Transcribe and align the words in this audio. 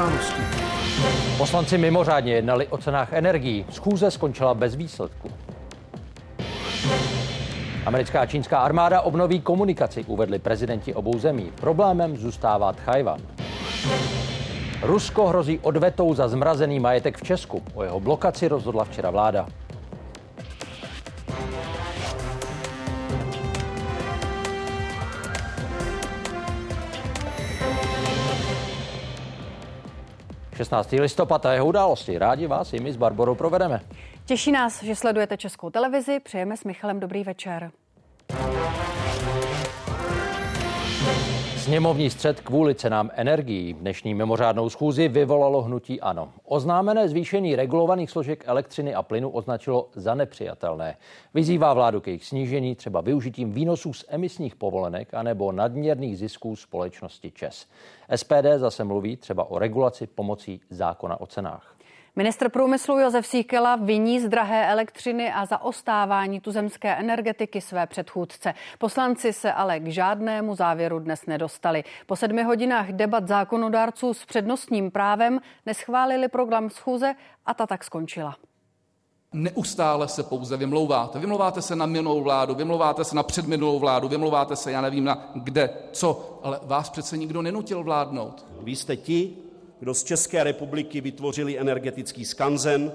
události. 0.00 0.42
Poslanci 1.38 1.78
mimořádně 1.78 2.32
jednali 2.32 2.66
o 2.66 2.78
cenách 2.78 3.12
energií. 3.12 3.66
Schůze 3.70 4.10
skončila 4.10 4.54
bez 4.54 4.74
výsledku. 4.74 5.30
Americká 7.86 8.20
a 8.20 8.26
čínská 8.26 8.58
armáda 8.58 9.00
obnoví 9.00 9.40
komunikaci, 9.40 10.04
uvedli 10.04 10.38
prezidenti 10.38 10.94
obou 10.94 11.18
zemí. 11.18 11.52
Problémem 11.60 12.16
zůstává 12.16 12.72
Tchajvan. 12.72 13.20
Rusko 14.82 15.26
hrozí 15.26 15.58
odvetou 15.58 16.14
za 16.14 16.28
zmrazený 16.28 16.80
majetek 16.80 17.18
v 17.18 17.22
Česku. 17.22 17.62
O 17.74 17.82
jeho 17.82 18.00
blokaci 18.00 18.48
rozhodla 18.48 18.84
včera 18.84 19.10
vláda. 19.10 19.46
...16. 30.60 30.92
listopad 30.92 31.46
a 31.46 31.52
jeho 31.52 31.66
události. 31.66 32.18
Rádi 32.18 32.46
vás 32.46 32.72
i 32.72 32.80
my 32.80 32.92
s 32.92 32.96
Barborou 32.96 33.34
provedeme. 33.34 33.80
Těší 34.26 34.52
nás, 34.52 34.82
že 34.82 34.96
sledujete 34.96 35.36
Českou 35.36 35.70
televizi. 35.70 36.20
Přejeme 36.20 36.56
s 36.56 36.64
Michalem 36.64 37.00
dobrý 37.00 37.24
večer. 37.24 37.70
Sněmovní 41.70 42.10
střed 42.10 42.40
kvůli 42.40 42.74
cenám 42.74 43.10
energií 43.14 43.74
dnešní 43.74 44.14
mimořádnou 44.14 44.70
schůzi 44.70 45.08
vyvolalo 45.08 45.62
hnutí 45.62 46.00
ANO. 46.00 46.32
Oznámené 46.44 47.08
zvýšení 47.08 47.56
regulovaných 47.56 48.10
složek 48.10 48.44
elektřiny 48.46 48.94
a 48.94 49.02
plynu 49.02 49.30
označilo 49.30 49.88
za 49.94 50.14
nepřijatelné. 50.14 50.96
Vyzývá 51.34 51.74
vládu 51.74 52.00
k 52.00 52.06
jejich 52.06 52.24
snížení 52.24 52.74
třeba 52.74 53.00
využitím 53.00 53.52
výnosů 53.52 53.92
z 53.92 54.04
emisních 54.08 54.56
povolenek 54.56 55.14
anebo 55.14 55.52
nadměrných 55.52 56.18
zisků 56.18 56.56
společnosti 56.56 57.32
ČES. 57.34 57.66
SPD 58.16 58.46
zase 58.56 58.84
mluví 58.84 59.16
třeba 59.16 59.50
o 59.50 59.58
regulaci 59.58 60.06
pomocí 60.06 60.60
zákona 60.70 61.20
o 61.20 61.26
cenách. 61.26 61.76
Ministr 62.16 62.48
průmyslu 62.48 62.98
Josef 62.98 63.26
Síkela 63.26 63.76
viní 63.76 64.20
z 64.20 64.28
drahé 64.28 64.70
elektřiny 64.70 65.32
a 65.32 65.46
zaostávání 65.46 66.40
tuzemské 66.40 66.96
energetiky 66.96 67.60
své 67.60 67.86
předchůdce. 67.86 68.54
Poslanci 68.78 69.32
se 69.32 69.52
ale 69.52 69.80
k 69.80 69.86
žádnému 69.86 70.54
závěru 70.54 70.98
dnes 70.98 71.26
nedostali. 71.26 71.84
Po 72.06 72.16
sedmi 72.16 72.42
hodinách 72.42 72.88
debat 72.88 73.28
zákonodárců 73.28 74.14
s 74.14 74.24
přednostním 74.24 74.90
právem 74.90 75.40
neschválili 75.66 76.28
program 76.28 76.70
schůze 76.70 77.14
a 77.46 77.54
ta 77.54 77.66
tak 77.66 77.84
skončila. 77.84 78.36
Neustále 79.32 80.08
se 80.08 80.22
pouze 80.22 80.56
vymlouváte. 80.56 81.18
Vymlouváte 81.18 81.62
se 81.62 81.76
na 81.76 81.86
minulou 81.86 82.22
vládu, 82.22 82.54
vymlouváte 82.54 83.04
se 83.04 83.16
na 83.16 83.22
předminulou 83.22 83.78
vládu, 83.78 84.08
vymlouváte 84.08 84.56
se, 84.56 84.72
já 84.72 84.80
nevím 84.80 85.04
na 85.04 85.30
kde, 85.34 85.70
co, 85.92 86.40
ale 86.42 86.60
vás 86.62 86.90
přece 86.90 87.16
nikdo 87.16 87.42
nenutil 87.42 87.82
vládnout. 87.82 88.46
Vy 88.62 88.76
jste 88.76 88.96
ti, 88.96 89.36
kdo 89.80 89.94
z 89.94 90.04
České 90.04 90.44
republiky 90.44 91.00
vytvořili 91.00 91.58
energetický 91.58 92.24
skanzen, 92.24 92.92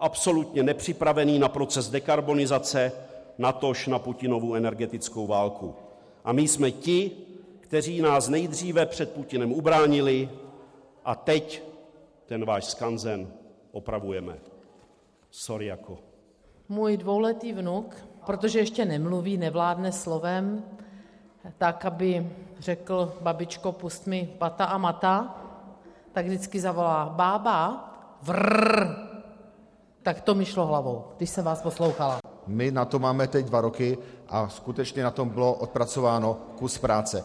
absolutně 0.00 0.62
nepřipravený 0.62 1.38
na 1.38 1.48
proces 1.48 1.90
dekarbonizace, 1.90 2.92
natož 3.38 3.86
na 3.86 3.98
Putinovu 3.98 4.54
energetickou 4.54 5.26
válku. 5.26 5.74
A 6.24 6.32
my 6.32 6.48
jsme 6.48 6.70
ti, 6.70 7.10
kteří 7.60 8.00
nás 8.02 8.28
nejdříve 8.28 8.86
před 8.86 9.12
Putinem 9.12 9.52
ubránili 9.52 10.28
a 11.04 11.14
teď 11.14 11.62
ten 12.26 12.44
váš 12.44 12.64
skanzen 12.64 13.28
opravujeme. 13.72 14.38
Sorry 15.30 15.66
jako. 15.66 15.98
Můj 16.68 16.96
dvouletý 16.96 17.52
vnuk, 17.52 17.96
protože 18.26 18.58
ještě 18.58 18.84
nemluví, 18.84 19.36
nevládne 19.36 19.92
slovem, 19.92 20.64
tak 21.58 21.84
aby 21.84 22.30
řekl, 22.58 23.12
babičko, 23.20 23.72
pust 23.72 24.06
mi 24.06 24.28
pata 24.38 24.64
a 24.64 24.78
mata, 24.78 25.43
tak 26.14 26.26
vždycky 26.26 26.60
zavolá 26.60 27.08
bába, 27.08 27.90
vrr. 28.22 28.86
Tak 30.02 30.20
to 30.20 30.34
mi 30.34 30.44
šlo 30.44 30.66
hlavou, 30.66 31.04
když 31.16 31.30
jsem 31.30 31.44
vás 31.44 31.62
poslouchala. 31.62 32.18
My 32.46 32.70
na 32.70 32.84
to 32.84 32.98
máme 32.98 33.28
teď 33.28 33.46
dva 33.46 33.60
roky 33.60 33.98
a 34.28 34.48
skutečně 34.48 35.02
na 35.02 35.10
tom 35.10 35.28
bylo 35.28 35.54
odpracováno 35.54 36.34
kus 36.58 36.78
práce. 36.78 37.24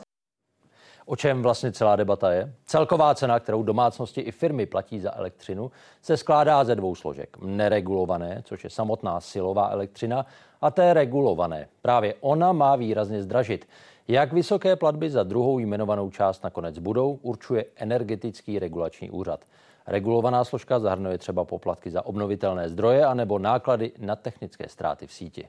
O 1.06 1.16
čem 1.16 1.42
vlastně 1.42 1.72
celá 1.72 1.96
debata 1.96 2.32
je? 2.32 2.54
Celková 2.66 3.16
cena, 3.16 3.40
kterou 3.40 3.64
domácnosti 3.64 4.22
i 4.22 4.32
firmy 4.32 4.66
platí 4.66 5.00
za 5.00 5.16
elektřinu, 5.16 5.72
se 6.02 6.18
skládá 6.18 6.64
ze 6.64 6.76
dvou 6.76 6.96
složek. 6.96 7.38
Neregulované, 7.42 8.42
což 8.46 8.64
je 8.64 8.70
samotná 8.70 9.20
silová 9.20 9.70
elektřina, 9.70 10.26
a 10.62 10.72
té 10.72 10.94
regulované. 10.94 11.68
Právě 11.82 12.16
ona 12.22 12.52
má 12.52 12.76
výrazně 12.76 13.24
zdražit. 13.24 13.68
Jak 14.12 14.34
vysoké 14.34 14.76
platby 14.76 15.10
za 15.10 15.24
druhou 15.24 15.60
jmenovanou 15.60 16.10
část 16.10 16.44
nakonec 16.44 16.80
budou, 16.80 17.20
určuje 17.22 17.66
energetický 17.76 18.60
regulační 18.60 19.12
úřad. 19.12 19.46
Regulovaná 19.88 20.44
složka 20.44 20.80
zahrnuje 20.80 21.18
třeba 21.18 21.46
poplatky 21.46 21.92
za 21.92 22.06
obnovitelné 22.06 22.70
zdroje 22.70 23.06
anebo 23.06 23.40
náklady 23.40 23.92
na 23.98 24.16
technické 24.16 24.70
ztráty 24.70 25.08
v 25.08 25.14
síti. 25.14 25.48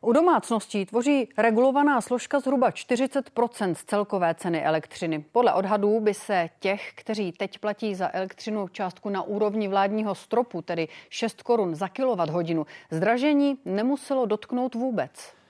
U 0.00 0.12
domácností 0.12 0.86
tvoří 0.86 1.28
regulovaná 1.38 2.00
složka 2.00 2.40
zhruba 2.40 2.70
40% 2.70 3.74
z 3.74 3.84
celkové 3.84 4.34
ceny 4.34 4.64
elektřiny. 4.64 5.24
Podle 5.32 5.52
odhadů 5.52 6.00
by 6.00 6.14
se 6.14 6.48
těch, 6.60 6.92
kteří 6.94 7.32
teď 7.32 7.58
platí 7.58 7.94
za 7.94 8.10
elektřinu 8.12 8.68
částku 8.68 9.08
na 9.08 9.22
úrovni 9.22 9.68
vládního 9.68 10.14
stropu, 10.14 10.62
tedy 10.62 10.88
6 11.08 11.42
korun 11.42 11.74
za 11.74 11.88
hodinu, 12.30 12.66
zdražení 12.90 13.58
nemuselo 13.64 14.26
dotknout 14.26 14.74
vůbec. 14.74 15.41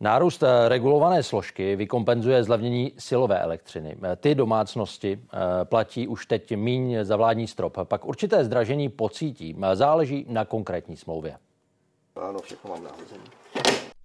Nárůst 0.00 0.42
eh, 0.42 0.68
regulované 0.68 1.22
složky 1.22 1.76
vykompenzuje 1.76 2.44
zlevnění 2.44 2.92
silové 2.98 3.40
elektřiny. 3.40 3.96
Eh, 4.02 4.16
ty 4.16 4.34
domácnosti 4.34 5.20
eh, 5.20 5.64
platí 5.64 6.08
už 6.08 6.26
teď 6.26 6.56
míň 6.56 6.98
za 7.02 7.16
vládní 7.16 7.46
strop. 7.46 7.78
Pak 7.84 8.04
určité 8.04 8.44
zdražení 8.44 8.88
pocítí. 8.88 9.56
Záleží 9.74 10.26
na 10.28 10.44
konkrétní 10.44 10.96
smlouvě. 10.96 11.36
Ano, 12.16 12.38
všechno 12.38 12.70
mám 12.70 12.84
nahozený. 12.84 13.24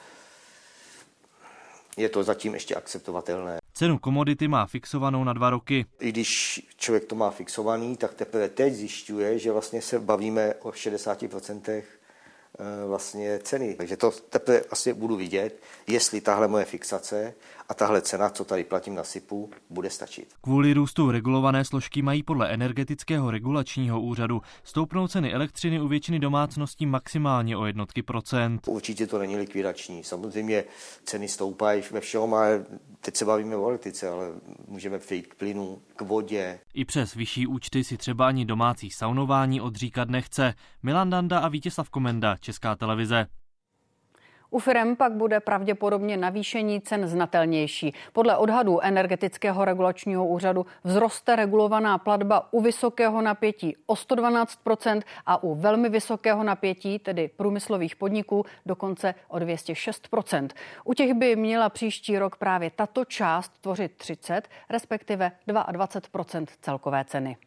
je 1.97 2.09
to 2.09 2.23
zatím 2.23 2.53
ještě 2.53 2.75
akceptovatelné. 2.75 3.57
Cenu 3.73 3.97
komodity 3.97 4.47
má 4.47 4.65
fixovanou 4.65 5.23
na 5.23 5.33
dva 5.33 5.49
roky. 5.49 5.85
I 5.99 6.09
když 6.09 6.61
člověk 6.77 7.05
to 7.05 7.15
má 7.15 7.31
fixovaný, 7.31 7.97
tak 7.97 8.13
teprve 8.13 8.49
teď 8.49 8.73
zjišťuje, 8.73 9.39
že 9.39 9.51
vlastně 9.51 9.81
se 9.81 9.99
bavíme 9.99 10.53
o 10.61 10.69
60% 10.71 11.61
Eh, 11.65 11.83
vlastně 12.87 13.39
ceny. 13.43 13.73
Takže 13.73 13.97
to 13.97 14.11
teprve 14.11 14.61
asi 14.71 14.93
budu 14.93 15.15
vidět, 15.15 15.61
jestli 15.87 16.21
tahle 16.21 16.47
moje 16.47 16.65
fixace 16.65 17.33
a 17.69 17.73
tahle 17.73 18.01
cena, 18.01 18.29
co 18.29 18.45
tady 18.45 18.63
platím 18.63 18.95
na 18.95 19.03
SIPu, 19.03 19.49
bude 19.69 19.89
stačit. 19.89 20.27
Kvůli 20.41 20.73
růstu 20.73 21.11
regulované 21.11 21.65
složky 21.65 22.01
mají 22.01 22.23
podle 22.23 22.53
energetického 22.53 23.31
regulačního 23.31 24.01
úřadu 24.01 24.41
stoupnout 24.63 25.11
ceny 25.11 25.33
elektřiny 25.33 25.81
u 25.81 25.87
většiny 25.87 26.19
domácností 26.19 26.85
maximálně 26.85 27.57
o 27.57 27.65
jednotky 27.65 28.03
procent. 28.03 28.67
Určitě 28.67 29.07
to 29.07 29.19
není 29.19 29.37
likvidační. 29.37 30.03
Samozřejmě 30.03 30.63
ceny 31.03 31.27
stoupají 31.27 31.83
ve 31.91 31.99
všem, 31.99 32.33
ale 32.33 32.65
teď 33.05 33.15
se 33.15 33.25
bavíme 33.25 33.55
o 33.55 33.67
elektrice, 33.67 34.09
ale 34.09 34.27
můžeme 34.67 34.99
přejít 34.99 35.27
k 35.27 35.35
plynu, 35.35 35.81
k 35.95 36.01
vodě. 36.01 36.59
I 36.73 36.85
přes 36.85 37.13
vyšší 37.13 37.47
účty 37.47 37.83
si 37.83 37.97
třeba 37.97 38.27
ani 38.27 38.45
domácí 38.45 38.89
saunování 38.91 39.61
odříkat 39.61 40.09
nechce. 40.09 40.53
Milan 40.83 41.09
Danda 41.09 41.39
a 41.39 41.47
Vítězslav 41.47 41.89
Komenda, 41.89 42.37
Česká 42.37 42.75
televize. 42.75 43.27
U 44.55 44.59
firm 44.59 44.95
pak 44.95 45.13
bude 45.13 45.39
pravděpodobně 45.39 46.17
navýšení 46.17 46.81
cen 46.81 47.07
znatelnější. 47.07 47.93
Podle 48.13 48.37
odhadů 48.37 48.79
energetického 48.81 49.65
regulačního 49.65 50.27
úřadu 50.27 50.65
vzroste 50.83 51.35
regulovaná 51.35 51.97
platba 51.97 52.53
u 52.53 52.61
vysokého 52.61 53.21
napětí 53.21 53.75
o 53.85 53.93
112% 53.93 55.01
a 55.25 55.43
u 55.43 55.55
velmi 55.55 55.89
vysokého 55.89 56.43
napětí, 56.43 56.99
tedy 56.99 57.27
průmyslových 57.27 57.95
podniků, 57.95 58.45
dokonce 58.65 59.15
o 59.27 59.37
206% 59.37 60.49
U 60.83 60.93
těch 60.93 61.13
by 61.13 61.35
měla 61.35 61.69
příští 61.69 62.19
rok 62.19 62.35
právě 62.35 62.71
tato 62.71 63.05
část 63.05 63.51
tvořit 63.61 63.97
30, 63.97 64.47
respektive 64.69 65.31
22% 65.47 66.45
celkové 66.61 67.05
ceny. 67.05 67.37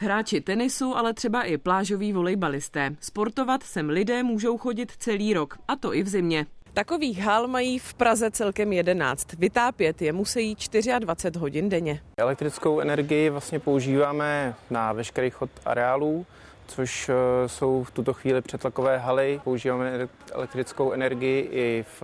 Hráči 0.00 0.40
tenisu, 0.40 0.96
ale 0.96 1.14
třeba 1.14 1.42
i 1.42 1.58
plážoví 1.58 2.12
volejbalisté. 2.12 2.90
Sportovat 3.00 3.62
sem 3.62 3.88
lidé 3.88 4.22
můžou 4.22 4.58
chodit 4.58 4.92
celý 4.98 5.34
rok, 5.34 5.58
a 5.68 5.76
to 5.76 5.94
i 5.94 6.02
v 6.02 6.08
zimě. 6.08 6.46
Takových 6.74 7.18
hal 7.18 7.48
mají 7.48 7.78
v 7.78 7.94
Praze 7.94 8.30
celkem 8.30 8.72
11. 8.72 9.32
Vytápět 9.32 10.02
je 10.02 10.12
musí 10.12 10.56
24 10.98 11.38
hodin 11.38 11.68
denně. 11.68 12.00
Elektrickou 12.16 12.80
energii 12.80 13.30
vlastně 13.30 13.58
používáme 13.60 14.54
na 14.70 14.92
veškerých 14.92 15.34
chod 15.34 15.50
areálů, 15.64 16.26
což 16.66 17.08
eh, 17.08 17.48
jsou 17.48 17.84
v 17.84 17.90
tuto 17.90 18.12
chvíli 18.12 18.42
přetlakové 18.42 18.98
haly. 18.98 19.40
Používáme 19.44 20.08
elektrickou 20.32 20.92
energii 20.92 21.48
i 21.52 21.84
v 22.00 22.02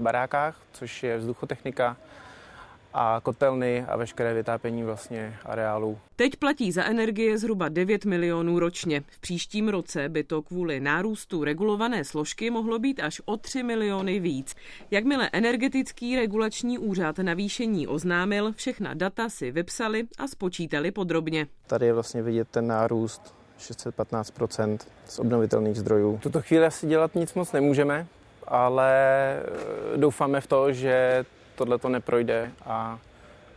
barákách, 0.00 0.56
což 0.72 1.02
je 1.02 1.18
vzduchotechnika 1.18 1.96
a 2.94 3.20
kotelny 3.22 3.84
a 3.88 3.96
veškeré 3.96 4.34
vytápění 4.34 4.82
vlastně 4.82 5.36
areálu. 5.44 5.98
Teď 6.16 6.36
platí 6.36 6.72
za 6.72 6.84
energie 6.84 7.38
zhruba 7.38 7.68
9 7.68 8.04
milionů 8.04 8.58
ročně. 8.58 9.02
V 9.08 9.20
příštím 9.20 9.68
roce 9.68 10.08
by 10.08 10.24
to 10.24 10.42
kvůli 10.42 10.80
nárůstu 10.80 11.44
regulované 11.44 12.04
složky 12.04 12.50
mohlo 12.50 12.78
být 12.78 13.00
až 13.00 13.22
o 13.24 13.36
3 13.36 13.62
miliony 13.62 14.20
víc. 14.20 14.54
Jakmile 14.90 15.30
energetický 15.32 16.16
regulační 16.16 16.78
úřad 16.78 17.18
navýšení 17.18 17.86
oznámil, 17.86 18.52
všechna 18.52 18.94
data 18.94 19.28
si 19.28 19.50
vypsali 19.50 20.04
a 20.18 20.28
spočítali 20.28 20.90
podrobně. 20.90 21.46
Tady 21.66 21.86
je 21.86 21.92
vlastně 21.92 22.22
vidět 22.22 22.48
ten 22.48 22.66
nárůst 22.66 23.34
615% 23.58 24.78
z 25.06 25.18
obnovitelných 25.18 25.76
zdrojů. 25.76 26.16
V 26.16 26.20
tuto 26.20 26.42
chvíli 26.42 26.66
asi 26.66 26.86
dělat 26.86 27.14
nic 27.14 27.34
moc 27.34 27.52
nemůžeme, 27.52 28.06
ale 28.48 28.92
eh, 29.94 29.96
doufáme 29.96 30.40
v 30.40 30.46
to, 30.46 30.72
že 30.72 31.24
tohle 31.54 31.78
to 31.78 31.88
neprojde 31.88 32.52
a 32.66 32.98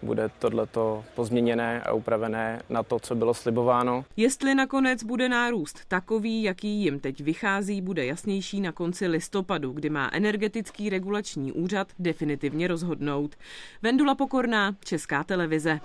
bude 0.01 0.29
tohleto 0.39 1.03
pozměněné 1.15 1.81
a 1.81 1.94
upravené 1.94 2.61
na 2.69 2.83
to, 2.83 2.99
co 2.99 3.15
bylo 3.15 3.33
slibováno. 3.33 4.05
Jestli 4.17 4.55
nakonec 4.55 5.03
bude 5.03 5.29
nárůst 5.29 5.79
takový, 5.88 6.44
jaký 6.44 6.67
jim 6.67 6.99
teď 6.99 7.21
vychází, 7.21 7.81
bude 7.81 8.05
jasnější 8.05 8.61
na 8.61 8.71
konci 8.71 9.07
listopadu, 9.07 9.71
kdy 9.71 9.89
má 9.89 10.09
energetický 10.13 10.89
regulační 10.89 11.51
úřad 11.51 11.88
definitivně 11.99 12.67
rozhodnout. 12.67 13.35
Vendula 13.81 14.15
Pokorná, 14.15 14.75
Česká 14.85 15.23
televize. 15.23 15.79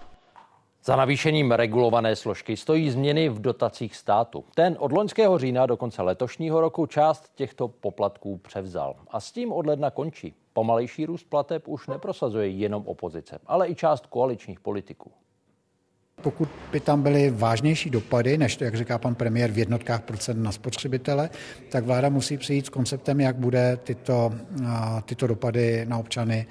Za 0.84 0.96
navýšením 0.96 1.52
regulované 1.52 2.16
složky 2.16 2.56
stojí 2.56 2.90
změny 2.90 3.28
v 3.28 3.40
dotacích 3.40 3.96
státu. 3.96 4.44
Ten 4.54 4.76
od 4.78 4.92
loňského 4.92 5.38
října 5.38 5.66
do 5.66 5.76
konce 5.76 6.02
letošního 6.02 6.60
roku 6.60 6.86
část 6.86 7.32
těchto 7.34 7.68
poplatků 7.68 8.38
převzal. 8.38 8.96
A 9.10 9.20
s 9.20 9.32
tím 9.32 9.52
od 9.52 9.66
ledna 9.66 9.90
končí. 9.90 10.34
Pomalejší 10.52 11.06
růst 11.06 11.24
plateb 11.28 11.68
už 11.68 11.86
neprosazuje 11.86 12.48
jenom 12.48 12.86
opozice, 12.86 13.38
ale 13.46 13.68
i 13.68 13.74
část 13.74 14.06
koaličních 14.06 14.60
politiků. 14.60 15.12
Pokud 16.22 16.48
by 16.72 16.80
tam 16.80 17.02
byly 17.02 17.30
vážnější 17.30 17.90
dopady, 17.90 18.38
než 18.38 18.56
to, 18.56 18.64
jak 18.64 18.74
říká 18.74 18.98
pan 18.98 19.14
premiér, 19.14 19.50
v 19.50 19.58
jednotkách 19.58 20.02
procent 20.02 20.42
na 20.42 20.52
spotřebitele, 20.52 21.30
tak 21.70 21.84
vláda 21.84 22.08
musí 22.08 22.38
přijít 22.38 22.66
s 22.66 22.68
konceptem, 22.68 23.20
jak 23.20 23.36
bude 23.36 23.78
tyto, 23.84 24.32
tyto 25.04 25.26
dopady 25.26 25.86
na 25.86 25.98
občany 25.98 26.46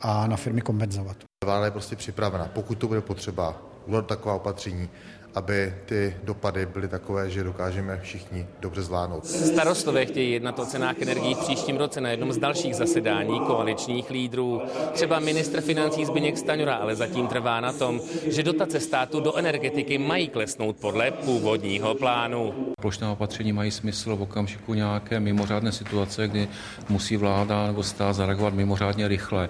a 0.00 0.26
na 0.26 0.36
firmy 0.36 0.60
kompenzovat. 0.60 1.16
Vláda 1.44 1.64
je 1.64 1.70
prostě 1.70 1.96
připravena, 1.96 2.50
pokud 2.54 2.78
to 2.78 2.88
bude 2.88 3.00
potřeba, 3.00 3.62
udělat 3.86 4.06
taková 4.06 4.34
opatření, 4.34 4.88
aby 5.36 5.74
ty 5.86 6.16
dopady 6.24 6.66
byly 6.66 6.88
takové, 6.88 7.30
že 7.30 7.44
dokážeme 7.44 8.00
všichni 8.02 8.46
dobře 8.60 8.82
zvládnout. 8.82 9.26
Starostové 9.26 10.06
chtějí 10.06 10.32
jednat 10.32 10.58
o 10.58 10.66
cenách 10.66 11.02
energií 11.02 11.34
v 11.34 11.38
příštím 11.38 11.76
roce 11.76 12.00
na 12.00 12.10
jednom 12.10 12.32
z 12.32 12.38
dalších 12.38 12.76
zasedání 12.76 13.40
koaličních 13.40 14.10
lídrů. 14.10 14.62
Třeba 14.92 15.20
ministr 15.20 15.60
financí 15.60 16.04
Zbigněk 16.04 16.38
Staňura 16.38 16.74
ale 16.74 16.96
zatím 16.96 17.26
trvá 17.26 17.60
na 17.60 17.72
tom, 17.72 18.00
že 18.26 18.42
dotace 18.42 18.80
státu 18.80 19.20
do 19.20 19.36
energetiky 19.36 19.98
mají 19.98 20.28
klesnout 20.28 20.76
podle 20.76 21.10
původního 21.10 21.94
plánu. 21.94 22.54
Plošná 22.80 23.12
opatření 23.12 23.52
mají 23.52 23.70
smysl 23.70 24.16
v 24.16 24.22
okamžiku 24.22 24.74
nějaké 24.74 25.20
mimořádné 25.20 25.72
situace, 25.72 26.28
kdy 26.28 26.48
musí 26.88 27.16
vláda 27.16 27.66
nebo 27.66 27.82
stát 27.82 28.12
zareagovat 28.12 28.54
mimořádně 28.54 29.08
rychle 29.08 29.48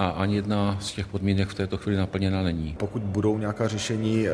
a 0.00 0.08
ani 0.08 0.36
jedna 0.36 0.78
z 0.80 0.92
těch 0.92 1.06
podmínek 1.06 1.48
v 1.48 1.54
této 1.54 1.76
chvíli 1.76 1.98
naplněna 1.98 2.42
není. 2.42 2.74
Pokud 2.78 3.02
budou 3.02 3.38
nějaká 3.38 3.68
řešení, 3.68 4.28
eh, 4.28 4.32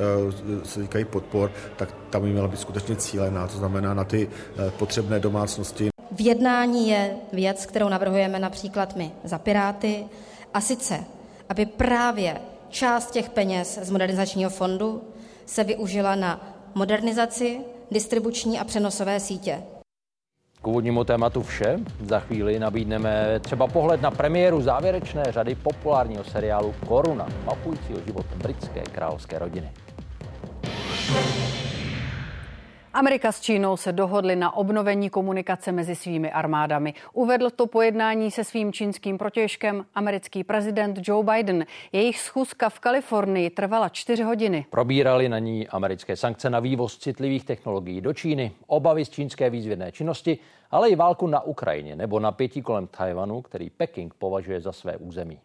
se 0.65 0.81
týkají 0.81 1.05
podpor, 1.05 1.53
tak 1.77 1.95
tam 2.11 2.23
by 2.23 2.29
měla 2.29 2.49
být 2.49 2.61
skutečně 2.61 2.97
cílená, 2.97 3.47
to 3.47 3.59
znamená 3.59 3.95
na 3.95 4.05
ty 4.05 4.29
eh, 4.29 4.71
potřebné 4.71 5.21
domácnosti. 5.21 5.89
V 6.13 6.21
jednání 6.21 6.89
je 6.89 7.15
věc, 7.33 7.67
kterou 7.67 7.89
navrhujeme 7.89 8.39
například 8.39 8.97
my 8.97 9.11
za 9.25 9.39
Piráty, 9.39 10.05
a 10.55 10.61
sice, 10.61 11.05
aby 11.49 11.67
právě 11.67 12.41
část 12.69 13.11
těch 13.11 13.31
peněz 13.31 13.79
z 13.83 13.91
modernizačního 13.91 14.51
fondu 14.51 15.03
se 15.47 15.65
využila 15.65 16.15
na 16.15 16.57
modernizaci 16.75 17.61
distribuční 17.91 18.59
a 18.59 18.65
přenosové 18.65 19.21
sítě. 19.21 19.63
K 20.67 20.69
úvodnímu 20.69 21.05
tématu 21.05 21.43
vše. 21.43 21.79
Za 22.05 22.21
chvíli 22.21 22.59
nabídneme 22.59 23.41
třeba 23.41 23.67
pohled 23.67 24.03
na 24.03 24.11
premiéru 24.11 24.63
závěrečné 24.63 25.23
řady 25.29 25.55
populárního 25.55 26.25
seriálu 26.25 26.75
Koruna, 26.87 27.27
mapujícího 27.45 27.99
život 28.07 28.27
britské 28.37 28.81
královské 28.81 29.39
rodiny. 29.39 29.71
Amerika 32.97 33.33
s 33.33 33.41
Čínou 33.41 33.77
se 33.77 33.93
dohodly 33.93 34.37
na 34.37 34.57
obnovení 34.57 35.11
komunikace 35.11 35.73
mezi 35.73 35.97
svými 35.97 36.33
armádami. 36.33 36.95
Uvedl 37.13 37.51
to 37.51 37.67
pojednání 37.67 38.31
se 38.31 38.45
svým 38.45 38.73
čínským 38.73 39.19
protěžkem 39.19 39.85
americký 39.95 40.45
prezident 40.45 40.99
Joe 41.03 41.25
Biden. 41.25 41.67
Jejich 41.93 42.19
schůzka 42.19 42.69
v 42.69 42.81
Kalifornii 42.81 43.51
trvala 43.51 43.89
čtyři 43.89 44.23
hodiny. 44.23 44.67
Probírali 44.71 45.29
na 45.29 45.39
ní 45.39 45.69
americké 45.69 46.17
sankce 46.17 46.51
na 46.51 46.61
vývoz 46.61 46.99
citlivých 46.99 47.45
technologií 47.45 48.01
do 48.01 48.13
Číny, 48.13 48.53
obavy 48.67 49.05
z 49.05 49.11
čínské 49.11 49.51
výzvědné 49.51 49.93
činnosti, 49.93 50.39
ale 50.71 50.89
i 50.89 50.97
válku 50.97 51.27
na 51.27 51.41
Ukrajině 51.41 51.97
nebo 51.97 52.21
napětí 52.21 52.63
kolem 52.63 52.87
Tajvanu, 52.87 53.43
který 53.43 53.71
Peking 53.71 54.15
považuje 54.15 54.61
za 54.61 54.73
své 54.73 54.97
území. 54.97 55.41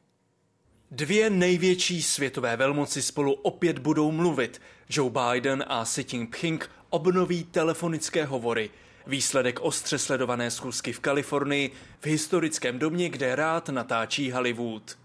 Dvě 0.92 1.30
největší 1.30 2.02
světové 2.02 2.58
velmoci 2.58 3.02
spolu 3.02 3.34
opět 3.34 3.80
budou 3.80 4.12
mluvit. 4.12 4.62
Joe 4.90 5.12
Biden 5.12 5.64
a 5.68 5.84
Xi 5.84 6.06
Jinping 6.12 6.70
obnoví 6.92 7.44
telefonické 7.44 8.26
hovory. 8.26 8.70
Výsledek 9.08 9.60
ostře 9.60 9.98
sledované 9.98 10.52
schůzky 10.52 10.94
v 10.94 11.00
Kalifornii 11.00 11.72
v 12.00 12.06
historickém 12.06 12.80
domě, 12.80 13.10
kde 13.10 13.36
rád 13.36 13.70
natáčí 13.70 14.32
Hollywood. 14.32 14.98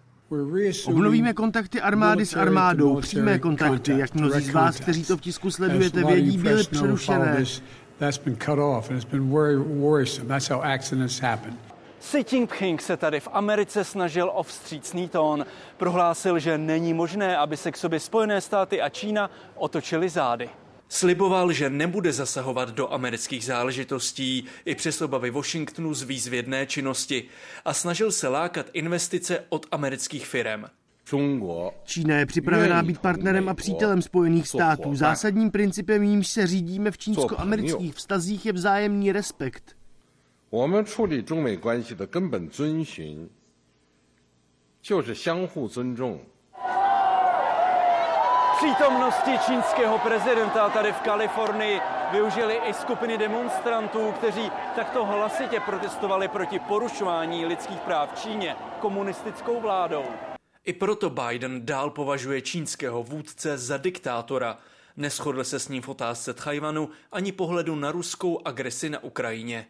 Obnovíme 0.87 1.33
kontakty 1.33 1.81
armády 1.81 2.27
s 2.27 2.35
armádou, 2.35 3.01
přímé 3.01 3.39
kontakty, 3.39 3.99
jak 3.99 4.15
mnozí 4.15 4.41
z 4.41 4.51
vás, 4.51 4.81
kteří 4.81 5.05
to 5.05 5.17
v 5.17 5.21
tisku 5.21 5.51
sledujete, 5.51 6.05
vědí, 6.05 6.39
byly 6.39 6.65
přerušené. 6.65 7.45
Xi 11.99 12.25
Jinping 12.33 12.83
se 12.83 12.97
tady 12.97 13.21
v 13.21 13.29
Americe 13.33 13.85
snažil 13.85 14.31
o 14.35 14.43
vstřícný 14.43 15.09
tón. 15.09 15.47
Prohlásil, 15.77 16.39
že 16.39 16.59
není 16.59 16.95
možné, 16.95 17.37
aby 17.37 17.57
se 17.57 17.73
k 17.73 17.77
sobě 17.77 18.01
Spojené 18.01 18.41
státy 18.41 18.83
a 18.83 18.89
Čína 18.89 19.31
otočili 19.55 20.09
zády. 20.09 20.49
Sliboval, 20.89 21.53
že 21.53 21.71
nebude 21.71 22.13
zasahovat 22.13 22.71
do 22.71 22.93
amerických 22.93 23.45
záležitostí 23.45 24.45
i 24.65 24.75
přes 24.75 25.03
obavy 25.03 25.31
Washingtonu 25.31 25.95
z 25.95 26.03
výzvědné 26.03 26.67
činnosti 26.67 27.25
a 27.65 27.75
snažil 27.75 28.13
se 28.13 28.29
lákat 28.29 28.67
investice 28.73 29.45
od 29.49 29.67
amerických 29.71 30.27
firm. 30.27 30.65
Čína 31.85 32.17
je 32.17 32.27
připravená 32.27 32.83
být 32.83 32.99
partnerem 32.99 33.49
a 33.49 33.55
přítelem 33.55 34.03
Spojených 34.03 34.49
států. 34.49 34.95
Zásadním 34.95 35.51
principem, 35.51 36.03
jímž 36.03 36.29
se 36.29 36.47
řídíme 36.47 36.91
v 36.91 36.99
čínsko-amerických 36.99 37.95
vztazích, 37.95 38.47
je 38.47 38.53
vzájemný 38.53 39.13
respekt. 39.13 39.77
我 40.51 40.67
Přítomnosti 48.57 49.31
čínského 49.47 49.99
prezidenta 49.99 50.69
tady 50.69 50.93
v 50.93 51.01
Kalifornii 51.01 51.81
využili 52.13 52.55
i 52.69 52.75
skupiny 52.75 53.19
demonstrantů, 53.19 54.13
kteří 54.13 54.51
takto 54.77 55.05
hlasitě 55.05 55.61
protestovali 55.61 56.29
proti 56.29 56.59
porušování 56.59 57.47
lidských 57.47 57.81
práv 57.81 58.11
v 58.15 58.23
Číně 58.23 58.57
komunistickou 58.81 59.61
vládou. 59.61 60.05
I 60.65 60.73
proto 60.73 61.11
Biden 61.11 61.67
dál 61.67 61.91
považuje 61.91 62.41
čínského 62.41 63.03
vůdce 63.03 63.59
za 63.59 63.77
diktátora. 63.77 64.57
Neschodl 64.97 65.45
se 65.45 65.59
s 65.59 65.69
ním 65.69 65.83
v 65.83 65.89
otázce 65.89 66.35
Tchajvanu 66.35 66.89
ani 67.13 67.33
pohledu 67.33 67.75
na 67.75 67.93
ruskou 67.93 68.41
agresi 68.45 68.91
na 68.91 69.05
Ukrajině. 69.05 69.67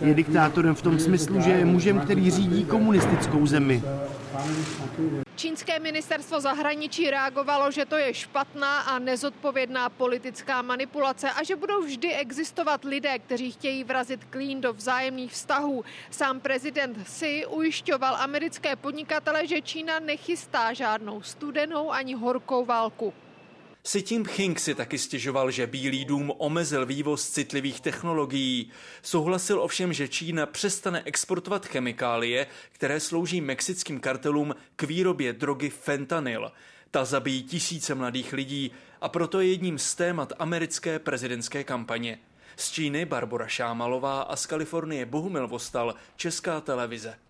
Je 0.00 0.14
diktátorem 0.14 0.74
v 0.74 0.82
tom 0.82 0.98
smyslu, 0.98 1.40
že 1.40 1.50
je 1.50 1.64
mužem, 1.64 2.00
který 2.00 2.30
řídí 2.30 2.64
komunistickou 2.64 3.46
zemi. 3.46 3.82
Čínské 5.36 5.78
ministerstvo 5.78 6.40
zahraničí 6.40 7.10
reagovalo, 7.12 7.68
že 7.70 7.84
to 7.84 7.96
je 7.96 8.14
špatná 8.14 8.80
a 8.80 8.98
nezodpovědná 8.98 9.88
politická 9.88 10.62
manipulace 10.62 11.30
a 11.30 11.44
že 11.44 11.56
budou 11.56 11.82
vždy 11.82 12.14
existovat 12.14 12.84
lidé, 12.84 13.18
kteří 13.18 13.52
chtějí 13.52 13.84
vrazit 13.84 14.24
klín 14.24 14.60
do 14.60 14.72
vzájemných 14.72 15.32
vztahů. 15.32 15.84
Sám 16.10 16.40
prezident 16.40 17.04
Xi 17.04 17.46
ujišťoval 17.46 18.16
americké 18.16 18.76
podnikatele, 18.76 19.46
že 19.46 19.62
Čína 19.62 19.98
nechystá 19.98 20.72
žádnou 20.72 21.22
studenou 21.22 21.92
ani 21.92 22.14
horkou 22.14 22.64
válku. 22.64 23.12
Xi 23.86 24.04
Jinping 24.10 24.60
si 24.60 24.74
taky 24.74 24.98
stěžoval, 24.98 25.50
že 25.50 25.66
Bílý 25.66 26.04
dům 26.04 26.32
omezil 26.38 26.86
vývoz 26.86 27.30
citlivých 27.30 27.80
technologií. 27.80 28.70
Souhlasil 29.02 29.60
ovšem, 29.60 29.92
že 29.92 30.08
Čína 30.08 30.46
přestane 30.46 31.02
exportovat 31.04 31.66
chemikálie, 31.66 32.46
které 32.72 33.00
slouží 33.00 33.40
mexickým 33.40 34.00
kartelům 34.00 34.54
k 34.76 34.82
výrobě 34.82 35.32
drogy 35.32 35.70
fentanyl. 35.70 36.52
Ta 36.90 37.04
zabíjí 37.04 37.42
tisíce 37.42 37.94
mladých 37.94 38.32
lidí 38.32 38.70
a 39.00 39.08
proto 39.08 39.40
je 39.40 39.50
jedním 39.50 39.78
z 39.78 39.94
témat 39.94 40.32
americké 40.38 40.98
prezidentské 40.98 41.64
kampaně. 41.64 42.18
Z 42.56 42.70
Číny 42.70 43.04
Barbara 43.04 43.46
Šámalová 43.46 44.22
a 44.22 44.36
z 44.36 44.46
Kalifornie 44.46 45.06
Bohumil 45.06 45.48
Vostal, 45.48 45.94
Česká 46.16 46.60
televize. 46.60 47.25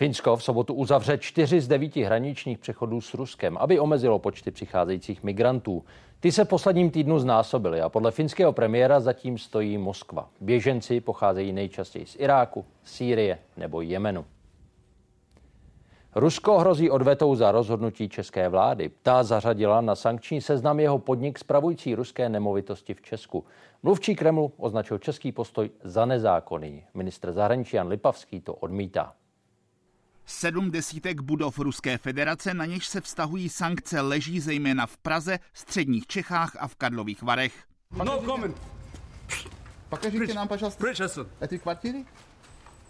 Finsko 0.00 0.36
v 0.36 0.42
sobotu 0.42 0.74
uzavře 0.74 1.18
čtyři 1.18 1.60
z 1.60 1.68
devíti 1.68 2.02
hraničních 2.02 2.58
přechodů 2.58 3.00
s 3.00 3.14
Ruskem, 3.14 3.56
aby 3.58 3.80
omezilo 3.80 4.18
počty 4.18 4.50
přicházejících 4.50 5.22
migrantů. 5.22 5.84
Ty 6.20 6.32
se 6.32 6.44
v 6.44 6.48
posledním 6.48 6.90
týdnu 6.90 7.18
znásobily 7.18 7.80
a 7.80 7.88
podle 7.88 8.10
finského 8.10 8.52
premiéra 8.52 9.00
zatím 9.00 9.38
stojí 9.38 9.78
Moskva. 9.78 10.28
Běženci 10.40 11.00
pocházejí 11.00 11.52
nejčastěji 11.52 12.06
z 12.06 12.16
Iráku, 12.18 12.64
Sýrie 12.84 13.38
nebo 13.56 13.80
Jemenu. 13.80 14.24
Rusko 16.14 16.58
hrozí 16.58 16.90
odvetou 16.90 17.34
za 17.34 17.52
rozhodnutí 17.52 18.08
české 18.08 18.48
vlády. 18.48 18.90
Ta 19.02 19.22
zařadila 19.22 19.80
na 19.80 19.94
sankční 19.94 20.40
seznam 20.40 20.80
jeho 20.80 20.98
podnik 20.98 21.38
spravující 21.38 21.94
ruské 21.94 22.28
nemovitosti 22.28 22.94
v 22.94 23.02
Česku. 23.02 23.44
Mluvčí 23.82 24.14
Kremlu 24.14 24.52
označil 24.56 24.98
český 24.98 25.32
postoj 25.32 25.70
za 25.84 26.06
nezákonný. 26.06 26.84
Ministr 26.94 27.32
zahraničí 27.32 27.76
Jan 27.76 27.88
Lipavský 27.88 28.40
to 28.40 28.54
odmítá. 28.54 29.14
Sedm 30.29 30.71
desítek 30.71 31.21
budov 31.21 31.59
Ruské 31.59 31.97
federace, 31.97 32.53
na 32.53 32.65
něž 32.65 32.87
se 32.87 33.01
vztahují 33.01 33.49
sankce, 33.49 34.01
leží 34.01 34.39
zejména 34.39 34.85
v 34.85 34.97
Praze, 34.97 35.39
středních 35.53 36.07
Čechách 36.07 36.55
a 36.59 36.67
v 36.67 36.75
Karlových 36.75 37.21
Varech. 37.21 37.63
No 38.03 38.21
comment. 38.25 38.57
Покажите 39.89 40.33
nám, 40.33 40.47
пожалуйста, 40.47 40.85
эти 41.39 41.57
квартиры. 41.57 42.05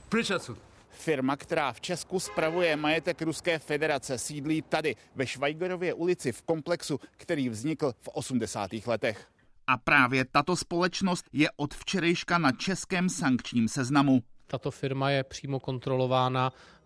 Причь 0.10 0.32
отсюда. 0.32 0.60
Firma, 0.90 1.36
která 1.36 1.74
v 1.74 1.82
Česku 1.82 2.20
spravuje 2.20 2.76
majetek 2.76 3.22
Ruské 3.22 3.60
federace, 3.60 4.18
sídlí 4.18 4.62
tady 4.62 4.96
ve 5.16 5.28
Švajgerově 5.28 5.94
ulici 5.94 6.32
v 6.32 6.42
komplexu, 6.42 7.00
který 7.18 7.50
vznikl 7.50 7.94
v 8.02 8.08
80. 8.08 8.72
letech. 8.86 9.28
A 9.68 9.78
právě 9.78 10.26
tato 10.26 10.56
společnost 10.56 11.26
je 11.34 11.50
od 11.56 11.74
včerejška 11.74 12.38
na 12.38 12.52
českém 12.52 13.10
sankčním 13.10 13.68
seznamu. 13.68 14.24
Tato 14.48 14.72
firma 14.72 15.10
je 15.10 15.24
přímo 15.24 15.60
kontrolována 15.60 16.52
eh, 16.54 16.79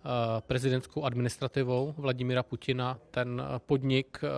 prezidentskou 0.47 1.05
administrativou 1.05 1.95
Vladimira 1.99 2.43
Putina. 2.43 2.99
Ten 3.11 3.43
eh, 3.45 3.59
podnik 3.67 4.19
eh, 4.23 4.29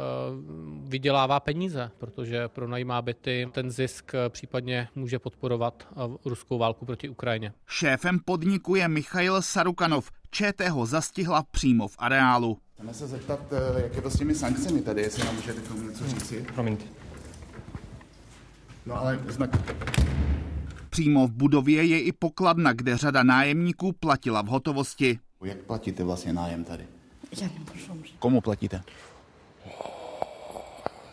vydělává 0.85 1.40
peníze, 1.40 1.90
protože 1.99 2.49
pronajímá 2.49 3.02
byty. 3.02 3.49
Ten 3.52 3.70
zisk 3.70 4.12
případně 4.28 4.88
může 4.94 5.18
podporovat 5.18 5.88
ruskou 6.25 6.58
válku 6.58 6.87
proti 6.87 7.08
Ukrajině. 7.08 7.52
Šéfem 7.66 8.18
podniku 8.25 8.75
je 8.75 8.88
Michail 8.88 9.42
Sarukanov. 9.42 10.11
ČT 10.30 10.68
ho 10.68 10.87
zastihla 10.87 11.42
přímo 11.50 11.88
v 11.88 11.96
areálu. 11.99 12.58
Chceme 12.75 12.94
se 12.94 13.06
zeptat, 13.06 13.40
jak 13.76 13.94
je 13.96 14.02
to 14.02 14.11
s 14.11 14.18
těmi 14.18 14.35
sankcemi 14.35 14.82
tady, 14.82 15.02
jestli 15.02 15.25
nám 15.25 15.35
můžete 15.35 15.61
k 15.61 15.68
tomu 15.68 15.88
něco 15.88 16.08
říci. 16.08 16.46
Promiňte. 16.54 16.85
No 18.87 19.00
ale 19.00 19.18
znak 19.28 19.50
Přímo 20.96 21.26
v 21.26 21.32
budově 21.32 21.85
je 21.85 22.00
i 22.00 22.12
pokladna, 22.12 22.73
kde 22.73 22.96
řada 22.96 23.23
nájemníků 23.23 23.92
platila 23.92 24.42
v 24.42 24.46
hotovosti. 24.46 25.18
Jak 25.45 25.59
platíte 25.59 26.05
vlastně 26.05 26.33
nájem 26.33 26.64
tady? 26.64 26.87
Já 27.40 27.49
nemůžu. 27.49 28.12
Komu 28.19 28.40
platíte? 28.40 28.83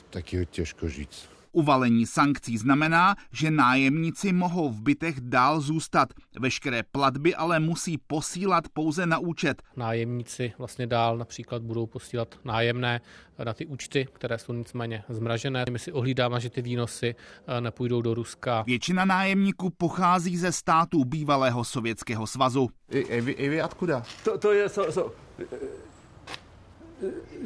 Tak 0.10 0.34
je 0.34 0.46
těžko 0.46 0.90
říct. 0.90 1.33
Uvalení 1.56 2.06
sankcí 2.06 2.58
znamená, 2.58 3.16
že 3.32 3.52
nájemníci 3.52 4.34
mohou 4.34 4.70
v 4.70 4.82
bytech 4.82 5.22
dál 5.22 5.60
zůstat. 5.60 6.14
Veškeré 6.40 6.84
platby 6.84 7.36
ale 7.36 7.60
musí 7.60 7.98
posílat 7.98 8.64
pouze 8.74 9.06
na 9.06 9.18
účet. 9.18 9.62
Nájemníci 9.76 10.54
vlastně 10.58 10.88
dál 10.88 11.18
například 11.18 11.62
budou 11.62 11.86
posílat 11.86 12.36
nájemné 12.46 13.02
na 13.44 13.54
ty 13.54 13.66
účty, 13.66 14.08
které 14.14 14.38
jsou 14.38 14.54
nicméně 14.54 15.04
zmražené. 15.10 15.66
My 15.72 15.80
si 15.80 15.92
ohlídáme, 15.92 16.40
že 16.40 16.50
ty 16.50 16.62
výnosy 16.62 17.16
nepůjdou 17.60 18.02
do 18.02 18.14
Ruska. 18.14 18.64
Většina 18.68 19.06
nájemníků 19.06 19.70
pochází 19.70 20.38
ze 20.38 20.52
států 20.52 21.06
bývalého 21.06 21.64
Sovětského 21.64 22.28
svazu. 22.28 22.70
I, 22.90 23.00
i, 23.00 23.22
vy, 23.22 23.32
i 23.32 23.50
vy 23.50 23.64
odkuda? 23.64 24.04
To, 24.24 24.38
to 24.38 24.52
je... 24.52 24.70
So, 24.70 24.92
so, 24.92 25.16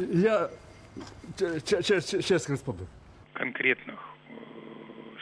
já... 0.09 0.47
Český 2.21 2.51
republik 2.51 2.89
конкретных, 3.36 3.98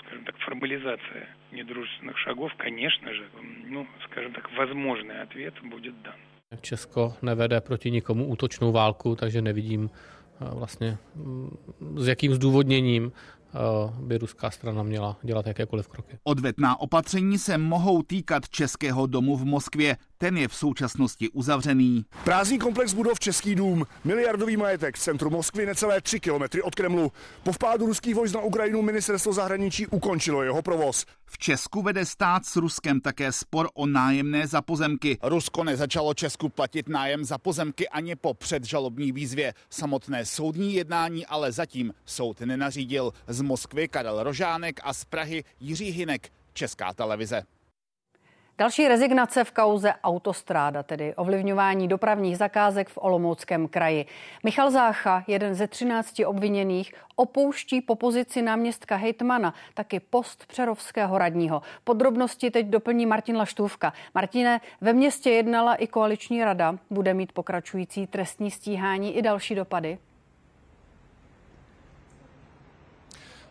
скажем 0.01 0.25
так, 0.25 0.37
формализация 0.39 1.29
недружественных 1.53 2.19
шагов, 2.19 2.53
конечно 2.57 3.15
же, 3.15 3.25
ну, 3.67 3.87
скажем 4.05 4.33
так, 4.33 4.51
возможный 4.57 5.23
ответ 5.23 5.55
будет 5.63 5.95
дан. 6.03 6.15
Česko 6.63 7.15
nevede 7.23 7.61
proti 7.61 7.91
nikomu 7.91 8.27
útočnou 8.27 8.73
válku, 8.73 9.17
takže 9.17 9.43
nevidím 9.43 9.91
vlastně 10.41 10.99
s 11.97 12.09
jakým 12.09 12.35
zdůvodněním 12.35 13.13
by 14.00 14.18
ruská 14.18 14.52
strana 14.52 14.84
měla 14.84 15.18
dělat 15.24 15.48
jakékoliv 15.48 15.88
kroky. 15.88 16.18
Odvetná 16.24 16.80
opatření 16.80 17.38
se 17.38 17.58
mohou 17.58 18.04
týkat 18.04 18.50
Českého 18.50 19.08
domu 19.08 19.38
v 19.38 19.46
Moskvě. 19.46 19.98
Ten 20.18 20.38
je 20.38 20.48
v 20.48 20.56
současnosti 20.56 21.30
uzavřený. 21.30 22.06
Prázdný 22.24 22.60
komplex 22.60 22.94
budov 22.94 23.20
Český 23.20 23.56
dům, 23.56 23.86
miliardový 24.04 24.58
majetek 24.58 24.96
v 24.96 25.00
centru 25.00 25.30
Moskvy 25.30 25.66
necelé 25.66 26.02
3 26.02 26.20
kilometry 26.20 26.62
od 26.62 26.76
Kremlu. 26.76 27.12
Po 27.44 27.52
vpádu 27.52 27.86
ruských 27.86 28.16
vojsk 28.16 28.36
na 28.36 28.42
Ukrajinu 28.42 28.82
ministerstvo 28.82 29.34
zahraničí 29.34 29.88
ukončilo 29.88 30.44
jeho 30.44 30.62
provoz. 30.62 31.06
V 31.26 31.38
Česku 31.38 31.82
vede 31.82 32.06
stát 32.06 32.46
s 32.46 32.56
Ruskem 32.56 33.02
také 33.02 33.32
spor 33.32 33.70
o 33.74 33.86
nájemné 33.86 34.48
za 34.48 34.62
pozemky. 34.62 35.18
Rusko 35.24 35.64
nezačalo 35.64 36.14
Česku 36.14 36.50
platit 36.50 36.90
nájem 36.90 37.26
za 37.26 37.38
pozemky 37.38 37.90
ani 37.90 38.16
po 38.16 38.34
předžalobní 38.34 39.12
výzvě. 39.12 39.54
Samotné 39.70 40.26
soudní 40.26 40.74
jednání 40.74 41.26
ale 41.26 41.52
zatím 41.52 41.94
soud 42.06 42.42
nenařídil. 42.42 43.12
Z 43.28 43.42
Moskvy 43.46 43.88
Karel 43.88 44.24
Rožánek 44.24 44.80
a 44.84 44.94
z 44.94 45.06
Prahy 45.06 45.44
Jiří 45.60 45.92
Hinek, 45.92 46.30
Česká 46.54 46.94
televize. 46.94 47.44
Další 48.58 48.88
rezignace 48.88 49.44
v 49.44 49.52
kauze 49.52 49.94
Autostráda, 50.04 50.84
tedy 50.84 51.16
ovlivňování 51.16 51.88
dopravních 51.88 52.38
zakázek 52.38 52.90
v 52.90 52.98
Olomouckém 53.02 53.68
kraji. 53.68 54.06
Michal 54.44 54.72
Zácha, 54.72 55.24
jeden 55.28 55.56
ze 55.56 55.68
13 55.68 56.22
obviněných, 56.26 56.94
opouští 57.16 57.82
po 57.82 57.96
pozici 57.96 58.42
náměstka 58.42 58.96
hejtmana, 58.96 59.54
taky 59.74 60.00
post 60.00 60.46
přerovského 60.46 61.18
radního. 61.18 61.62
Podrobnosti 61.84 62.52
teď 62.52 62.68
doplní 62.68 63.06
Martin 63.06 63.38
Laštůvka. 63.38 63.94
Martine, 64.14 64.62
ve 64.82 64.94
městě 64.94 65.30
jednala 65.30 65.76
i 65.76 65.88
koaliční 65.88 66.44
rada. 66.44 66.76
Bude 66.90 67.14
mít 67.14 67.32
pokračující 67.32 68.08
trestní 68.08 68.52
stíhání 68.52 69.18
i 69.18 69.22
další 69.22 69.56
dopady? 69.56 69.98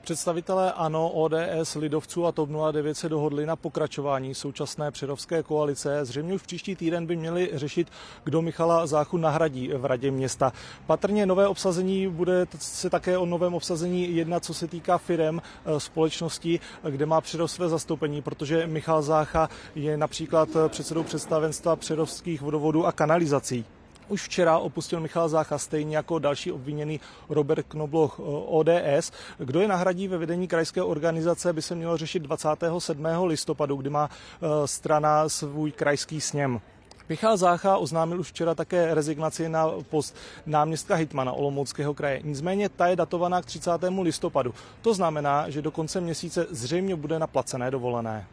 Představitelé 0.04 0.72
ANO, 0.72 1.10
ODS, 1.10 1.74
Lidovců 1.74 2.26
a 2.26 2.32
TOP 2.32 2.48
09 2.72 2.94
se 2.94 3.08
dohodli 3.08 3.46
na 3.46 3.56
pokračování 3.56 4.34
současné 4.34 4.90
předovské 4.90 5.42
koalice. 5.42 6.04
Zřejmě 6.04 6.34
už 6.34 6.42
příští 6.42 6.76
týden 6.76 7.06
by 7.06 7.16
měli 7.16 7.50
řešit, 7.52 7.88
kdo 8.24 8.42
Michala 8.42 8.86
Záchu 8.86 9.16
nahradí 9.16 9.68
v 9.68 9.84
radě 9.84 10.10
města. 10.10 10.52
Patrně 10.86 11.26
nové 11.26 11.48
obsazení 11.48 12.08
bude 12.08 12.46
se 12.58 12.90
také 12.90 13.18
o 13.18 13.26
novém 13.26 13.54
obsazení 13.54 14.16
jednat, 14.16 14.44
co 14.44 14.54
se 14.54 14.66
týká 14.66 14.98
firem 14.98 15.42
eh, 15.42 15.80
společnosti, 15.80 16.60
kde 16.90 17.06
má 17.06 17.20
Přerov 17.20 17.50
své 17.50 17.68
zastoupení, 17.68 18.22
protože 18.22 18.66
Michal 18.66 19.02
Zácha 19.02 19.48
je 19.74 19.96
například 19.96 20.48
předsedou 20.68 21.02
představenstva 21.02 21.76
předovských 21.76 22.42
vodovodů 22.42 22.86
a 22.86 22.92
kanalizací. 22.92 23.64
Už 24.08 24.22
včera 24.22 24.58
opustil 24.58 25.00
Michal 25.00 25.28
Zácha 25.28 25.58
stejně 25.58 25.96
jako 25.96 26.18
další 26.18 26.52
obviněný 26.52 27.00
Robert 27.28 27.66
Knobloch 27.68 28.16
eh, 28.18 28.22
ODS. 28.46 29.12
Kdo 29.38 29.60
je 29.60 29.68
nahradí 29.68 30.08
ve 30.08 30.18
vedení 30.18 30.48
krajské 30.48 30.82
organizace, 30.82 31.52
by 31.52 31.62
se 31.62 31.74
mělo 31.74 31.96
řešit 31.96 32.22
27. 32.22 33.06
listopadu, 33.24 33.76
kdy 33.76 33.90
má 33.90 34.10
eh, 34.10 34.46
strana 34.66 35.28
svůj 35.28 35.72
krajský 35.72 36.20
sněm. 36.20 36.60
Michal 37.08 37.36
Zácha 37.36 37.76
oznámil 37.76 38.20
už 38.20 38.28
včera 38.28 38.54
také 38.54 38.94
rezignaci 38.94 39.48
na 39.48 39.70
post 39.90 40.16
náměstka 40.46 40.94
Hitmana 40.94 41.32
Olomouckého 41.32 41.94
kraje. 41.94 42.20
Nicméně 42.24 42.68
ta 42.68 42.86
je 42.86 42.96
datovaná 42.96 43.42
k 43.42 43.46
30. 43.46 43.70
listopadu. 44.02 44.54
To 44.82 44.94
znamená, 44.94 45.50
že 45.50 45.62
do 45.62 45.70
konce 45.70 46.00
měsíce 46.00 46.46
zřejmě 46.50 46.96
bude 46.96 47.18
na 47.18 47.26
placené 47.26 47.70
dovolené. 47.70 48.26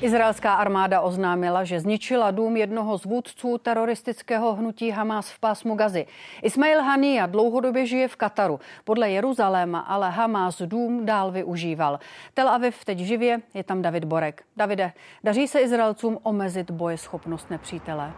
Izraelská 0.00 0.54
armáda 0.54 1.00
oznámila, 1.00 1.64
že 1.64 1.80
zničila 1.80 2.30
dům 2.30 2.56
jednoho 2.56 2.98
z 2.98 3.04
vůdců 3.04 3.58
teroristického 3.58 4.54
hnutí 4.54 4.90
Hamas 4.90 5.30
v 5.30 5.38
pásmu 5.38 5.74
Gazy. 5.74 6.06
Ismail 6.42 6.82
Hania 6.82 7.26
dlouhodobě 7.26 7.86
žije 7.86 8.08
v 8.08 8.16
Kataru. 8.16 8.60
Podle 8.84 9.10
Jeruzaléma 9.10 9.78
ale 9.78 10.10
Hamas 10.10 10.62
dům 10.62 11.06
dál 11.06 11.30
využíval. 11.30 12.00
Tel 12.34 12.48
Aviv 12.48 12.84
teď 12.84 12.98
živě, 12.98 13.40
je 13.54 13.64
tam 13.64 13.82
David 13.82 14.04
Borek. 14.04 14.42
Davide, 14.56 14.92
daří 15.24 15.48
se 15.48 15.60
Izraelcům 15.60 16.18
omezit 16.22 16.70
bojeschopnost 16.70 17.50
nepřítele? 17.50 18.12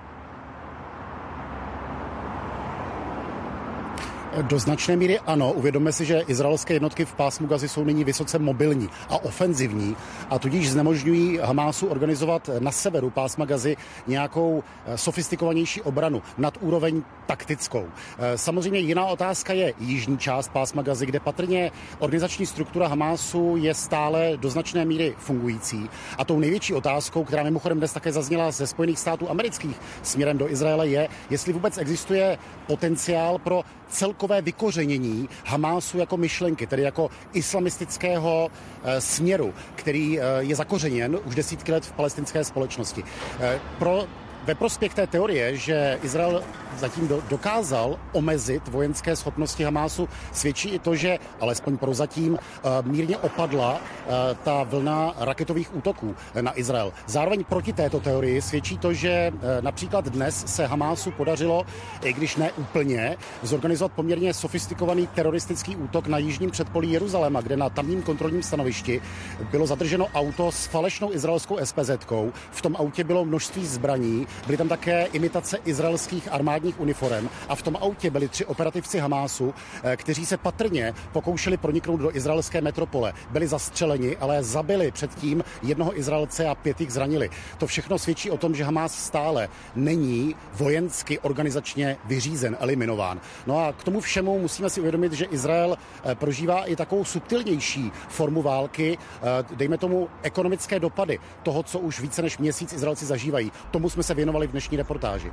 Do 4.28 4.58
značné 4.58 4.96
míry 4.96 5.18
ano. 5.18 5.52
Uvědomme 5.52 5.92
si, 5.92 6.04
že 6.04 6.20
izraelské 6.26 6.74
jednotky 6.74 7.04
v 7.04 7.14
pásmu 7.14 7.46
Gazy 7.46 7.68
jsou 7.68 7.84
nyní 7.84 8.04
vysoce 8.04 8.38
mobilní 8.38 8.88
a 9.08 9.24
ofenzivní 9.24 9.96
a 10.30 10.38
tudíž 10.38 10.70
znemožňují 10.70 11.38
Hamásu 11.38 11.86
organizovat 11.86 12.50
na 12.58 12.70
severu 12.70 13.10
pásma 13.10 13.44
Gazy 13.44 13.76
nějakou 14.06 14.62
eh, 14.86 14.98
sofistikovanější 14.98 15.82
obranu 15.82 16.22
nad 16.38 16.58
úroveň 16.60 17.02
taktickou. 17.26 17.86
Eh, 18.18 18.38
samozřejmě 18.38 18.78
jiná 18.78 19.06
otázka 19.06 19.52
je 19.52 19.74
jižní 19.78 20.18
část 20.18 20.48
pásma 20.48 20.82
Gazy, 20.82 21.06
kde 21.06 21.20
patrně 21.20 21.70
organizační 21.98 22.46
struktura 22.46 22.88
Hamásu 22.88 23.56
je 23.56 23.74
stále 23.74 24.36
do 24.36 24.50
značné 24.50 24.84
míry 24.84 25.14
fungující. 25.18 25.90
A 26.18 26.24
tou 26.24 26.38
největší 26.38 26.74
otázkou, 26.74 27.24
která 27.24 27.42
mimochodem 27.42 27.78
dnes 27.78 27.92
také 27.92 28.12
zazněla 28.12 28.50
ze 28.50 28.66
Spojených 28.66 28.98
států 28.98 29.30
amerických 29.30 29.76
směrem 30.02 30.38
do 30.38 30.50
Izraele, 30.50 30.88
je, 30.88 31.08
jestli 31.30 31.52
vůbec 31.52 31.78
existuje 31.78 32.38
potenciál 32.66 33.38
pro 33.38 33.62
celkové 33.88 34.42
vykořenění 34.42 35.28
Hamásu 35.46 35.98
jako 35.98 36.16
myšlenky, 36.16 36.66
tedy 36.66 36.82
jako 36.82 37.10
islamistického 37.32 38.50
e, 38.84 39.00
směru, 39.00 39.54
který 39.74 40.20
e, 40.20 40.22
je 40.40 40.56
zakořeněn 40.56 41.18
už 41.24 41.34
desítky 41.34 41.72
let 41.72 41.84
v 41.84 41.92
palestinské 41.92 42.44
společnosti. 42.44 43.04
E, 43.40 43.60
pro 43.78 44.06
ve 44.48 44.54
prospěch 44.54 44.94
té 44.94 45.06
teorie, 45.06 45.56
že 45.56 45.98
Izrael 46.02 46.42
zatím 46.78 47.08
do, 47.08 47.22
dokázal 47.28 47.98
omezit 48.12 48.68
vojenské 48.68 49.16
schopnosti 49.16 49.64
Hamásu, 49.64 50.08
svědčí 50.32 50.68
i 50.68 50.78
to, 50.78 50.96
že 50.96 51.18
alespoň 51.40 51.76
prozatím 51.76 52.32
uh, 52.32 52.38
mírně 52.82 53.16
opadla 53.18 53.74
uh, 53.74 54.12
ta 54.44 54.62
vlna 54.62 55.14
raketových 55.18 55.76
útoků 55.76 56.16
na 56.40 56.58
Izrael. 56.58 56.92
Zároveň 57.06 57.44
proti 57.44 57.72
této 57.72 58.00
teorii 58.00 58.42
svědčí 58.42 58.78
to, 58.78 58.92
že 58.92 59.32
uh, 59.34 59.40
například 59.60 60.08
dnes 60.08 60.44
se 60.46 60.66
Hamásu 60.66 61.10
podařilo, 61.10 61.66
i 62.02 62.12
když 62.12 62.36
ne 62.36 62.52
úplně, 62.52 63.16
zorganizovat 63.42 63.92
poměrně 63.92 64.34
sofistikovaný 64.34 65.06
teroristický 65.06 65.76
útok 65.76 66.06
na 66.06 66.18
jižním 66.18 66.50
předpolí 66.50 66.92
Jeruzaléma, 66.92 67.40
kde 67.40 67.56
na 67.56 67.70
tamním 67.70 68.02
kontrolním 68.02 68.42
stanovišti 68.42 69.02
bylo 69.50 69.66
zadrženo 69.66 70.06
auto 70.14 70.52
s 70.52 70.66
falešnou 70.66 71.12
izraelskou 71.12 71.58
SPZ. 71.64 71.90
-kou. 71.90 72.32
V 72.50 72.62
tom 72.62 72.76
autě 72.76 73.04
bylo 73.04 73.24
množství 73.24 73.66
zbraní, 73.66 74.26
byly 74.46 74.58
tam 74.58 74.68
také 74.68 75.06
imitace 75.06 75.58
izraelských 75.64 76.32
armádních 76.32 76.80
uniform 76.80 77.28
a 77.48 77.54
v 77.54 77.62
tom 77.62 77.76
autě 77.80 78.10
byli 78.10 78.28
tři 78.28 78.44
operativci 78.44 78.98
Hamásu, 78.98 79.54
eh, 79.82 79.96
kteří 79.96 80.26
se 80.26 80.36
patrně 80.36 80.94
pokoušeli 81.12 81.56
proniknout 81.56 81.96
do 82.00 82.16
izraelské 82.16 82.60
metropole. 82.60 83.12
Byli 83.30 83.46
zastřeleni, 83.46 84.16
ale 84.16 84.44
zabili 84.44 84.90
předtím 84.90 85.44
jednoho 85.62 85.98
Izraelce 85.98 86.46
a 86.46 86.54
pět 86.54 86.80
jich 86.80 86.92
zranili. 86.92 87.30
To 87.58 87.66
všechno 87.66 87.98
svědčí 87.98 88.30
o 88.30 88.36
tom, 88.36 88.54
že 88.54 88.64
Hamás 88.64 89.04
stále 89.04 89.48
není 89.76 90.34
vojensky 90.54 91.18
organizačně 91.18 91.96
vyřízen, 92.04 92.56
eliminován. 92.60 93.20
No 93.46 93.58
a 93.58 93.72
k 93.72 93.84
tomu 93.84 94.00
všemu 94.00 94.38
musíme 94.38 94.70
si 94.70 94.80
uvědomit, 94.80 95.12
že 95.12 95.24
Izrael 95.24 95.76
eh, 96.04 96.14
prožívá 96.14 96.64
i 96.64 96.76
takovou 96.76 97.04
subtilnější 97.04 97.92
formu 98.08 98.42
války, 98.42 98.98
eh, 98.98 99.44
dejme 99.56 99.78
tomu 99.78 100.08
ekonomické 100.22 100.80
dopady 100.80 101.18
toho, 101.42 101.62
co 101.62 101.78
už 101.78 102.00
více 102.00 102.22
než 102.22 102.38
měsíc 102.38 102.72
Izraelci 102.72 103.06
zažívají. 103.06 103.52
Tomu 103.70 103.90
jsme 103.90 104.02
se 104.02 104.14
věnovali 104.14 104.27
v 104.46 104.50
dnešní 104.50 104.76
reportáži. 104.76 105.32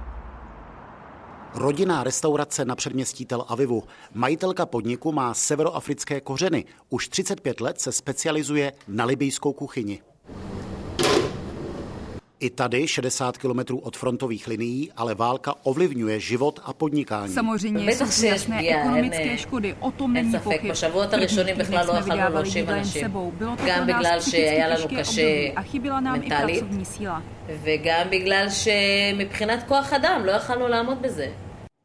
Rodinná 1.55 2.03
restaurace 2.03 2.65
na 2.65 2.75
předměstí 2.75 3.25
Tel 3.25 3.45
Avivu. 3.47 3.83
Majitelka 4.13 4.65
podniku 4.65 5.11
má 5.11 5.33
severoafrické 5.33 6.21
kořeny. 6.21 6.65
Už 6.89 7.07
35 7.07 7.61
let 7.61 7.81
se 7.81 7.91
specializuje 7.91 8.73
na 8.87 9.05
libijskou 9.05 9.53
kuchyni. 9.53 10.01
I 12.39 12.49
tady, 12.49 12.87
60 12.87 13.37
kilometrů 13.37 13.79
od 13.79 13.97
frontových 13.97 14.47
linií, 14.47 14.91
ale 14.91 15.15
válka 15.15 15.53
ovlivňuje 15.63 16.19
život 16.19 16.59
a 16.63 16.73
podnikání. 16.73 17.33
Samozřejmě 17.33 17.95
jsou 17.95 18.25
jasné 18.25 18.69
ekonomické 18.69 19.37
škody, 19.37 19.75
o 19.79 19.91
tom 19.91 20.13
není 20.13 20.31
pochyb. 20.43 20.61
První 20.61 20.75
jsme 20.75 22.01
vydávali 22.01 22.49
jídla 22.49 22.75
jen 22.75 22.85
sebou. 22.85 23.31
Bylo 23.31 23.55
to 23.55 23.63
pro 23.63 23.85
nás 24.01 24.25
psychicky 24.25 24.95
těžké 24.95 25.23
období 25.23 25.51
a 25.51 25.61
chyběla 25.61 25.99
nám 25.99 26.23
i 26.23 26.27
pracovní 26.27 26.85
síla. 26.85 27.23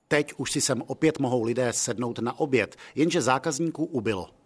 Teď 0.08 0.32
už 0.36 0.52
si 0.52 0.60
sem 0.60 0.82
opět 0.86 1.18
mohou 1.18 1.42
lidé 1.44 1.72
sednout 1.72 2.18
na 2.18 2.40
oběd, 2.40 2.76
jenže 2.94 3.20
zákazníků 3.20 3.84
ubylo. 3.84 4.39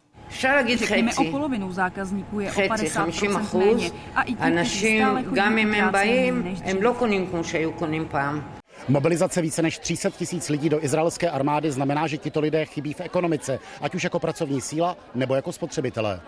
Řekněme 0.77 1.15
o 1.15 1.25
polovinu 1.25 1.73
zákazníků 1.73 2.41
je 2.41 2.53
o 2.53 2.55
50% 2.55 3.59
méně. 3.59 3.91
A 4.15 4.23
i 4.23 4.35
ti, 4.35 4.37
kteří 4.37 4.99
stále 4.99 5.23
chodí 5.23 5.41
než 6.43 6.61
Mobilizace 8.89 9.43
více 9.43 9.63
než 9.63 9.79
300 9.79 10.11
tisíc 10.11 10.49
lidí 10.49 10.69
do 10.69 10.85
izraelské 10.85 11.31
armády 11.31 11.71
znamená, 11.71 12.07
že 12.07 12.19
tito 12.19 12.41
lidé 12.41 12.65
chybí 12.65 12.93
v 12.93 13.01
ekonomice, 13.01 13.59
ať 13.81 13.95
už 13.95 14.05
jako 14.05 14.19
pracovní 14.19 14.61
síla 14.61 14.97
nebo 15.15 15.35
jako 15.35 15.53
spotřebitelé. 15.53 16.21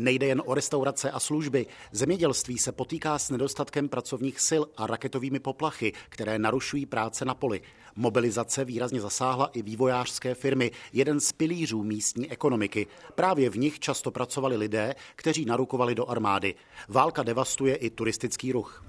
Nejde 0.00 0.26
jen 0.26 0.42
o 0.46 0.54
restaurace 0.54 1.10
a 1.10 1.20
služby. 1.20 1.66
Zemědělství 1.92 2.58
se 2.58 2.72
potýká 2.72 3.18
s 3.18 3.30
nedostatkem 3.30 3.88
pracovních 3.88 4.40
sil 4.48 4.62
a 4.76 4.86
raketovými 4.86 5.40
poplachy, 5.40 5.92
které 6.08 6.38
narušují 6.38 6.86
práce 6.86 7.24
na 7.24 7.34
poli. 7.34 7.60
Mobilizace 7.96 8.64
výrazně 8.64 9.00
zasáhla 9.00 9.46
i 9.46 9.62
vývojářské 9.62 10.34
firmy, 10.34 10.70
jeden 10.92 11.20
z 11.20 11.32
pilířů 11.32 11.82
místní 11.82 12.30
ekonomiky. 12.30 12.86
Právě 13.14 13.50
v 13.50 13.58
nich 13.58 13.78
často 13.78 14.10
pracovali 14.10 14.56
lidé, 14.56 14.94
kteří 15.16 15.44
narukovali 15.44 15.94
do 15.94 16.10
armády. 16.10 16.54
Válka 16.88 17.22
devastuje 17.22 17.74
i 17.74 17.90
turistický 17.90 18.52
ruch. 18.52 18.84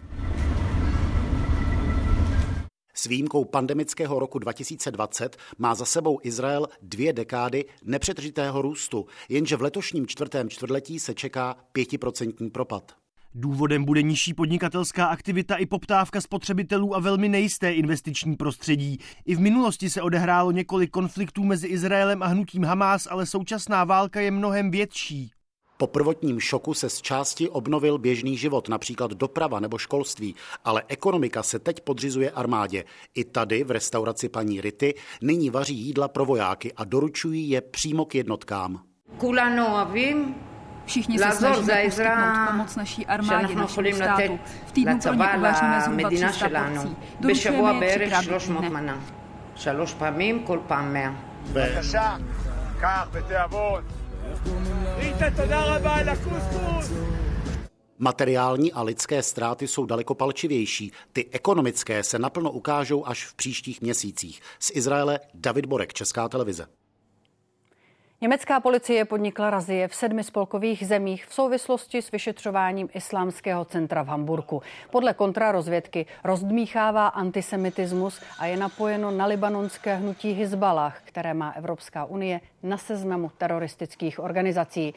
S 3.02 3.06
výjimkou 3.06 3.46
pandemického 3.46 4.20
roku 4.20 4.40
2020 4.40 5.38
má 5.58 5.76
za 5.76 5.86
sebou 5.86 6.20
Izrael 6.24 6.68
dvě 6.82 7.14
dekády 7.14 7.66
nepřetržitého 7.84 8.62
růstu, 8.62 9.06
jenže 9.30 9.56
v 9.56 9.62
letošním 9.62 10.08
čtvrtém 10.08 10.50
čtvrtletí 10.50 11.00
se 11.00 11.14
čeká 11.14 11.56
pětiprocentní 11.72 12.50
propad. 12.50 12.92
Důvodem 13.36 13.86
bude 13.86 14.02
nižší 14.02 14.34
podnikatelská 14.34 15.06
aktivita 15.06 15.56
i 15.56 15.66
poptávka 15.66 16.22
spotřebitelů 16.22 16.96
a 16.96 17.00
velmi 17.00 17.30
nejisté 17.30 17.74
investiční 17.74 18.36
prostředí. 18.36 18.98
I 19.26 19.36
v 19.36 19.40
minulosti 19.40 19.90
se 19.90 20.02
odehrálo 20.02 20.52
několik 20.52 20.92
konfliktů 20.92 21.44
mezi 21.44 21.68
Izraelem 21.68 22.24
a 22.24 22.28
hnutím 22.28 22.64
Hamás, 22.64 23.08
ale 23.12 23.26
současná 23.26 23.84
válka 23.84 24.22
je 24.22 24.32
mnohem 24.32 24.72
větší. 24.72 25.32
Po 25.82 25.88
prvotním 25.88 26.40
šoku 26.40 26.74
se 26.74 26.90
z 26.90 27.02
části 27.02 27.50
obnovil 27.50 27.98
běžný 27.98 28.38
život, 28.38 28.70
například 28.70 29.12
doprava 29.12 29.60
nebo 29.60 29.78
školství, 29.78 30.36
ale 30.66 30.84
ekonomika 30.88 31.44
se 31.44 31.60
teď 31.60 31.82
podřizuje 31.82 32.32
armádě. 32.32 32.84
I 33.16 33.24
tady 33.24 33.64
v 33.64 33.72
restauraci 33.72 34.30
paní 34.30 34.62
Rity 34.62 34.94
nyní 35.22 35.50
vaří 35.50 35.78
jídla 35.78 36.08
pro 36.08 36.26
vojáky 36.26 36.74
a 36.74 36.84
doručují 36.84 37.50
je 37.50 37.62
přímo 37.62 38.06
k 38.06 38.16
jednotkám. 38.16 38.82
Kulano 39.18 39.78
a 39.78 39.84
vím, 39.84 40.36
Všichni 40.86 41.20
se 41.20 41.32
snažíme 41.32 42.48
pomoc 42.52 42.76
naší 42.76 43.06
armádě, 43.06 43.56
našemu 43.56 43.96
státu. 43.96 44.40
V 44.66 44.72
týdnu 44.72 45.00
pro 45.00 45.14
ně 45.14 45.28
uvaříme 45.38 45.82
zhruba 45.82 46.10
300 46.10 46.50
porcí. 46.50 46.96
Doručujeme 47.20 47.86
je 47.86 48.00
třikrát 48.00 48.26
týdne. 48.48 49.02
Ve 53.12 53.32
Materiální 58.00 58.74
a 58.74 58.82
lidské 58.82 59.24
ztráty 59.24 59.68
jsou 59.68 59.86
daleko 59.86 60.16
palčivější. 60.16 60.92
Ty 61.14 61.30
ekonomické 61.32 62.04
se 62.04 62.20
naplno 62.20 62.52
ukážou 62.52 63.08
až 63.08 63.26
v 63.26 63.34
příštích 63.34 63.82
měsících. 63.82 64.42
Z 64.60 64.72
Izraele 64.74 65.20
David 65.34 65.66
Borek, 65.66 65.94
Česká 65.94 66.30
televize. 66.30 66.68
Německá 68.24 68.60
policie 68.60 69.06
podnikla 69.06 69.50
razie 69.50 69.88
v 69.88 69.96
sedmi 69.96 70.24
spolkových 70.24 70.88
zemích 70.88 71.26
v 71.26 71.34
souvislosti 71.34 72.02
s 72.02 72.12
vyšetřováním 72.12 72.90
islámského 72.94 73.66
centra 73.66 74.04
v 74.04 74.08
Hamburku. 74.08 74.62
Podle 74.90 75.14
kontrarozvědky 75.14 76.06
rozdmíchává 76.24 77.08
antisemitismus 77.08 78.22
a 78.40 78.46
je 78.46 78.58
napojeno 78.58 79.12
na 79.12 79.26
libanonské 79.26 79.96
hnutí 79.96 80.32
Hizbalah, 80.32 81.02
které 81.04 81.34
má 81.34 81.52
Evropská 81.52 82.06
unie 82.06 82.42
na 82.64 82.78
seznamu 82.78 83.32
teroristických 83.38 84.20
organizací. 84.20 84.94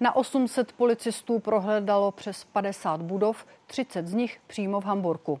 Na 0.00 0.16
800 0.16 0.72
policistů 0.72 1.38
prohledalo 1.38 2.12
přes 2.12 2.44
50 2.44 3.02
budov, 3.02 3.46
30 3.66 4.06
z 4.06 4.14
nich 4.14 4.40
přímo 4.46 4.80
v 4.80 4.84
Hamburku. 4.84 5.40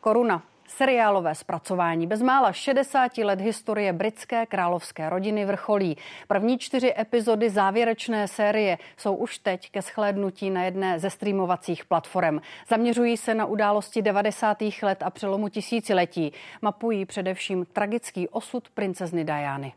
Koruna. 0.00 0.49
Seriálové 0.76 1.34
zpracování 1.34 2.06
bezmála 2.06 2.52
60 2.52 3.18
let 3.18 3.40
historie 3.40 3.92
britské 3.92 4.46
královské 4.46 5.10
rodiny 5.10 5.44
vrcholí. 5.44 5.96
První 6.28 6.58
čtyři 6.58 6.94
epizody 6.98 7.50
závěrečné 7.50 8.28
série 8.28 8.78
jsou 8.96 9.14
už 9.14 9.38
teď 9.38 9.70
ke 9.70 9.82
shlédnutí 9.82 10.50
na 10.50 10.64
jedné 10.64 10.98
ze 10.98 11.10
streamovacích 11.10 11.84
platform. 11.84 12.38
Zaměřují 12.68 13.16
se 13.16 13.34
na 13.34 13.46
události 13.46 14.02
90. 14.02 14.58
let 14.82 15.02
a 15.02 15.10
přelomu 15.10 15.48
tisíciletí. 15.48 16.32
Mapují 16.62 17.04
především 17.04 17.66
tragický 17.72 18.28
osud 18.28 18.68
princezny 18.68 19.24
Diany. 19.24 19.72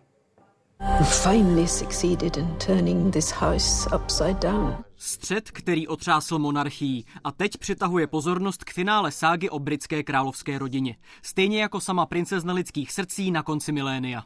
Finally 1.23 1.67
succeeded 1.67 2.37
in 2.37 2.55
turning 2.57 3.11
this 3.11 3.31
house 3.31 3.87
upside 3.95 4.39
down. 4.39 4.83
Střed, 4.97 5.51
který 5.51 5.87
otřásl 5.87 6.39
monarchií 6.39 7.05
a 7.23 7.31
teď 7.31 7.57
přitahuje 7.57 8.07
pozornost 8.07 8.63
k 8.63 8.73
finále 8.73 9.11
ságy 9.11 9.49
o 9.49 9.59
britské 9.59 10.03
královské 10.03 10.59
rodině. 10.59 10.95
Stejně 11.21 11.61
jako 11.61 11.79
sama 11.79 12.05
princezna 12.05 12.53
lidských 12.53 12.91
srdcí 12.91 13.31
na 13.31 13.43
konci 13.43 13.71
milénia. 13.71 14.23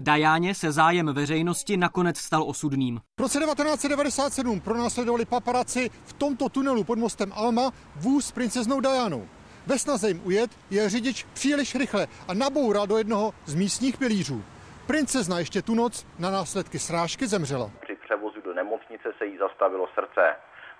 Dajáně 0.00 0.54
se 0.54 0.72
zájem 0.72 1.06
veřejnosti 1.06 1.76
nakonec 1.76 2.18
stal 2.18 2.42
osudným. 2.42 3.00
V 3.18 3.22
roce 3.22 3.38
1997 3.38 4.60
pronásledovali 4.60 5.24
paparaci 5.24 5.90
v 6.04 6.12
tomto 6.12 6.48
tunelu 6.48 6.84
pod 6.84 6.98
mostem 6.98 7.32
Alma 7.34 7.70
vůz 7.96 8.26
s 8.26 8.32
princeznou 8.32 8.80
Dajánou. 8.80 9.26
Ve 9.66 9.78
snaze 9.78 10.08
jim 10.08 10.20
ujet 10.24 10.50
je 10.70 10.88
řidič 10.88 11.26
příliš 11.32 11.74
rychle 11.74 12.06
a 12.28 12.34
naboural 12.34 12.86
do 12.86 12.98
jednoho 12.98 13.34
z 13.46 13.54
místních 13.54 13.96
pilířů. 13.96 14.42
Princezna 14.86 15.38
ještě 15.38 15.62
tu 15.62 15.74
noc 15.74 16.06
na 16.18 16.30
následky 16.30 16.78
srážky 16.78 17.26
zemřela. 17.26 17.70
Při 17.82 17.96
převozu 18.04 18.40
do 18.44 18.54
nemocnice 18.54 19.08
se 19.18 19.26
jí 19.26 19.38
zastavilo 19.38 19.86
srdce. 19.94 20.20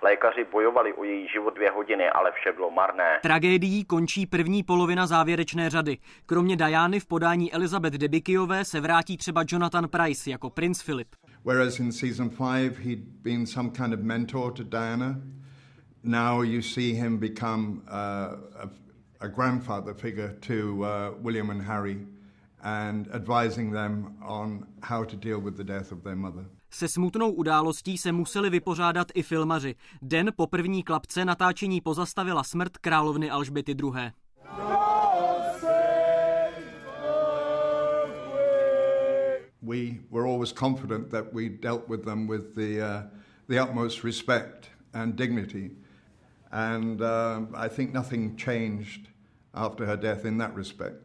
Lékaři 0.03 0.45
bojovali 0.51 0.93
o 0.93 1.03
její 1.03 1.27
život 1.27 1.55
dvě 1.55 1.71
hodiny, 1.71 2.09
ale 2.09 2.31
vše 2.31 2.51
bylo 2.51 2.71
marné. 2.71 3.19
Tragédií 3.21 3.85
končí 3.85 4.25
první 4.25 4.63
polovina 4.63 5.07
závěrečné 5.07 5.69
řady. 5.69 5.97
Kromě 6.25 6.55
Diany 6.55 6.99
v 6.99 7.05
podání 7.05 7.53
Elizabeth 7.53 7.93
Debickyové 7.93 8.65
se 8.65 8.81
vrátí 8.81 9.17
třeba 9.17 9.43
Jonathan 9.47 9.87
Price 9.87 10.29
jako 10.29 10.49
princ 10.49 10.83
Philip. 10.83 11.07
Whereas 11.45 11.79
in 11.79 11.91
season 11.91 12.29
five 12.29 12.75
he'd 12.83 12.99
been 12.99 13.47
some 13.47 13.69
kind 13.69 13.93
of 13.93 13.99
mentor 13.99 14.53
to 14.53 14.63
Diana, 14.63 15.15
now 16.03 16.41
you 16.41 16.61
see 16.61 16.93
him 16.93 17.17
become 17.17 17.81
uh, 17.87 18.35
a, 18.63 18.69
a 19.21 19.29
grandfather 19.29 19.93
figure 19.93 20.35
to 20.41 20.83
uh, 20.83 21.11
William 21.21 21.49
and 21.49 21.61
Harry 21.61 21.97
and 22.63 23.07
advising 23.13 23.71
them 23.71 24.15
on 24.21 24.65
how 24.81 25.03
to 25.03 25.15
deal 25.15 25.39
with 25.39 25.57
the 25.57 25.63
death 25.63 25.91
of 25.91 26.03
their 26.03 26.15
mother. 26.15 26.45
Se 26.73 26.87
smutnou 26.87 27.31
událostí 27.31 27.97
se 27.97 28.11
museli 28.11 28.49
vypořádat 28.49 29.07
i 29.13 29.23
filmaři. 29.23 29.75
Den 30.01 30.31
po 30.35 30.47
první 30.47 30.83
klapce 30.83 31.25
natáčení 31.25 31.81
pozastavila 31.81 32.43
smrt 32.43 32.77
královny 32.77 33.29
Alžběty 33.29 33.71
II. 33.71 34.11
We 39.61 39.99
were 40.11 40.27
always 40.27 40.51
confident 40.51 41.09
that 41.09 41.33
we 41.33 41.49
dealt 41.49 41.87
with 41.87 42.03
them 42.05 42.27
with 42.27 42.55
the, 42.55 42.81
uh, 42.81 43.03
the 43.47 43.63
utmost 43.63 44.03
respect 44.03 44.69
and 44.93 45.15
dignity. 45.15 45.71
And 46.51 47.01
uh, 47.01 47.07
I 47.53 47.69
think 47.69 47.93
nothing 47.93 48.39
changed 48.39 49.01
after 49.53 49.87
her 49.87 49.99
death 49.99 50.25
in 50.25 50.37
that 50.37 50.55
respect. 50.55 50.95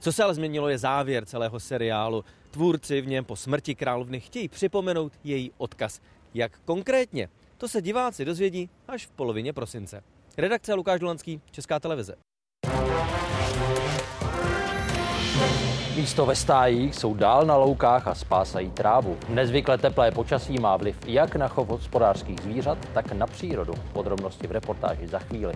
Co 0.00 0.12
se 0.12 0.22
ale 0.22 0.34
změnilo 0.34 0.68
je 0.68 0.78
závěr 0.78 1.24
celého 1.24 1.60
seriálu. 1.60 2.24
Tvůrci 2.50 3.00
v 3.00 3.06
něm 3.06 3.24
po 3.24 3.36
smrti 3.36 3.74
královny 3.74 4.20
chtějí 4.20 4.48
připomenout 4.48 5.12
její 5.24 5.52
odkaz. 5.58 6.00
Jak 6.34 6.60
konkrétně? 6.64 7.28
To 7.58 7.68
se 7.68 7.82
diváci 7.82 8.24
dozvědí 8.24 8.70
až 8.88 9.06
v 9.06 9.10
polovině 9.10 9.52
prosince. 9.52 10.02
Redakce 10.38 10.74
Lukáš 10.74 11.00
Dolanský, 11.00 11.40
Česká 11.50 11.80
televize. 11.80 12.16
Místo 15.96 16.26
ve 16.26 16.36
stájích 16.36 16.94
jsou 16.94 17.14
dál 17.14 17.46
na 17.46 17.56
loukách 17.56 18.08
a 18.08 18.14
spásají 18.14 18.70
trávu. 18.70 19.16
Nezvykle 19.28 19.78
teplé 19.78 20.10
počasí 20.10 20.58
má 20.58 20.76
vliv 20.76 20.96
jak 21.06 21.36
na 21.36 21.48
chov 21.48 21.68
hospodářských 21.68 22.40
zvířat, 22.40 22.78
tak 22.94 23.12
na 23.12 23.26
přírodu. 23.26 23.74
Podrobnosti 23.92 24.46
v 24.46 24.52
reportáži 24.52 25.06
za 25.06 25.18
chvíli. 25.18 25.54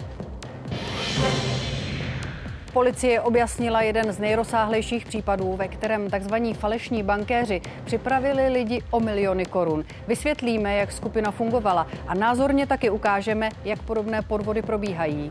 Policie 2.72 3.20
objasnila 3.20 3.82
jeden 3.82 4.12
z 4.12 4.18
nejrozsáhlejších 4.18 5.06
případů, 5.06 5.56
ve 5.56 5.68
kterém 5.68 6.10
tzv. 6.10 6.34
falešní 6.58 7.02
bankéři 7.02 7.60
připravili 7.84 8.48
lidi 8.48 8.82
o 8.90 9.00
miliony 9.00 9.44
korun. 9.44 9.84
Vysvětlíme, 10.06 10.74
jak 10.74 10.92
skupina 10.92 11.30
fungovala 11.30 11.86
a 12.06 12.14
názorně 12.14 12.66
taky 12.66 12.90
ukážeme, 12.90 13.48
jak 13.64 13.82
podobné 13.82 14.22
podvody 14.22 14.62
probíhají. 14.62 15.30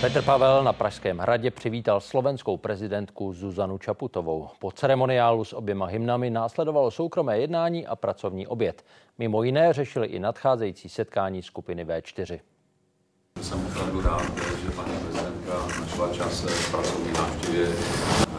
Petr 0.00 0.22
Pavel 0.22 0.64
na 0.64 0.72
Pražském 0.72 1.18
hradě 1.18 1.50
přivítal 1.50 2.00
slovenskou 2.00 2.56
prezidentku 2.56 3.32
Zuzanu 3.32 3.78
Čaputovou. 3.78 4.48
Po 4.58 4.72
ceremoniálu 4.72 5.44
s 5.44 5.52
oběma 5.52 5.86
hymnami 5.86 6.30
následovalo 6.30 6.90
soukromé 6.90 7.38
jednání 7.38 7.86
a 7.86 7.96
pracovní 7.96 8.46
oběd. 8.46 8.84
Mimo 9.18 9.42
jiné 9.42 9.72
řešili 9.72 10.06
i 10.06 10.18
nadcházející 10.18 10.88
setkání 10.88 11.42
skupiny 11.42 11.84
V4. 11.84 12.40
Jsem 13.42 13.66
opravdu 13.66 14.00
rád, 14.00 14.22
že 14.64 14.70
paní 14.70 14.98
prezidentka 14.98 15.80
našla 15.80 16.14
čas 16.14 16.44
v 16.44 16.70
pracovní 16.70 17.12
návštěvě 17.12 17.66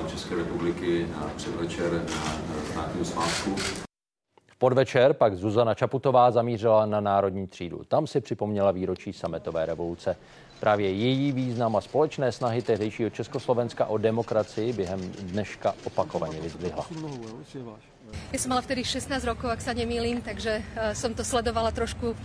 České 0.10 0.36
republiky 0.36 1.08
na 1.12 1.32
předvečer 1.38 1.92
na 1.92 2.72
státního 2.72 3.06
svátku. 3.06 3.56
V 4.48 4.58
podvečer 4.58 5.14
pak 5.14 5.36
Zuzana 5.36 5.74
Čaputová 5.74 6.32
zamířila 6.32 6.86
na 6.86 7.02
Národní 7.02 7.48
třídu. 7.48 7.84
Tam 7.88 8.08
si 8.08 8.22
připomněla 8.22 8.72
výročí 8.72 9.14
sametové 9.14 9.66
revoluce. 9.66 10.16
Právě 10.60 10.92
její 10.92 11.32
význam 11.32 11.76
a 11.76 11.82
společné 11.82 12.32
snahy 12.32 12.62
tehdejšího 12.62 13.10
Československa 13.10 13.86
o 13.86 13.98
demokracii 13.98 14.74
během 14.74 15.00
dneška 15.20 15.74
opakovaně 15.84 16.42
vyzdvihla. 16.42 16.86
Ja 18.34 18.42
som 18.42 18.50
mala 18.54 18.66
vtedy 18.66 18.82
16 18.82 19.22
rokov, 19.26 19.54
ak 19.54 19.62
sa 19.62 19.74
nemýlim, 19.74 20.22
takže 20.26 20.62
uh, 20.62 20.98
som 20.98 21.14
to 21.14 21.22
sledovala 21.22 21.70
trošku 21.70 22.14
uh, 22.14 22.18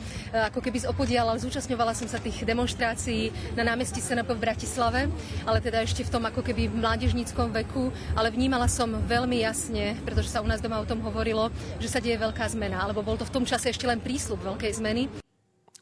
ako 0.49 0.65
keby 0.65 0.81
z 0.81 0.89
opodiala. 0.89 1.37
Zúčastňovala 1.37 1.93
som 1.93 2.09
sa 2.09 2.17
tých 2.17 2.45
demonstrácií 2.45 3.29
na 3.53 3.69
námestí 3.69 4.01
SNP 4.01 4.33
v 4.33 4.41
Bratislave, 4.41 5.01
ale 5.45 5.61
teda 5.61 5.85
ešte 5.85 6.05
v 6.05 6.13
tom 6.13 6.25
ako 6.25 6.41
keby 6.41 6.73
mládežníckom 6.73 7.53
veku, 7.65 7.93
ale 8.17 8.33
vnímala 8.33 8.69
som 8.69 8.89
veľmi 8.89 9.45
jasne, 9.45 9.97
pretože 10.09 10.33
sa 10.33 10.41
u 10.41 10.49
nás 10.49 10.65
doma 10.65 10.81
o 10.81 10.89
tom 10.89 11.05
hovorilo, 11.05 11.53
že 11.81 11.93
sa 11.93 12.01
deje 12.01 12.17
veľká 12.17 12.49
zmena, 12.49 12.81
alebo 12.81 13.05
bol 13.05 13.21
to 13.21 13.29
v 13.29 13.35
tom 13.37 13.45
čase 13.45 13.69
ešte 13.69 13.85
len 13.85 14.01
prísľub 14.01 14.41
veľkej 14.41 14.73
zmeny. 14.81 15.24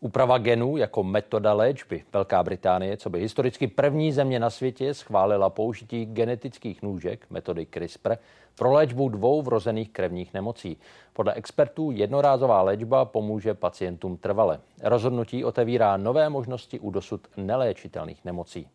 Úprava 0.04 0.38
genů 0.38 0.76
jako 0.76 1.02
metoda 1.02 1.52
léčby. 1.52 2.04
Velká 2.12 2.42
Británie, 2.42 2.96
co 2.96 3.10
by 3.10 3.20
historicky 3.20 3.66
první 3.66 4.12
země 4.12 4.40
na 4.40 4.50
světě, 4.50 4.94
schválila 4.94 5.50
použití 5.50 6.06
genetických 6.06 6.82
nůžek 6.82 7.26
metody 7.30 7.66
CRISPR 7.66 8.16
pro 8.54 8.72
léčbu 8.72 9.08
dvou 9.08 9.42
vrozených 9.42 9.90
krevních 9.90 10.34
nemocí. 10.34 10.76
Podle 11.12 11.34
expertů 11.34 11.90
jednorázová 11.90 12.62
léčba 12.62 13.04
pomůže 13.04 13.54
pacientům 13.54 14.16
trvale. 14.16 14.60
Rozhodnutí 14.82 15.44
otevírá 15.44 15.96
nové 15.96 16.28
možnosti 16.28 16.80
u 16.80 16.90
dosud 16.90 17.20
neléčitelných 17.36 18.24
nemocí. 18.24 18.68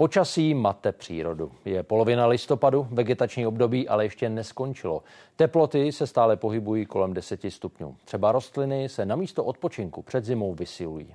Počasí 0.00 0.54
mate 0.54 0.92
přírodu. 0.92 1.52
Je 1.64 1.82
polovina 1.82 2.26
listopadu, 2.26 2.86
vegetační 2.90 3.46
období 3.46 3.88
ale 3.88 4.04
ještě 4.04 4.28
neskončilo. 4.28 5.02
Teploty 5.36 5.92
se 5.92 6.06
stále 6.06 6.36
pohybují 6.36 6.86
kolem 6.86 7.14
10 7.14 7.40
stupňů. 7.48 7.96
Třeba 8.04 8.32
rostliny 8.32 8.88
se 8.88 9.06
na 9.06 9.16
místo 9.16 9.44
odpočinku 9.44 10.02
před 10.02 10.24
zimou 10.24 10.54
vysilují. 10.54 11.14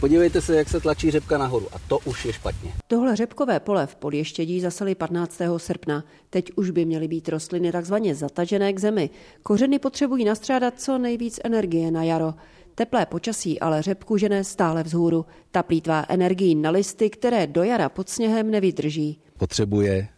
Podívejte 0.00 0.40
se, 0.40 0.56
jak 0.56 0.68
se 0.68 0.80
tlačí 0.80 1.10
řepka 1.10 1.38
nahoru 1.38 1.66
a 1.72 1.78
to 1.88 1.98
už 1.98 2.24
je 2.24 2.32
špatně. 2.32 2.72
Tohle 2.86 3.16
řepkové 3.16 3.60
pole 3.60 3.86
v 3.86 3.96
Podještědí 3.96 4.60
zasali 4.60 4.94
15. 4.94 5.40
srpna. 5.56 6.04
Teď 6.30 6.52
už 6.56 6.70
by 6.70 6.84
měly 6.84 7.08
být 7.08 7.28
rostliny 7.28 7.72
takzvaně 7.72 8.14
zatažené 8.14 8.72
k 8.72 8.78
zemi. 8.78 9.10
Kořeny 9.42 9.78
potřebují 9.78 10.24
nastřádat 10.24 10.80
co 10.80 10.98
nejvíc 10.98 11.40
energie 11.44 11.90
na 11.90 12.02
jaro. 12.02 12.34
Teplé 12.74 13.06
počasí 13.06 13.60
ale 13.60 13.82
řepku 13.82 14.16
žene 14.16 14.44
stále 14.44 14.82
vzhůru. 14.82 15.26
Ta 15.50 15.62
plítvá 15.62 16.04
energií 16.08 16.54
na 16.54 16.70
listy, 16.70 17.10
které 17.10 17.46
do 17.46 17.62
jara 17.62 17.88
pod 17.88 18.08
sněhem 18.08 18.50
nevydrží. 18.50 19.20
Potřebuje 19.38 20.08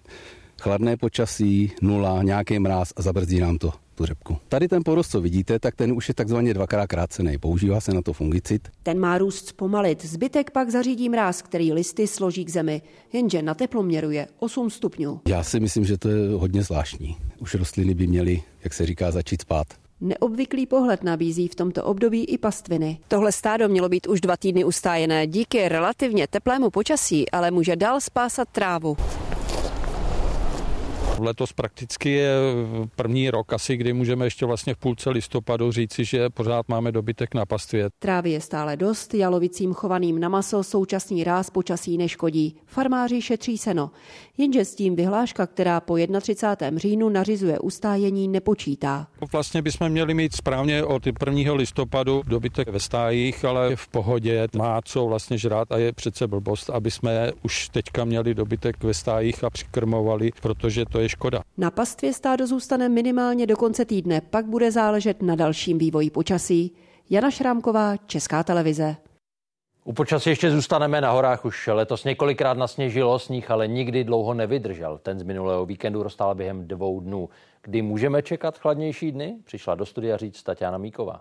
chladné 0.61 0.97
počasí, 0.97 1.73
nula, 1.83 2.23
nějaký 2.23 2.59
mráz 2.59 2.93
a 2.97 3.03
zabrzdí 3.03 3.41
nám 3.41 3.59
to 3.59 3.73
tu 3.95 4.07
řepku. 4.07 4.37
Tady 4.49 4.69
ten 4.69 4.83
porost, 4.85 5.11
co 5.11 5.21
vidíte, 5.21 5.59
tak 5.59 5.77
ten 5.77 5.93
už 5.93 6.09
je 6.09 6.15
takzvaně 6.15 6.55
dvakrát 6.55 6.87
krácený. 6.87 7.39
Používá 7.39 7.81
se 7.81 7.95
na 7.95 8.03
to 8.03 8.13
fungicid. 8.13 8.69
Ten 8.83 8.99
má 8.99 9.19
růst 9.19 9.49
zpomalit, 9.49 10.05
zbytek 10.05 10.51
pak 10.51 10.71
zařídí 10.71 11.09
mráz, 11.09 11.43
který 11.43 11.73
listy 11.73 12.07
složí 12.07 12.45
k 12.45 12.51
zemi, 12.51 12.83
jenže 13.13 13.43
na 13.43 13.55
teploměru 13.55 14.11
je 14.11 14.29
8 14.39 14.71
stupňů. 14.71 15.21
Já 15.29 15.43
si 15.43 15.61
myslím, 15.61 15.85
že 15.85 15.99
to 15.99 16.09
je 16.09 16.29
hodně 16.29 16.63
zvláštní. 16.63 17.17
Už 17.39 17.55
rostliny 17.55 17.95
by 17.95 18.07
měly, 18.07 18.43
jak 18.65 18.75
se 18.75 18.87
říká, 18.87 19.11
začít 19.11 19.41
spát. 19.43 19.67
Neobvyklý 20.05 20.67
pohled 20.67 21.03
nabízí 21.03 21.49
v 21.49 21.55
tomto 21.55 21.85
období 21.85 22.25
i 22.25 22.39
pastviny. 22.39 22.99
Tohle 23.09 23.33
stádo 23.33 23.69
mělo 23.69 23.89
být 23.89 24.07
už 24.07 24.21
dva 24.21 24.37
týdny 24.37 24.65
ustájené. 24.65 25.27
Díky 25.27 25.69
relativně 25.69 26.27
teplému 26.27 26.71
počasí 26.71 27.31
ale 27.31 27.51
může 27.51 27.77
dál 27.77 28.01
spásat 28.01 28.49
trávu. 28.49 28.97
Letos 31.19 31.53
prakticky 31.53 32.11
je 32.11 32.35
první 32.97 33.31
rok 33.31 33.53
asi, 33.53 33.77
kdy 33.77 33.93
můžeme 33.93 34.27
ještě 34.27 34.47
vlastně 34.47 34.75
v 34.75 34.77
půlce 34.77 35.11
listopadu 35.11 35.73
říci, 35.73 36.05
že 36.05 36.31
pořád 36.31 36.69
máme 36.69 36.93
dobytek 36.93 37.35
na 37.35 37.47
pastvě. 37.47 37.89
Trávy 37.99 38.31
je 38.31 38.41
stále 38.41 38.77
dost, 38.77 39.15
jalovicím 39.15 39.75
chovaným 39.75 40.21
na 40.21 40.29
maso 40.29 40.63
současný 40.63 41.25
ráz 41.25 41.51
počasí 41.51 41.99
neškodí. 41.99 42.57
Farmáři 42.67 43.23
šetří 43.23 43.59
seno. 43.59 43.91
Jenže 44.39 44.65
s 44.65 44.75
tím 44.75 44.97
vyhláška, 44.97 45.47
která 45.47 45.81
po 45.81 45.97
31. 46.21 46.79
říjnu 46.79 47.09
nařizuje 47.09 47.59
ustájení, 47.59 48.29
nepočítá. 48.29 49.07
Vlastně 49.33 49.63
bychom 49.63 49.89
měli 49.89 50.15
mít 50.15 50.37
správně 50.37 50.85
od 50.85 51.07
1. 51.07 51.53
listopadu 51.53 52.23
dobytek 52.27 52.69
ve 52.69 52.81
stájích, 52.81 53.45
ale 53.45 53.77
v 53.77 53.89
pohodě 53.89 54.49
má 54.57 54.81
co 54.85 55.07
vlastně 55.07 55.39
žrát 55.39 55.73
a 55.73 55.79
je 55.79 55.93
přece 55.93 56.27
blbost, 56.27 56.71
aby 56.71 56.91
jsme 56.91 57.33
už 57.43 57.69
teďka 57.69 58.05
měli 58.05 58.35
dobytek 58.35 58.85
ve 58.85 58.95
stájích 58.95 59.45
a 59.45 59.51
přikrmovali, 59.51 60.31
protože 60.43 60.85
to 60.85 61.02
je 61.03 61.09
škoda. 61.09 61.43
Na 61.59 61.71
pastvě 61.71 62.13
stádo 62.13 62.47
zůstane 62.47 62.89
minimálně 62.89 63.47
do 63.47 63.57
konce 63.57 63.85
týdne, 63.85 64.21
pak 64.21 64.47
bude 64.47 64.71
záležet 64.71 65.23
na 65.23 65.35
dalším 65.35 65.79
vývoji 65.79 66.11
počasí. 66.11 66.73
Jana 67.11 67.31
Šrámková, 67.31 67.97
Česká 67.97 68.43
televize. 68.43 68.97
U 69.85 69.93
počasí 69.93 70.31
ještě 70.31 70.51
zůstaneme 70.51 71.01
na 71.01 71.11
horách. 71.11 71.45
Už 71.45 71.67
letos 71.67 72.05
několikrát 72.05 72.57
nasněžilo 72.59 73.19
sníh, 73.19 73.51
ale 73.51 73.69
nikdy 73.69 74.05
dlouho 74.05 74.35
nevydržel. 74.35 74.99
Ten 75.03 75.19
z 75.19 75.23
minulého 75.23 75.67
víkendu 75.67 76.03
rozstál 76.03 76.35
během 76.35 76.69
dvou 76.69 77.01
dnů. 77.01 77.29
Kdy 77.63 77.83
můžeme 77.83 78.23
čekat 78.23 78.59
chladnější 78.59 79.13
dny? 79.13 79.37
Přišla 79.45 79.75
do 79.75 79.87
studia 79.87 80.17
říct 80.17 80.43
Tatiana 80.43 80.79
Míková. 80.79 81.21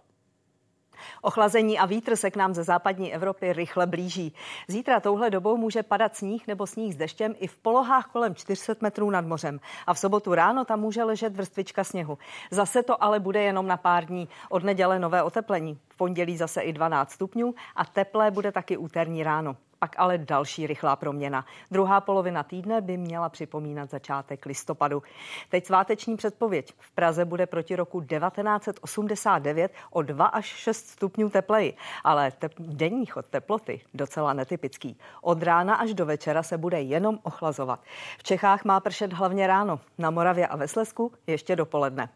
Ochlazení 1.22 1.80
a 1.80 1.86
vítr 1.86 2.16
se 2.16 2.32
k 2.32 2.36
nám 2.36 2.54
ze 2.54 2.64
západní 2.64 3.14
Evropy 3.14 3.54
rychle 3.54 3.88
blíží. 3.88 4.34
Zítra 4.68 5.00
touhle 5.00 5.30
dobou 5.30 5.58
může 5.58 5.84
padat 5.84 6.16
sníh 6.16 6.48
nebo 6.48 6.68
sníh 6.68 6.94
s 6.94 6.98
deštěm 6.98 7.36
i 7.40 7.48
v 7.48 7.58
polohách 7.58 8.06
kolem 8.06 8.36
400 8.36 8.74
metrů 8.82 9.10
nad 9.10 9.26
mořem. 9.26 9.60
A 9.88 9.94
v 9.94 10.00
sobotu 10.00 10.34
ráno 10.34 10.66
tam 10.66 10.80
může 10.80 11.04
ležet 11.04 11.36
vrstvička 11.36 11.84
sněhu. 11.84 12.18
Zase 12.52 12.84
to 12.84 13.04
ale 13.04 13.20
bude 13.20 13.42
jenom 13.42 13.68
na 13.68 13.78
pár 13.78 14.06
dní. 14.06 14.30
Od 14.50 14.64
neděle 14.64 15.00
nové 15.00 15.24
oteplení. 15.24 15.80
V 15.90 15.98
pondělí 15.98 16.38
zase 16.38 16.62
i 16.62 16.74
12 16.74 17.12
stupňů 17.12 17.56
a 17.76 17.86
teplé 17.86 18.32
bude 18.32 18.52
taky 18.52 18.78
úterní 18.78 19.24
ráno 19.24 19.56
pak 19.82 19.96
ale 19.98 20.18
další 20.18 20.68
rychlá 20.68 20.96
proměna. 20.96 21.46
Druhá 21.72 22.02
polovina 22.02 22.44
týdne 22.44 22.82
by 22.82 22.98
měla 22.98 23.30
připomínat 23.30 23.90
začátek 23.90 24.46
listopadu. 24.46 25.04
Teď 25.50 25.66
sváteční 25.66 26.18
předpověď. 26.18 26.74
V 26.80 26.92
Praze 26.92 27.26
bude 27.26 27.46
proti 27.46 27.76
roku 27.76 28.02
1989 28.02 29.72
o 29.92 30.02
2 30.02 30.26
až 30.26 30.46
6 30.46 30.88
stupňů 30.88 31.30
tepleji, 31.30 31.74
ale 32.04 32.30
tep- 32.30 32.54
denní 32.60 33.06
chod 33.06 33.26
teploty 33.26 33.82
docela 33.94 34.34
netypický. 34.34 34.98
Od 35.22 35.44
rána 35.44 35.76
až 35.76 35.94
do 35.94 36.06
večera 36.06 36.44
se 36.44 36.58
bude 36.58 36.82
jenom 36.82 37.20
ochlazovat. 37.24 37.80
V 38.18 38.24
Čechách 38.24 38.66
má 38.66 38.80
pršet 38.80 39.14
hlavně 39.14 39.48
ráno, 39.48 39.80
na 39.98 40.10
Moravě 40.10 40.48
a 40.48 40.56
ve 40.56 40.68
Slesku 40.68 41.12
ještě 41.28 41.56
dopoledne. 41.56 42.10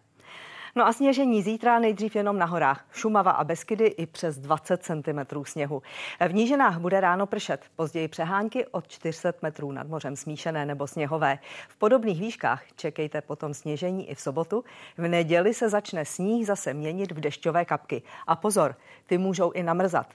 No 0.78 0.88
a 0.88 0.94
sněžení 0.94 1.42
zítra 1.42 1.80
nejdřív 1.80 2.16
jenom 2.16 2.38
na 2.38 2.46
horách. 2.46 2.86
Šumava 2.92 3.32
a 3.32 3.44
Beskydy 3.44 3.86
i 3.86 4.06
přes 4.06 4.38
20 4.38 4.84
cm 4.84 5.44
sněhu. 5.44 5.82
V 6.28 6.34
níženách 6.34 6.80
bude 6.80 7.00
ráno 7.00 7.26
pršet, 7.26 7.62
později 7.76 8.08
přehánky 8.08 8.66
od 8.68 8.88
400 8.88 9.34
metrů 9.42 9.72
nad 9.72 9.88
mořem 9.88 10.16
smíšené 10.16 10.66
nebo 10.66 10.88
sněhové. 10.88 11.40
V 11.70 11.78
podobných 11.78 12.20
výškách 12.20 12.64
čekejte 12.76 13.22
potom 13.22 13.54
sněžení 13.54 14.10
i 14.10 14.16
v 14.16 14.22
sobotu. 14.22 14.64
V 14.98 15.08
neděli 15.08 15.54
se 15.54 15.70
začne 15.70 16.06
sníh 16.06 16.48
zase 16.48 16.74
měnit 16.74 17.12
v 17.12 17.20
dešťové 17.20 17.66
kapky. 17.66 18.02
A 18.28 18.36
pozor, 18.36 18.76
ty 19.06 19.18
můžou 19.18 19.52
i 19.52 19.64
namrzat. 19.64 20.08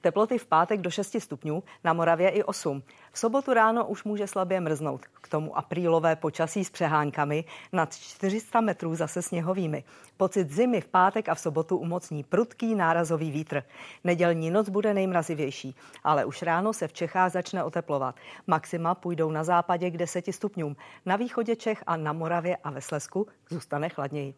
Teploty 0.00 0.38
v 0.38 0.46
pátek 0.46 0.80
do 0.80 0.90
6 0.90 1.16
stupňů, 1.20 1.62
na 1.84 1.92
Moravě 1.92 2.28
i 2.28 2.42
8. 2.42 2.82
V 3.16 3.18
sobotu 3.18 3.54
ráno 3.54 3.86
už 3.86 4.04
může 4.04 4.26
slabě 4.26 4.60
mrznout. 4.60 5.06
K 5.06 5.28
tomu 5.28 5.58
aprílové 5.58 6.16
počasí 6.16 6.64
s 6.64 6.70
přeháňkami 6.70 7.44
nad 7.72 7.94
400 7.94 8.60
metrů 8.60 8.94
zase 8.94 9.22
sněhovými. 9.22 9.84
Pocit 10.16 10.50
zimy 10.50 10.80
v 10.80 10.88
pátek 10.88 11.28
a 11.28 11.34
v 11.34 11.40
sobotu 11.40 11.76
umocní 11.76 12.24
prudký 12.24 12.74
nárazový 12.74 13.30
vítr. 13.30 13.62
Nedělní 14.04 14.50
noc 14.50 14.68
bude 14.68 14.94
nejmrazivější, 14.94 15.74
ale 16.04 16.24
už 16.24 16.42
ráno 16.42 16.72
se 16.72 16.88
v 16.88 16.92
Čechách 16.92 17.32
začne 17.32 17.64
oteplovat. 17.64 18.16
Maxima 18.46 18.94
půjdou 18.94 19.30
na 19.30 19.44
západě 19.44 19.90
k 19.90 19.96
10 19.96 20.24
stupňům. 20.30 20.76
Na 21.06 21.16
východě 21.16 21.56
Čech 21.56 21.82
a 21.86 21.96
na 21.96 22.12
Moravě 22.12 22.56
a 22.56 22.70
ve 22.70 22.80
Slesku 22.80 23.26
zůstane 23.50 23.88
chladněji. 23.88 24.34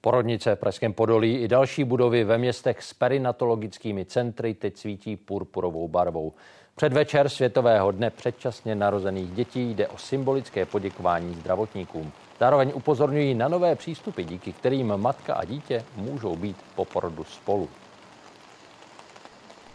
Porodnice 0.00 0.56
v 0.56 0.58
Pražském 0.58 0.92
Podolí 0.92 1.36
i 1.36 1.48
další 1.48 1.84
budovy 1.84 2.24
ve 2.24 2.38
městech 2.38 2.82
s 2.82 2.94
perinatologickými 2.94 4.04
centry 4.04 4.54
teď 4.54 4.76
svítí 4.76 5.16
purpurovou 5.16 5.88
barvou. 5.88 6.32
Předvečer 6.76 7.28
Světového 7.28 7.90
dne 7.90 8.10
předčasně 8.10 8.74
narozených 8.74 9.30
dětí 9.30 9.74
jde 9.74 9.88
o 9.88 9.98
symbolické 9.98 10.66
poděkování 10.66 11.34
zdravotníkům. 11.34 12.12
Zároveň 12.40 12.72
upozorňují 12.74 13.34
na 13.34 13.48
nové 13.48 13.76
přístupy, 13.76 14.22
díky 14.24 14.52
kterým 14.52 14.96
matka 14.96 15.34
a 15.34 15.44
dítě 15.44 15.84
můžou 15.96 16.36
být 16.36 16.56
po 16.74 16.84
porodu 16.84 17.24
spolu. 17.24 17.68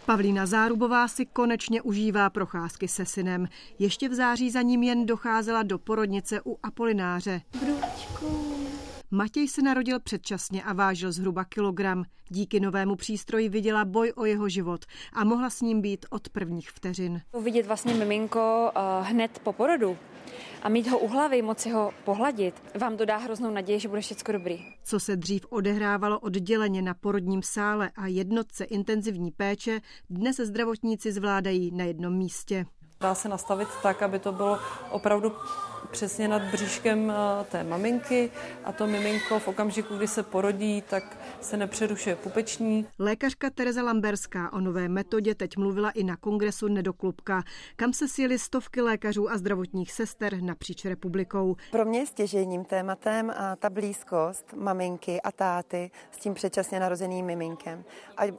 Pavlína 0.05 0.45
Zárubová 0.45 1.07
si 1.07 1.25
konečně 1.25 1.81
užívá 1.81 2.29
procházky 2.29 2.87
se 2.87 3.05
synem. 3.05 3.47
Ještě 3.79 4.09
v 4.09 4.13
září 4.13 4.51
za 4.51 4.61
ním 4.61 4.83
jen 4.83 5.05
docházela 5.05 5.63
do 5.63 5.79
porodnice 5.79 6.41
u 6.45 6.57
Apolináře. 6.63 7.41
Bručku. 7.61 8.58
Matěj 9.11 9.47
se 9.47 9.61
narodil 9.61 9.99
předčasně 9.99 10.63
a 10.63 10.73
vážil 10.73 11.11
zhruba 11.11 11.43
kilogram. 11.43 12.03
Díky 12.27 12.59
novému 12.59 12.95
přístroji 12.95 13.49
viděla 13.49 13.85
boj 13.85 14.13
o 14.15 14.25
jeho 14.25 14.49
život 14.49 14.85
a 15.13 15.23
mohla 15.23 15.49
s 15.49 15.61
ním 15.61 15.81
být 15.81 16.05
od 16.09 16.29
prvních 16.29 16.69
vteřin. 16.69 17.21
Vidět 17.43 17.67
vlastně 17.67 17.93
miminko 17.93 18.71
uh, 18.75 19.07
hned 19.07 19.39
po 19.43 19.53
porodu 19.53 19.97
a 20.63 20.69
mít 20.69 20.87
ho 20.87 20.99
u 20.99 21.07
hlavy, 21.07 21.41
moci 21.41 21.69
ho 21.69 21.91
pohladit, 22.05 22.61
vám 22.79 22.97
dodá 22.97 23.17
hroznou 23.17 23.51
naději, 23.51 23.79
že 23.79 23.87
bude 23.87 24.01
všechno 24.01 24.33
dobrý. 24.33 24.65
Co 24.83 24.99
se 24.99 25.15
dřív 25.15 25.45
odehrávalo 25.49 26.19
odděleně 26.19 26.81
na 26.81 26.93
porodním 26.93 27.43
sále 27.43 27.91
a 27.95 28.07
jednotce 28.07 28.63
intenzivní 28.63 29.31
péče, 29.31 29.81
dnes 30.09 30.37
zdravotníci 30.37 31.11
zvládají 31.11 31.71
na 31.71 31.83
jednom 31.83 32.13
místě. 32.13 32.65
Dá 32.99 33.15
se 33.15 33.29
nastavit 33.29 33.67
tak, 33.83 34.01
aby 34.01 34.19
to 34.19 34.31
bylo 34.31 34.59
opravdu 34.91 35.31
přesně 35.91 36.27
nad 36.27 36.41
bříškem 36.41 37.11
eh, 37.11 37.43
té 37.43 37.63
maminky 37.63 38.31
a 38.63 38.71
to 38.71 38.87
miminko 38.87 39.39
v 39.39 39.47
okamžiku, 39.47 39.97
kdy 39.97 40.07
se 40.07 40.23
porodí, 40.23 40.81
tak 40.89 41.17
se 41.41 41.57
nepřerušuje 41.57 42.15
pupeční. 42.15 42.85
Lékařka 42.99 43.49
Tereza 43.49 43.83
Lamberská 43.83 44.53
o 44.53 44.59
nové 44.59 44.89
metodě 44.89 45.35
teď 45.35 45.57
mluvila 45.57 45.89
i 45.89 46.03
na 46.03 46.17
kongresu 46.17 46.67
Nedoklubka, 46.67 47.43
kam 47.75 47.93
se 47.93 48.07
sjeli 48.07 48.39
stovky 48.39 48.81
lékařů 48.81 49.31
a 49.31 49.37
zdravotních 49.37 49.91
sester 49.91 50.41
napříč 50.41 50.85
republikou. 50.85 51.55
Pro 51.71 51.85
mě 51.85 51.99
je 51.99 52.05
stěžejním 52.05 52.65
tématem 52.65 53.33
a 53.37 53.55
ta 53.55 53.69
blízkost 53.69 54.53
maminky 54.53 55.21
a 55.21 55.31
táty 55.31 55.91
s 56.11 56.17
tím 56.17 56.33
předčasně 56.33 56.79
narozeným 56.79 57.25
miminkem. 57.25 57.83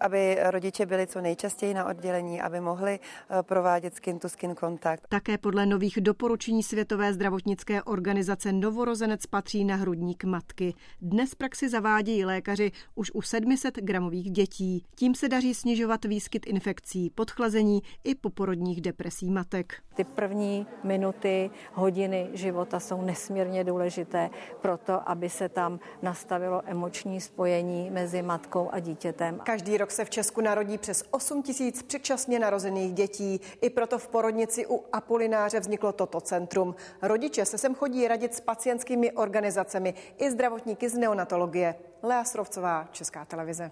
Aby 0.00 0.38
rodiče 0.42 0.86
byli 0.86 1.06
co 1.06 1.20
nejčastěji 1.20 1.74
na 1.74 1.84
oddělení, 1.84 2.40
aby 2.40 2.60
mohli 2.60 3.00
eh, 3.00 3.42
provádět 3.42 3.94
skin 3.94 4.18
to 4.18 4.28
skin 4.28 4.54
kontakt. 4.54 5.06
Také 5.08 5.38
podle 5.38 5.66
nových 5.66 6.00
doporučení 6.00 6.62
Světové 6.62 7.12
zdravotnické 7.30 7.82
organizace 7.82 8.52
novorozenec 8.52 9.26
patří 9.26 9.64
na 9.64 9.76
hrudník 9.76 10.24
matky. 10.24 10.74
Dnes 11.02 11.34
praxi 11.34 11.68
zavádějí 11.68 12.24
lékaři 12.24 12.72
už 12.94 13.10
u 13.14 13.22
700 13.22 13.76
gramových 13.76 14.30
dětí. 14.30 14.84
Tím 14.94 15.14
se 15.14 15.28
daří 15.28 15.54
snižovat 15.54 16.04
výskyt 16.04 16.46
infekcí, 16.46 17.10
podchlazení 17.10 17.82
i 18.04 18.14
poporodních 18.14 18.80
depresí 18.80 19.30
matek. 19.30 19.74
Ty 19.94 20.04
první 20.04 20.66
minuty, 20.84 21.50
hodiny 21.72 22.28
života 22.32 22.80
jsou 22.80 23.02
nesmírně 23.02 23.64
důležité 23.64 24.30
pro 24.60 24.78
to, 24.78 25.08
aby 25.08 25.28
se 25.28 25.48
tam 25.48 25.80
nastavilo 26.02 26.62
emoční 26.64 27.20
spojení 27.20 27.90
mezi 27.90 28.22
matkou 28.22 28.68
a 28.72 28.78
dítětem. 28.78 29.40
Každý 29.44 29.76
rok 29.76 29.90
se 29.90 30.04
v 30.04 30.10
Česku 30.10 30.40
narodí 30.40 30.78
přes 30.78 31.04
8 31.10 31.42
tisíc 31.42 31.82
předčasně 31.82 32.38
narozených 32.38 32.92
dětí. 32.92 33.40
I 33.60 33.70
proto 33.70 33.98
v 33.98 34.08
porodnici 34.08 34.66
u 34.66 34.84
Apolináře 34.92 35.60
vzniklo 35.60 35.92
toto 35.92 36.20
centrum. 36.20 36.74
Rodiče 37.20 37.44
se 37.44 37.58
sem 37.58 37.74
chodí 37.74 38.08
radit 38.08 38.34
s 38.34 38.40
pacientskými 38.40 39.12
organizacemi 39.12 39.94
i 40.18 40.30
zdravotníky 40.30 40.88
z 40.88 40.94
neonatologie. 40.94 41.74
Lea 42.02 42.24
Srovcová, 42.24 42.88
Česká 42.92 43.24
televize. 43.24 43.70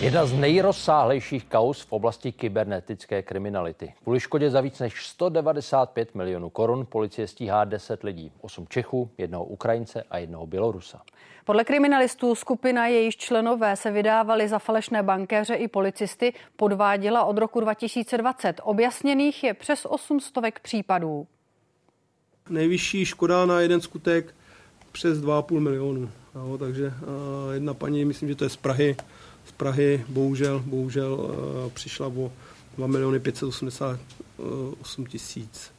Jedna 0.00 0.26
z 0.26 0.32
nejrozsáhlejších 0.32 1.44
kaus 1.44 1.80
v 1.82 1.92
oblasti 1.92 2.32
kybernetické 2.32 3.22
kriminality. 3.22 3.94
Kvůli 4.02 4.20
škodě 4.20 4.50
za 4.50 4.60
víc 4.60 4.78
než 4.78 5.06
195 5.06 6.14
milionů 6.14 6.50
korun 6.50 6.86
policie 6.86 7.28
stíhá 7.28 7.64
10 7.64 8.04
lidí. 8.04 8.32
8 8.40 8.66
Čechů, 8.68 9.10
jednoho 9.18 9.44
Ukrajince 9.44 10.04
a 10.10 10.18
jednoho 10.18 10.46
Bělorusa. 10.46 11.02
Podle 11.48 11.64
kriminalistů 11.64 12.34
skupina, 12.34 12.86
jejíž 12.86 13.16
členové 13.16 13.76
se 13.76 13.90
vydávali 13.90 14.48
za 14.48 14.58
falešné 14.58 15.02
bankéře 15.02 15.54
i 15.54 15.68
policisty, 15.68 16.32
podváděla 16.56 17.24
od 17.24 17.38
roku 17.38 17.60
2020. 17.60 18.60
Objasněných 18.64 19.44
je 19.44 19.54
přes 19.54 19.86
800 19.88 20.34
případů. 20.62 21.26
Nejvyšší 22.50 23.04
škoda 23.04 23.46
na 23.46 23.60
jeden 23.60 23.80
skutek 23.80 24.34
přes 24.92 25.18
2,5 25.18 25.60
milionu. 25.60 26.10
Jo, 26.34 26.58
takže 26.58 26.92
jedna 27.52 27.74
paní, 27.74 28.04
myslím, 28.04 28.28
že 28.28 28.34
to 28.34 28.44
je 28.44 28.50
z 28.50 28.56
Prahy, 28.56 28.96
z 29.46 29.52
Prahy 29.52 30.04
bohužel, 30.08 30.62
bohužel 30.66 31.30
přišla 31.74 32.06
o 32.06 32.32
2 32.76 32.86
miliony 32.86 33.20
588 33.20 35.06
tisíc. 35.06 35.77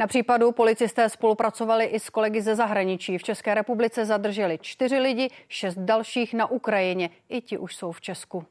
Na 0.00 0.06
případu 0.06 0.52
policisté 0.52 1.08
spolupracovali 1.08 1.84
i 1.84 2.00
s 2.00 2.10
kolegy 2.10 2.42
ze 2.42 2.56
zahraničí. 2.56 3.18
V 3.18 3.22
České 3.22 3.54
republice 3.54 4.04
zadrželi 4.04 4.58
čtyři 4.62 4.98
lidi, 4.98 5.28
šest 5.48 5.78
dalších 5.78 6.34
na 6.34 6.50
Ukrajině. 6.50 7.10
I 7.28 7.40
ti 7.40 7.58
už 7.58 7.76
jsou 7.76 7.92
v 7.92 8.00
Česku. 8.00 8.44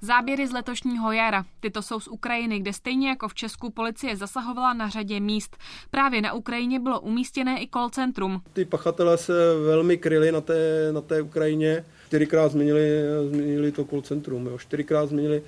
Záběry 0.00 0.46
z 0.46 0.52
letošního 0.52 1.12
jara. 1.12 1.44
Tyto 1.60 1.82
jsou 1.82 2.00
z 2.00 2.08
Ukrajiny, 2.08 2.58
kde 2.58 2.72
stejně 2.72 3.08
jako 3.08 3.28
v 3.28 3.34
Česku 3.34 3.70
policie 3.70 4.16
zasahovala 4.16 4.72
na 4.72 4.88
řadě 4.88 5.20
míst. 5.20 5.56
Právě 5.90 6.22
na 6.22 6.32
Ukrajině 6.32 6.80
bylo 6.80 7.00
umístěné 7.00 7.62
i 7.62 7.68
call 7.72 7.90
centrum. 7.90 8.42
Ty 8.52 8.64
pachatelé 8.64 9.18
se 9.18 9.32
velmi 9.66 9.96
kryli 9.96 10.32
na 10.32 10.40
té, 10.40 10.92
na 10.92 11.00
té 11.00 11.22
Ukrajině. 11.22 11.84
Čtyřikrát 12.06 12.52
změnili, 12.52 12.90
změnili 13.30 13.72
to 13.72 13.84
call 13.84 14.02
centrum. 14.02 14.46
Jo. 14.46 14.58
Čtyřikrát 14.58 15.08
změnili 15.08 15.42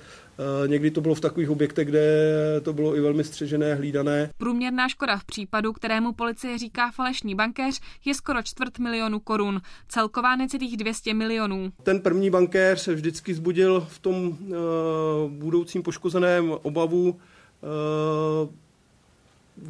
někdy 0.67 0.91
to 0.91 1.01
bylo 1.01 1.15
v 1.15 1.19
takových 1.19 1.49
objektech, 1.49 1.87
kde 1.87 2.01
to 2.63 2.73
bylo 2.73 2.95
i 2.95 3.01
velmi 3.01 3.23
střežené, 3.23 3.75
hlídané. 3.75 4.29
Průměrná 4.37 4.89
škoda 4.89 5.17
v 5.17 5.25
případu, 5.25 5.73
kterému 5.73 6.13
policie 6.13 6.57
říká 6.57 6.91
falešný 6.91 7.35
bankéř, 7.35 7.81
je 8.05 8.13
skoro 8.13 8.43
čtvrt 8.43 8.79
milionu 8.79 9.19
korun. 9.19 9.61
Celková 9.87 10.35
necelých 10.35 10.77
200 10.77 11.13
milionů. 11.13 11.71
Ten 11.83 12.01
první 12.01 12.29
bankéř 12.29 12.81
se 12.81 12.93
vždycky 12.93 13.33
zbudil 13.33 13.87
v 13.89 13.99
tom 13.99 14.27
uh, 14.27 14.35
budoucím 15.29 15.83
poškozeném 15.83 16.51
obavu 16.61 17.09
uh, 17.09 18.49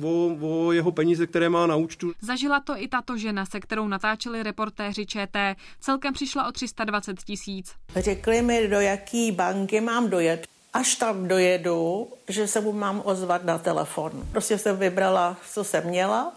o, 0.03 0.37
o 0.41 0.71
jeho 0.71 0.91
peníze, 0.91 1.27
které 1.27 1.49
má 1.49 1.67
na 1.67 1.75
účtu. 1.75 2.11
Zažila 2.21 2.59
to 2.59 2.73
i 2.77 2.87
tato 2.87 3.17
žena, 3.17 3.45
se 3.45 3.59
kterou 3.59 3.87
natáčeli 3.87 4.43
reportéři 4.43 5.05
ČT. 5.05 5.55
Celkem 5.79 6.13
přišla 6.13 6.47
o 6.47 6.51
320 6.51 7.23
tisíc. 7.23 7.75
Řekli 7.95 8.41
mi, 8.41 8.67
do 8.67 8.79
jaký 8.79 9.31
banky 9.31 9.81
mám 9.81 10.09
dojet. 10.09 10.47
Až 10.73 10.95
tam 10.95 11.27
dojedu, 11.27 12.07
že 12.27 12.47
se 12.47 12.61
mu 12.61 12.71
mám 12.71 13.01
ozvat 13.05 13.43
na 13.43 13.57
telefon. 13.57 14.11
Prostě 14.31 14.57
jsem 14.57 14.77
vybrala, 14.77 15.37
co 15.51 15.63
jsem 15.63 15.87
měla. 15.87 16.33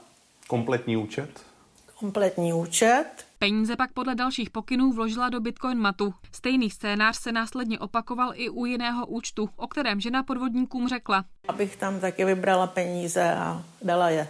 Kompletní 0.48 0.96
účet? 0.96 1.30
Kompletní 1.98 2.52
účet. 2.52 3.04
Peníze 3.38 3.76
pak 3.76 3.92
podle 3.92 4.14
dalších 4.14 4.50
pokynů 4.50 4.92
vložila 4.92 5.28
do 5.28 5.40
Bitcoin 5.40 5.78
matu. 5.78 6.14
Stejný 6.32 6.70
scénář 6.70 7.16
se 7.18 7.32
následně 7.32 7.78
opakoval 7.78 8.32
i 8.34 8.50
u 8.50 8.64
jiného 8.64 9.06
účtu, 9.06 9.48
o 9.56 9.66
kterém 9.66 10.00
žena 10.00 10.22
podvodníkům 10.22 10.88
řekla. 10.88 11.24
Abych 11.48 11.76
tam 11.76 12.00
taky 12.00 12.24
vybrala 12.24 12.66
peníze 12.66 13.34
a 13.34 13.62
dala 13.82 14.10
je. 14.10 14.28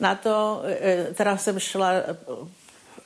Na 0.00 0.14
to 0.14 0.62
e, 0.66 1.14
teda 1.14 1.36
jsem 1.36 1.58
šla 1.58 1.90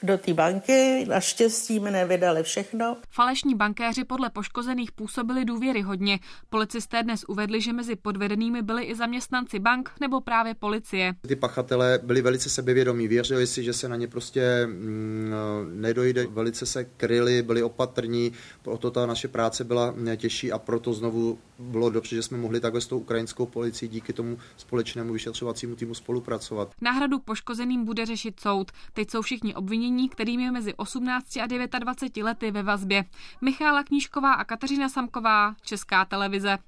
do 0.03 0.19
té 0.19 0.35
banky. 0.35 1.05
Naštěstí 1.09 1.81
mi 1.81 1.91
nevydali 1.91 2.43
všechno. 2.43 2.97
Falešní 3.11 3.55
bankéři 3.55 4.05
podle 4.05 4.31
poškozených 4.31 4.93
působili 4.93 5.45
důvěry 5.45 5.83
hodně. 5.83 6.19
Policisté 6.51 7.03
dnes 7.03 7.25
uvedli, 7.29 7.61
že 7.61 7.73
mezi 7.73 7.97
podvedenými 7.97 8.62
byli 8.62 8.85
i 8.85 8.95
zaměstnanci 8.95 9.59
bank 9.59 9.91
nebo 10.01 10.21
právě 10.21 10.55
policie. 10.55 11.15
Ty 11.27 11.37
pachatelé 11.37 12.01
byli 12.03 12.23
velice 12.23 12.51
sebevědomí, 12.51 13.09
věřili 13.09 13.47
si, 13.47 13.65
že 13.65 13.73
se 13.73 13.88
na 13.88 13.97
ně 13.97 14.09
prostě 14.09 14.67
mm, 14.67 15.33
nedojde, 15.75 16.27
velice 16.27 16.67
se 16.67 16.85
kryli, 16.85 17.43
byli 17.43 17.62
opatrní, 17.62 18.33
proto 18.62 18.91
ta 18.91 19.07
naše 19.07 19.29
práce 19.29 19.65
byla 19.65 19.95
těžší 20.17 20.53
a 20.53 20.59
proto 20.59 20.93
znovu 20.93 21.38
bylo 21.59 21.91
dobře, 21.91 22.17
že 22.17 22.23
jsme 22.23 22.38
mohli 22.38 22.61
takhle 22.61 22.81
s 22.81 22.87
tou 22.87 22.99
ukrajinskou 22.99 23.47
policií 23.47 23.88
díky 23.88 24.12
tomu 24.12 24.38
společnému 24.57 25.12
vyšetřovacímu 25.12 25.77
týmu 25.77 25.95
spolupracovat. 25.95 26.71
Náhradu 26.81 27.19
poškozeným 27.19 27.85
bude 27.85 28.07
řešit 28.07 28.41
soud. 28.41 28.73
Teď 28.93 29.11
jsou 29.11 29.23
všichni 29.23 29.55
obvinění, 29.92 30.09
kterým 30.09 30.40
je 30.40 30.50
mezi 30.50 30.74
18 30.74 31.37
a 31.37 31.46
29 31.78 32.24
lety 32.24 32.50
ve 32.50 32.62
vazbě. 32.62 33.05
Michála 33.40 33.83
Knížková 33.83 34.33
a 34.33 34.44
Kateřina 34.44 34.88
Samková, 34.88 35.55
Česká 35.62 36.05
televize. 36.05 36.59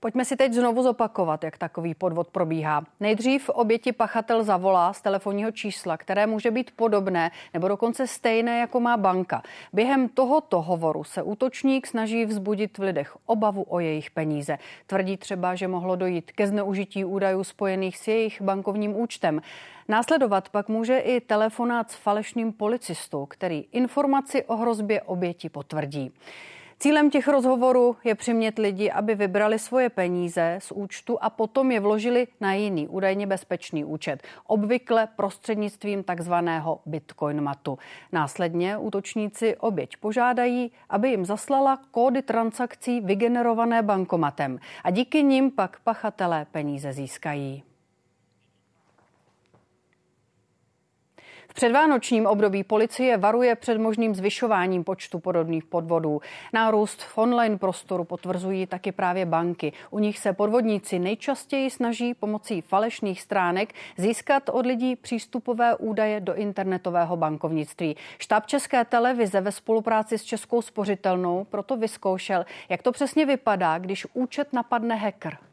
Pojďme 0.00 0.24
si 0.24 0.36
teď 0.36 0.52
znovu 0.52 0.82
zopakovat, 0.82 1.44
jak 1.44 1.58
takový 1.58 1.94
podvod 1.94 2.28
probíhá. 2.28 2.84
Nejdřív 3.00 3.48
oběti 3.48 3.92
pachatel 3.92 4.44
zavolá 4.44 4.92
z 4.92 5.00
telefonního 5.00 5.50
čísla, 5.50 5.96
které 5.96 6.26
může 6.26 6.50
být 6.50 6.70
podobné 6.70 7.30
nebo 7.54 7.68
dokonce 7.68 8.06
stejné, 8.06 8.58
jako 8.58 8.80
má 8.80 8.96
banka. 8.96 9.42
Během 9.72 10.08
tohoto 10.08 10.62
hovoru 10.62 11.04
se 11.04 11.22
útočník 11.22 11.86
snaží 11.86 12.24
vzbudit 12.24 12.78
v 12.78 12.82
lidech 12.82 13.16
obavu 13.26 13.62
o 13.68 13.80
jejich 13.80 14.10
peníze. 14.10 14.58
Tvrdí 14.86 15.16
třeba, 15.16 15.54
že 15.54 15.68
mohlo 15.68 15.96
dojít 15.96 16.32
ke 16.32 16.46
zneužití 16.46 17.04
údajů 17.04 17.44
spojených 17.44 17.98
s 17.98 18.08
jejich 18.08 18.42
bankovním 18.42 18.96
účtem. 18.96 19.40
Následovat 19.88 20.48
pak 20.48 20.68
může 20.68 20.98
i 20.98 21.20
telefonát 21.20 21.90
s 21.90 21.94
falešným 21.94 22.52
policistou, 22.52 23.26
který 23.26 23.64
informaci 23.72 24.44
o 24.44 24.56
hrozbě 24.56 25.02
oběti 25.02 25.48
potvrdí. 25.48 26.12
Cílem 26.80 27.10
těch 27.10 27.28
rozhovorů 27.28 27.96
je 28.04 28.14
přimět 28.14 28.58
lidi, 28.58 28.90
aby 28.90 29.14
vybrali 29.14 29.58
svoje 29.58 29.90
peníze 29.90 30.58
z 30.62 30.72
účtu 30.72 31.18
a 31.20 31.30
potom 31.30 31.70
je 31.70 31.80
vložili 31.80 32.26
na 32.40 32.54
jiný, 32.54 32.88
údajně 32.88 33.26
bezpečný 33.26 33.84
účet, 33.84 34.22
obvykle 34.46 35.08
prostřednictvím 35.16 36.02
takzvaného 36.02 36.80
Bitcoin 36.86 37.40
matu. 37.40 37.78
Následně 38.12 38.78
útočníci 38.78 39.56
oběť 39.56 39.96
požádají, 39.96 40.72
aby 40.88 41.08
jim 41.08 41.24
zaslala 41.24 41.78
kódy 41.90 42.22
transakcí 42.22 43.00
vygenerované 43.00 43.82
bankomatem 43.82 44.58
a 44.84 44.90
díky 44.90 45.22
nim 45.22 45.50
pak 45.50 45.80
pachatelé 45.80 46.46
peníze 46.52 46.92
získají. 46.92 47.67
Předvánočním 51.58 52.26
období 52.26 52.64
policie 52.64 53.16
varuje 53.16 53.54
před 53.54 53.78
možným 53.78 54.14
zvyšováním 54.14 54.84
počtu 54.84 55.18
podobných 55.18 55.64
podvodů. 55.64 56.20
Nárůst 56.52 57.02
v 57.02 57.18
online 57.18 57.58
prostoru 57.58 58.04
potvrzují 58.04 58.66
taky 58.66 58.92
právě 58.92 59.26
banky. 59.26 59.72
U 59.90 59.98
nich 59.98 60.18
se 60.18 60.32
podvodníci 60.32 60.98
nejčastěji 60.98 61.70
snaží 61.70 62.14
pomocí 62.14 62.60
falešných 62.60 63.22
stránek 63.22 63.74
získat 63.96 64.42
od 64.48 64.66
lidí 64.66 64.96
přístupové 64.96 65.76
údaje 65.76 66.20
do 66.20 66.34
internetového 66.34 67.16
bankovnictví. 67.16 67.96
Štáb 68.18 68.46
České 68.46 68.84
televize 68.84 69.40
ve 69.40 69.52
spolupráci 69.52 70.18
s 70.18 70.24
Českou 70.24 70.62
spořitelnou 70.62 71.44
proto 71.44 71.76
vyzkoušel, 71.76 72.46
jak 72.68 72.82
to 72.82 72.92
přesně 72.92 73.26
vypadá, 73.26 73.78
když 73.78 74.06
účet 74.14 74.52
napadne 74.52 74.94
hacker. 74.94 75.47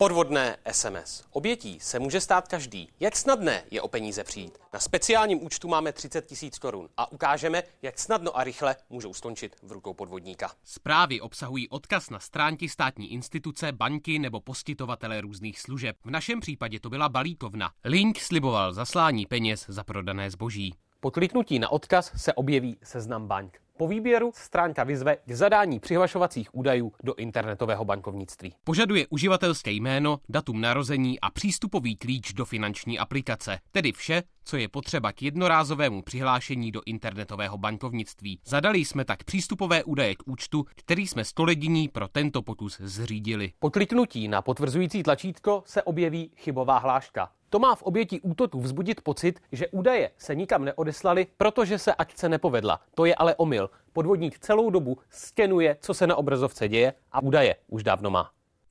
Podvodné 0.00 0.56
SMS. 0.72 1.24
Obětí 1.30 1.80
se 1.80 1.98
může 1.98 2.20
stát 2.20 2.48
každý. 2.48 2.88
Jak 3.00 3.16
snadné 3.16 3.62
je 3.70 3.82
o 3.82 3.88
peníze 3.88 4.24
přijít? 4.24 4.58
Na 4.72 4.80
speciálním 4.80 5.44
účtu 5.44 5.68
máme 5.68 5.92
30 5.92 6.26
tisíc 6.26 6.58
korun 6.58 6.88
a 6.96 7.12
ukážeme, 7.12 7.62
jak 7.82 7.98
snadno 7.98 8.38
a 8.38 8.44
rychle 8.44 8.76
můžou 8.90 9.14
skončit 9.14 9.56
v 9.62 9.72
rukou 9.72 9.94
podvodníka. 9.94 10.50
Zprávy 10.64 11.20
obsahují 11.20 11.68
odkaz 11.68 12.10
na 12.10 12.20
stránky 12.20 12.68
státní 12.68 13.12
instituce, 13.12 13.72
banky 13.72 14.18
nebo 14.18 14.40
poskytovatele 14.40 15.20
různých 15.20 15.60
služeb. 15.60 15.96
V 16.04 16.10
našem 16.10 16.40
případě 16.40 16.80
to 16.80 16.90
byla 16.90 17.08
balíkovna. 17.08 17.70
Link 17.84 18.20
sliboval 18.20 18.72
zaslání 18.72 19.26
peněz 19.26 19.64
za 19.68 19.84
prodané 19.84 20.30
zboží. 20.30 20.74
Po 21.02 21.10
kliknutí 21.10 21.58
na 21.58 21.68
odkaz 21.68 22.12
se 22.16 22.32
objeví 22.32 22.76
seznam 22.82 23.26
bank. 23.26 23.58
Po 23.76 23.88
výběru 23.88 24.32
stránka 24.34 24.84
vyzve 24.84 25.16
k 25.16 25.32
zadání 25.32 25.80
přihlašovacích 25.80 26.54
údajů 26.54 26.92
do 27.02 27.14
internetového 27.14 27.84
bankovnictví. 27.84 28.54
Požaduje 28.64 29.06
uživatelské 29.10 29.70
jméno, 29.70 30.18
datum 30.28 30.60
narození 30.60 31.20
a 31.20 31.30
přístupový 31.30 31.96
klíč 31.96 32.32
do 32.32 32.44
finanční 32.44 32.98
aplikace, 32.98 33.58
tedy 33.72 33.92
vše, 33.92 34.22
co 34.44 34.56
je 34.56 34.68
potřeba 34.68 35.12
k 35.12 35.22
jednorázovému 35.22 36.02
přihlášení 36.02 36.72
do 36.72 36.80
internetového 36.86 37.58
bankovnictví. 37.58 38.40
Zadali 38.44 38.78
jsme 38.78 39.04
tak 39.04 39.24
přístupové 39.24 39.84
údaje 39.84 40.14
k 40.14 40.22
účtu, 40.26 40.64
který 40.74 41.06
jsme 41.06 41.24
stolediní 41.24 41.88
pro 41.88 42.08
tento 42.08 42.42
pokus 42.42 42.80
zřídili. 42.80 43.52
Po 43.58 43.70
kliknutí 43.70 44.28
na 44.28 44.42
potvrzující 44.42 45.02
tlačítko 45.02 45.62
se 45.66 45.82
objeví 45.82 46.30
chybová 46.36 46.78
hláška. 46.78 47.30
To 47.50 47.58
má 47.58 47.74
v 47.74 47.82
oběti 47.82 48.20
útoku 48.20 48.60
vzbudit 48.60 49.00
pocit, 49.00 49.40
že 49.52 49.68
údaje 49.68 50.10
se 50.18 50.34
nikam 50.34 50.64
neodeslali, 50.64 51.26
protože 51.36 51.78
se 51.78 51.94
akce 51.94 52.28
nepovedla. 52.28 52.80
To 52.94 53.04
je 53.04 53.14
ale 53.14 53.34
omyl. 53.34 53.70
Podvodník 53.92 54.38
celou 54.38 54.70
dobu 54.70 54.98
skenuje, 55.10 55.76
co 55.80 55.94
se 55.94 56.06
na 56.06 56.16
obrazovce 56.16 56.68
děje 56.68 56.94
a 57.12 57.22
údaje 57.22 57.56
už 57.68 57.82
dávno 57.82 58.10
má 58.10 58.30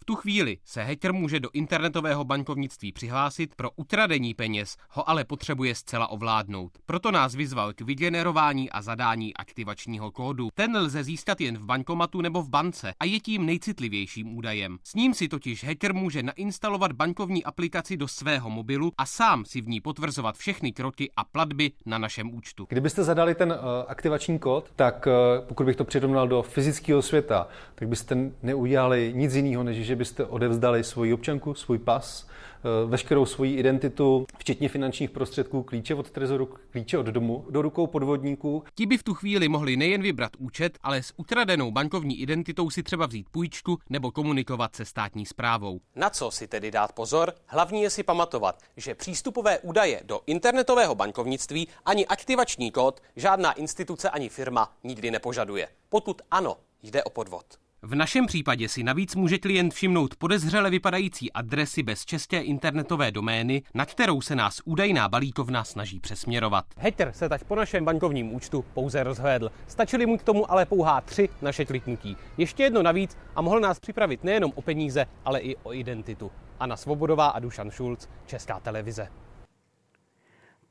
tu 0.10 0.15
chvíli 0.15 0.58
se 0.65 0.84
hacker 0.84 1.13
může 1.13 1.39
do 1.39 1.50
internetového 1.54 2.24
bankovnictví 2.24 2.91
přihlásit, 2.91 3.56
pro 3.56 3.69
utradení 3.76 4.34
peněz 4.34 4.78
ho 4.89 5.10
ale 5.10 5.24
potřebuje 5.24 5.76
zcela 5.76 6.08
ovládnout. 6.08 6.72
Proto 6.86 7.12
nás 7.12 7.36
vyzval 7.36 7.74
k 7.74 7.82
vygenerování 7.82 8.69
a 8.69 8.82
zadání 8.82 9.34
aktivačního 9.34 10.12
kódu. 10.12 10.50
Ten 10.54 10.78
lze 10.78 11.04
získat 11.04 11.41
jen 11.41 11.58
v 11.58 11.65
bankomatu 11.65 12.22
nebo 12.22 12.41
v 12.41 12.50
bance 12.50 12.93
a 13.00 13.06
je 13.06 13.19
tím 13.19 13.45
nejcitlivějším 13.45 14.38
údajem. 14.38 14.78
S 14.84 14.95
ním 14.95 15.13
si 15.13 15.28
totiž 15.28 15.63
hacker 15.63 15.93
může 15.93 16.24
nainstalovat 16.24 16.91
bankovní 16.91 17.43
aplikaci 17.43 17.98
do 17.98 18.08
svého 18.08 18.50
mobilu 18.50 18.91
a 18.98 19.06
sám 19.06 19.45
si 19.45 19.62
v 19.62 19.67
ní 19.67 19.82
potvrzovat 19.82 20.38
všechny 20.38 20.72
kroky 20.72 21.12
a 21.17 21.24
platby 21.24 21.72
na 21.86 21.98
našem 21.98 22.36
účtu. 22.36 22.65
Kdybyste 22.69 23.04
zadali 23.04 23.36
ten 23.36 23.52
uh, 23.52 23.58
aktivační 23.88 24.39
kód, 24.39 24.72
tak 24.76 25.08
uh, 25.08 25.48
pokud 25.48 25.65
bych 25.65 25.76
to 25.76 25.86
přirovnal 25.86 26.28
do 26.28 26.41
fyzického 26.41 27.02
světa, 27.02 27.48
tak 27.76 27.88
byste 27.88 28.32
neudělali 28.43 29.13
nic 29.15 29.36
jiného, 29.36 29.63
než 29.63 29.78
že 29.78 29.99
byste 30.00 30.26
odevzdali 30.26 30.84
svoji 30.84 31.14
občanku, 31.14 31.54
svůj 31.54 31.78
pas, 31.78 32.30
Eh, 32.60 32.88
veškerou 32.88 33.26
svoji 33.26 33.56
identitu, 33.56 34.26
včetně 34.38 34.70
finančních 34.70 35.10
prostředků, 35.10 35.64
klíče 35.64 35.96
od 35.96 36.12
trezoru, 36.12 36.50
klíče 36.72 36.98
od 36.98 37.06
domu, 37.06 37.46
do 37.50 37.62
rukou 37.62 37.88
podvodníků. 37.88 38.64
Ti 38.76 38.86
by 38.86 38.98
v 38.98 39.04
tu 39.04 39.14
chvíli 39.14 39.50
mohli 39.50 39.78
nejen 39.78 40.02
vybrat 40.02 40.32
účet, 40.38 40.78
ale 40.84 41.04
s 41.04 41.14
ukradenou 41.18 41.72
bankovní 41.72 42.22
identitou 42.22 42.70
si 42.70 42.84
třeba 42.84 43.06
vzít 43.06 43.30
půjčku 43.32 43.80
nebo 43.90 44.12
komunikovat 44.12 44.76
se 44.76 44.86
státní 44.86 45.26
zprávou. 45.26 45.80
Na 45.96 46.10
co 46.10 46.32
si 46.32 46.48
tedy 46.48 46.72
dát 46.72 46.92
pozor? 46.92 47.34
Hlavní 47.46 47.82
je 47.82 47.90
si 47.90 48.04
pamatovat, 48.04 48.62
že 48.78 48.96
přístupové 48.96 49.60
údaje 49.60 50.02
do 50.06 50.22
internetového 50.26 50.96
bankovnictví 50.96 51.68
ani 51.86 52.08
aktivační 52.08 52.72
kód 52.72 53.02
žádná 53.16 53.52
instituce 53.52 54.10
ani 54.10 54.30
firma 54.30 54.74
nikdy 54.84 55.12
nepožaduje. 55.12 55.68
Pokud 55.90 56.22
ano, 56.32 56.58
jde 56.84 57.04
o 57.04 57.10
podvod. 57.10 57.46
V 57.82 57.96
našem 57.96 58.25
případě 58.25 58.69
si 58.69 58.84
navíc 58.84 59.15
může 59.15 59.38
klient 59.38 59.73
všimnout 59.73 60.15
podezřele 60.15 60.69
vypadající 60.69 61.34
adresy 61.34 61.84
bez 61.84 62.06
české 62.06 62.42
internetové 62.42 63.12
domény, 63.12 63.62
na 63.73 63.86
kterou 63.86 64.21
se 64.21 64.36
nás 64.36 64.62
údajná 64.65 65.10
balíkovna 65.10 65.63
snaží 65.63 66.00
přesměrovat. 66.00 66.65
Hater 66.77 67.12
se 67.13 67.30
tak 67.30 67.44
po 67.44 67.56
našem 67.56 67.86
bankovním 67.86 68.34
účtu 68.34 68.65
pouze 68.73 69.04
rozhlédl. 69.04 69.52
Stačili 69.67 70.06
mu 70.06 70.17
k 70.17 70.23
tomu 70.23 70.52
ale 70.52 70.65
pouhá 70.65 71.02
tři 71.02 71.30
naše 71.42 71.65
kliknutí. 71.65 72.17
Ještě 72.38 72.63
jedno 72.63 72.84
navíc 72.84 73.17
a 73.36 73.42
mohl 73.42 73.60
nás 73.60 73.80
připravit 73.80 74.23
nejenom 74.23 74.52
o 74.56 74.62
peníze, 74.62 75.06
ale 75.25 75.40
i 75.40 75.56
o 75.56 75.73
identitu. 75.73 76.32
Anna 76.60 76.77
Svobodová 76.77 77.27
a 77.27 77.40
Dušan 77.40 77.71
Šulc, 77.71 78.08
Česká 78.25 78.60
televize. 78.60 79.08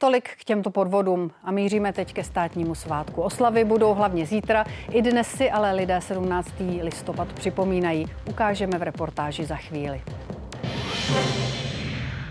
Tolik 0.01 0.29
k 0.41 0.45
těmto 0.45 0.71
podvodům 0.71 1.31
a 1.45 1.51
míříme 1.51 1.93
teď 1.93 2.13
ke 2.13 2.25
státnímu 2.25 2.75
svátku. 2.75 3.23
Oslavy 3.23 3.65
budou 3.65 3.95
hlavně 3.95 4.27
zítra, 4.27 4.65
i 4.91 5.03
dnes 5.03 5.29
si 5.29 5.51
ale 5.51 5.73
lidé 5.73 6.01
17. 6.01 6.51
listopad 6.83 7.33
připomínají. 7.33 8.07
Ukážeme 8.31 8.79
v 8.79 8.83
reportáži 8.83 9.45
za 9.45 9.57
chvíli. 9.57 10.03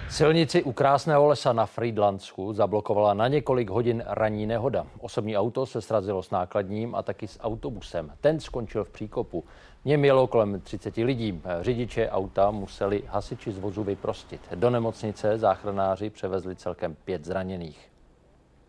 Silnici 0.09 0.63
u 0.63 0.71
Krásného 0.71 1.27
lesa 1.27 1.53
na 1.53 1.65
Friedlandsku 1.65 2.53
zablokovala 2.53 3.13
na 3.13 3.27
několik 3.27 3.69
hodin 3.69 4.03
ranní 4.07 4.45
nehoda. 4.45 4.85
Osobní 4.99 5.37
auto 5.37 5.65
se 5.65 5.81
srazilo 5.81 6.23
s 6.23 6.31
nákladním 6.31 6.95
a 6.95 7.03
taky 7.03 7.27
s 7.27 7.39
autobusem. 7.39 8.11
Ten 8.21 8.39
skončil 8.39 8.83
v 8.83 8.89
příkopu. 8.89 9.43
Jelo 9.87 10.27
kolem 10.27 10.61
30 10.61 10.97
lidí. 10.97 11.41
Řidiče 11.61 12.09
auta 12.09 12.51
museli 12.51 13.03
hasiči 13.07 13.51
z 13.51 13.57
vozu 13.57 13.83
vyprostit. 13.83 14.41
Do 14.55 14.69
nemocnice 14.69 15.37
záchranáři 15.37 16.09
převezli 16.09 16.55
celkem 16.55 16.95
pět 17.05 17.25
zraněných. 17.25 17.91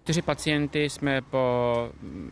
Čtyři 0.03 0.23
pacienty 0.23 0.91
jsme 0.91 1.23
po 1.23 1.75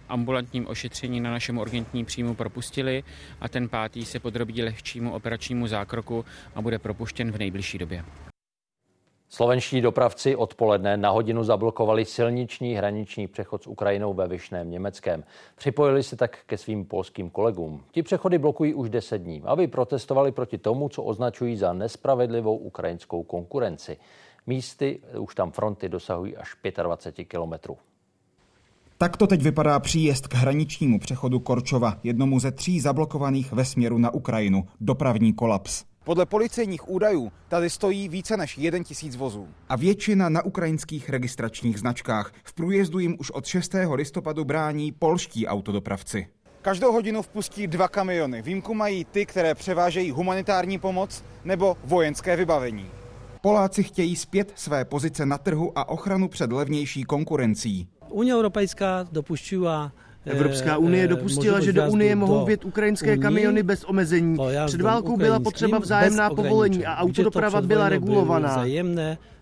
ambulantním 0.09 0.67
ošetření 0.67 1.21
na 1.21 1.31
našem 1.31 1.59
urgentním 1.59 2.07
příjmu 2.07 2.35
propustili 2.35 3.05
a 3.41 3.49
ten 3.49 3.69
pátý 3.69 4.05
se 4.05 4.21
podrobí 4.21 4.63
lehčímu 4.63 5.15
operačnímu 5.15 5.67
zákroku 5.67 6.25
a 6.55 6.63
bude 6.63 6.79
propuštěn 6.79 7.33
v 7.33 7.39
nejbližší 7.39 7.79
době. 7.79 8.05
Slovenští 9.29 9.81
dopravci 9.81 10.37
odpoledne 10.37 10.97
na 10.97 11.11
hodinu 11.11 11.45
zablokovali 11.45 12.05
silniční 12.05 12.75
hraniční 12.75 13.27
přechod 13.27 13.63
s 13.63 13.67
Ukrajinou 13.67 14.15
ve 14.15 14.29
Vyšném 14.29 14.71
Německém. 14.71 15.25
Připojili 15.57 16.03
se 16.03 16.17
tak 16.17 16.39
ke 16.47 16.59
svým 16.59 16.85
polským 16.85 17.31
kolegům. 17.31 17.83
Ti 17.91 18.03
přechody 18.03 18.39
blokují 18.39 18.75
už 18.75 18.91
10 18.91 19.19
dní, 19.19 19.43
aby 19.45 19.67
protestovali 19.67 20.33
proti 20.33 20.59
tomu, 20.59 20.89
co 20.89 21.03
označují 21.03 21.57
za 21.57 21.73
nespravedlivou 21.73 22.57
ukrajinskou 22.57 23.23
konkurenci. 23.23 23.97
Místy 24.47 25.01
už 25.19 25.35
tam 25.35 25.51
fronty 25.51 25.89
dosahují 25.89 26.37
až 26.37 26.57
25 26.83 27.25
kilometrů. 27.25 27.77
Tak 28.99 29.17
to 29.17 29.27
teď 29.27 29.43
vypadá 29.43 29.81
příjezd 29.81 30.27
k 30.27 30.35
hraničnímu 30.35 30.99
přechodu 30.99 31.41
Korčova, 31.41 31.99
jednomu 32.03 32.41
ze 32.41 32.53
tří 32.53 32.81
zablokovaných 32.81 33.53
ve 33.53 33.65
směru 33.65 33.99
na 33.99 34.15
Ukrajinu. 34.15 34.65
Dopravní 34.81 35.33
kolaps. 35.33 35.85
Podle 36.07 36.27
policejních 36.27 36.89
údajů 36.89 37.33
tady 37.49 37.71
stojí 37.71 38.09
více 38.09 38.37
než 38.37 38.59
1 38.59 38.83
tisíc 38.83 39.17
vozů. 39.17 39.49
A 39.69 39.77
většina 39.77 40.29
na 40.29 40.45
ukrajinských 40.45 41.09
registračních 41.09 41.79
značkách. 41.79 42.33
V 42.45 42.53
průjezdu 42.53 42.99
jim 42.99 43.17
už 43.21 43.31
od 43.31 43.47
6. 43.47 43.75
listopadu 43.93 44.45
brání 44.45 44.93
polští 44.93 45.47
autodopravci. 45.47 46.27
Každou 46.63 46.93
hodinu 46.93 47.23
vpustí 47.23 47.67
dva 47.67 47.89
kamiony. 47.89 48.43
Výjimku 48.43 48.75
mají 48.75 49.05
ty, 49.05 49.27
které 49.27 49.55
převážejí 49.55 50.11
humanitární 50.11 50.79
pomoc 50.79 51.25
nebo 51.45 51.77
vojenské 51.85 52.37
vybavení. 52.37 52.87
Poláci 53.41 53.83
chtějí 53.83 54.17
zpět 54.17 54.53
své 54.55 54.85
pozice 54.85 55.27
na 55.27 55.39
trhu 55.39 55.79
a 55.79 55.89
ochranu 55.89 56.29
před 56.29 56.53
levnější 56.53 57.05
konkurencí. 57.05 57.89
Unie 58.09 58.35
Europejská 58.35 59.09
dopuštila 59.13 59.93
Evropská 60.27 60.77
unie 60.79 61.09
dopustila, 61.09 61.61
že 61.61 61.73
do 61.73 61.87
Unie 61.89 62.17
mohou 62.17 62.45
vjet 62.45 62.65
ukrajinské 62.65 63.17
kamiony 63.17 63.63
bez 63.63 63.85
omezení. 63.85 64.39
Před 64.67 64.81
válkou 64.81 65.17
byla 65.17 65.41
potřeba 65.41 65.79
vzájemná 65.79 66.31
povolení 66.31 66.87
a 66.87 66.97
autodoprava 66.97 67.61
byla 67.61 67.89
regulovaná 67.89 68.65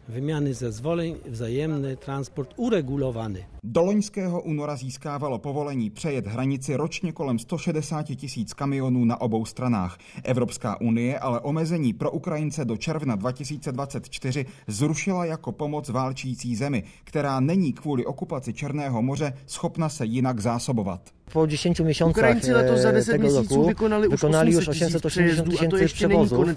wymiany 0.09 0.55
zezwoleń, 0.55 1.17
wzajemny 1.29 1.97
transport 1.97 2.55
uregulowany. 2.57 3.45
Do 3.65 3.83
loňského 3.83 4.43
února 4.43 4.77
získávalo 4.77 5.39
povolení 5.39 5.91
přejet 5.91 6.27
hranici 6.27 6.77
ročně 6.77 7.13
kolem 7.13 7.39
160 7.39 8.03
tisíc 8.03 8.55
kamionů 8.55 9.05
na 9.05 9.21
obou 9.21 9.45
stranách. 9.45 9.99
Evropská 10.25 10.81
unie 10.81 11.19
ale 11.19 11.41
omezení 11.41 11.93
pro 11.93 12.11
Ukrajince 12.11 12.65
do 12.65 12.77
června 12.77 13.17
2024 13.17 14.47
zrušila 14.67 15.25
jako 15.25 15.53
pomoc 15.53 15.89
válčící 15.89 16.57
zemi, 16.57 16.83
která 17.05 17.41
není 17.41 17.73
kvůli 17.73 18.07
okupaci 18.07 18.53
Černého 18.53 19.03
moře 19.03 19.33
schopna 19.47 19.89
se 19.89 20.05
jinak 20.05 20.41
zásobovat. 20.41 21.01
Po 21.33 21.47
10 21.47 21.81
miesiącach 21.81 22.17
Ukraińcy 22.19 22.53
letos 22.53 22.81
za 22.81 22.93
10 22.93 23.23
miesięcy 23.23 23.59
wykonali, 23.67 24.09
wykonali 24.09 24.53
już 24.53 24.69
880 24.69 25.51
tysięcy 25.51 25.87
przewozów, 25.95 26.49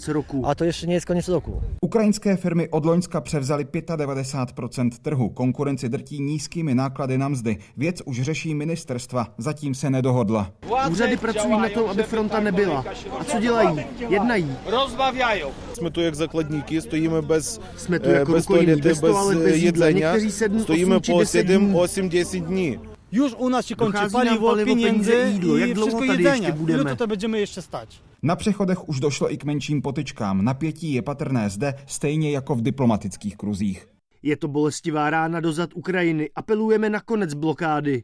a 0.44 0.56
to 0.56 0.66
jeszcze 0.66 0.88
nie 0.88 0.94
jest 0.94 1.06
koniec 1.06 1.28
roku. 1.28 1.62
Ukrajinské 1.82 2.38
firmy 2.38 2.68
od 2.72 2.86
Loňska 2.86 3.22
převzali 3.22 3.66
95% 3.66 4.90
trhu. 5.02 5.30
Konkurenci 5.30 5.90
drtí 5.90 6.22
nízkými 6.22 6.76
náklady 6.76 7.18
na 7.18 7.30
mzdy. 7.30 7.58
Věc 7.78 8.02
už 8.06 8.22
řeší 8.22 8.56
ministerstva, 8.56 9.28
zatím 9.38 9.76
se 9.76 9.90
nedohodla. 9.90 10.52
Úřady 10.92 11.18
pracují 11.18 11.58
na 11.60 11.70
tom, 11.70 11.90
aby 11.90 12.04
fronta 12.04 12.40
nebyla. 12.40 12.86
A 13.20 13.24
co 13.24 13.40
dělají? 13.40 13.86
Jednají. 14.10 14.52
Rozbavějí. 14.66 15.44
Jsme 15.74 15.92
tu 15.92 16.02
jak 16.02 16.16
zakladníky, 16.16 16.82
stojíme 16.82 17.22
bez, 17.22 17.62
Jsme 17.78 18.00
tu 18.00 18.10
jako 18.10 18.32
bez 18.32 18.46
toalety, 18.46 18.76
bez, 18.76 19.02
bez 19.44 19.56
jedzenia. 19.56 20.14
Stojíme 20.62 21.00
po 21.00 21.18
7-8-10 21.20 22.42
dní. 22.42 22.80
Już 23.12 23.34
u 23.34 23.50
nas 23.50 23.66
się 23.66 23.76
kończy 23.76 24.10
paliwo, 24.12 24.50
paliwo 24.50 24.66
pieniędzy 24.66 25.14
jídlo. 25.34 25.58
Jak 25.58 25.70
i 25.70 25.74
dlouho 25.74 25.88
wszystko 25.88 26.08
tady 26.08 26.24
jedzenia. 26.24 26.48
ještě 26.48 26.54
budeme? 26.54 26.82
Ile 26.82 26.96
to 26.96 27.08
będziemy 27.08 27.40
jeszcze 27.40 27.62
stać? 27.62 28.02
Na 28.24 28.36
přechodech 28.36 28.90
už 28.90 29.00
došlo 29.00 29.30
i 29.30 29.38
k 29.38 29.44
menším 29.46 29.82
potyčkám. 29.82 30.44
Napětí 30.44 30.94
je 30.94 31.02
patrné 31.02 31.50
zde, 31.50 31.74
stejně 31.88 32.32
jako 32.32 32.56
v 32.56 32.62
diplomatických 32.62 33.38
kruzích. 33.38 33.88
Je 34.24 34.38
to 34.38 34.48
bolestivá 34.48 35.10
rána 35.10 35.40
dozad 35.40 35.70
Ukrajiny. 35.74 36.30
Apelujeme 36.36 36.90
na 36.90 37.00
konec 37.00 37.34
blokády. 37.34 38.04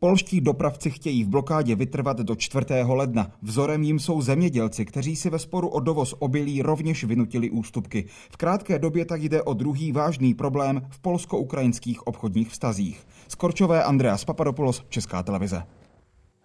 Polští 0.00 0.40
dopravci 0.40 0.90
chtějí 0.90 1.24
v 1.24 1.28
blokádě 1.28 1.74
vytrvat 1.74 2.18
do 2.18 2.36
4. 2.36 2.66
ledna. 2.86 3.32
Vzorem 3.42 3.82
jim 3.82 3.98
jsou 3.98 4.22
zemědělci, 4.22 4.84
kteří 4.84 5.16
si 5.16 5.30
ve 5.30 5.38
sporu 5.38 5.68
o 5.68 5.80
dovoz 5.80 6.14
obilí 6.18 6.62
rovněž 6.62 7.04
vynutili 7.04 7.50
ústupky. 7.50 8.04
V 8.30 8.36
krátké 8.36 8.78
době 8.78 9.04
tak 9.04 9.22
jde 9.22 9.42
o 9.42 9.54
druhý 9.54 9.92
vážný 9.92 10.34
problém 10.34 10.82
v 10.90 10.98
polsko-ukrajinských 10.98 12.06
obchodních 12.06 12.48
vztazích. 12.48 13.06
Skorčové 13.28 13.84
Andreas 13.84 14.24
Papadopoulos, 14.24 14.84
Česká 14.88 15.22
televize. 15.22 15.62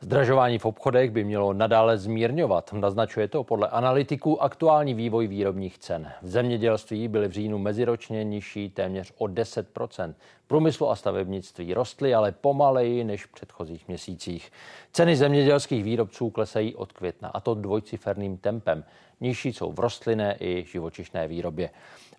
Zdražování 0.02 0.60
v 0.60 0.66
obchodech 0.66 1.12
by 1.12 1.24
mělo 1.24 1.54
nadále 1.54 1.98
zmírňovat. 1.98 2.74
Naznačuje 2.74 3.28
to 3.28 3.44
podle 3.44 3.68
analytiků 3.68 4.44
aktuální 4.44 4.94
vývoj 4.94 5.28
výrobních 5.28 5.78
cen. 5.78 6.12
V 6.22 6.28
zemědělství 6.28 7.08
byly 7.08 7.28
v 7.28 7.32
říjnu 7.32 7.58
meziročně 7.58 8.24
nižší 8.24 8.70
téměř 8.70 9.14
o 9.18 9.26
10% 9.26 10.14
Průmyslu 10.48 10.90
a 10.90 10.96
stavebnictví 10.96 11.74
rostly, 11.74 12.16
ale 12.16 12.32
pomaleji 12.32 13.04
než 13.04 13.26
v 13.26 13.32
předchozích 13.32 13.88
měsících. 13.88 14.52
Ceny 14.92 15.16
zemědělských 15.16 15.84
výrobců 15.84 16.30
klesají 16.30 16.76
od 16.76 16.94
května, 16.94 17.30
a 17.30 17.40
to 17.40 17.54
dvojciferným 17.56 18.38
tempem. 18.38 18.84
Nižší 19.22 19.54
jsou 19.54 19.72
v 19.72 19.80
rostlinné 19.80 20.38
i 20.40 20.66
živočišné 20.72 21.28
výrobě. 21.28 21.70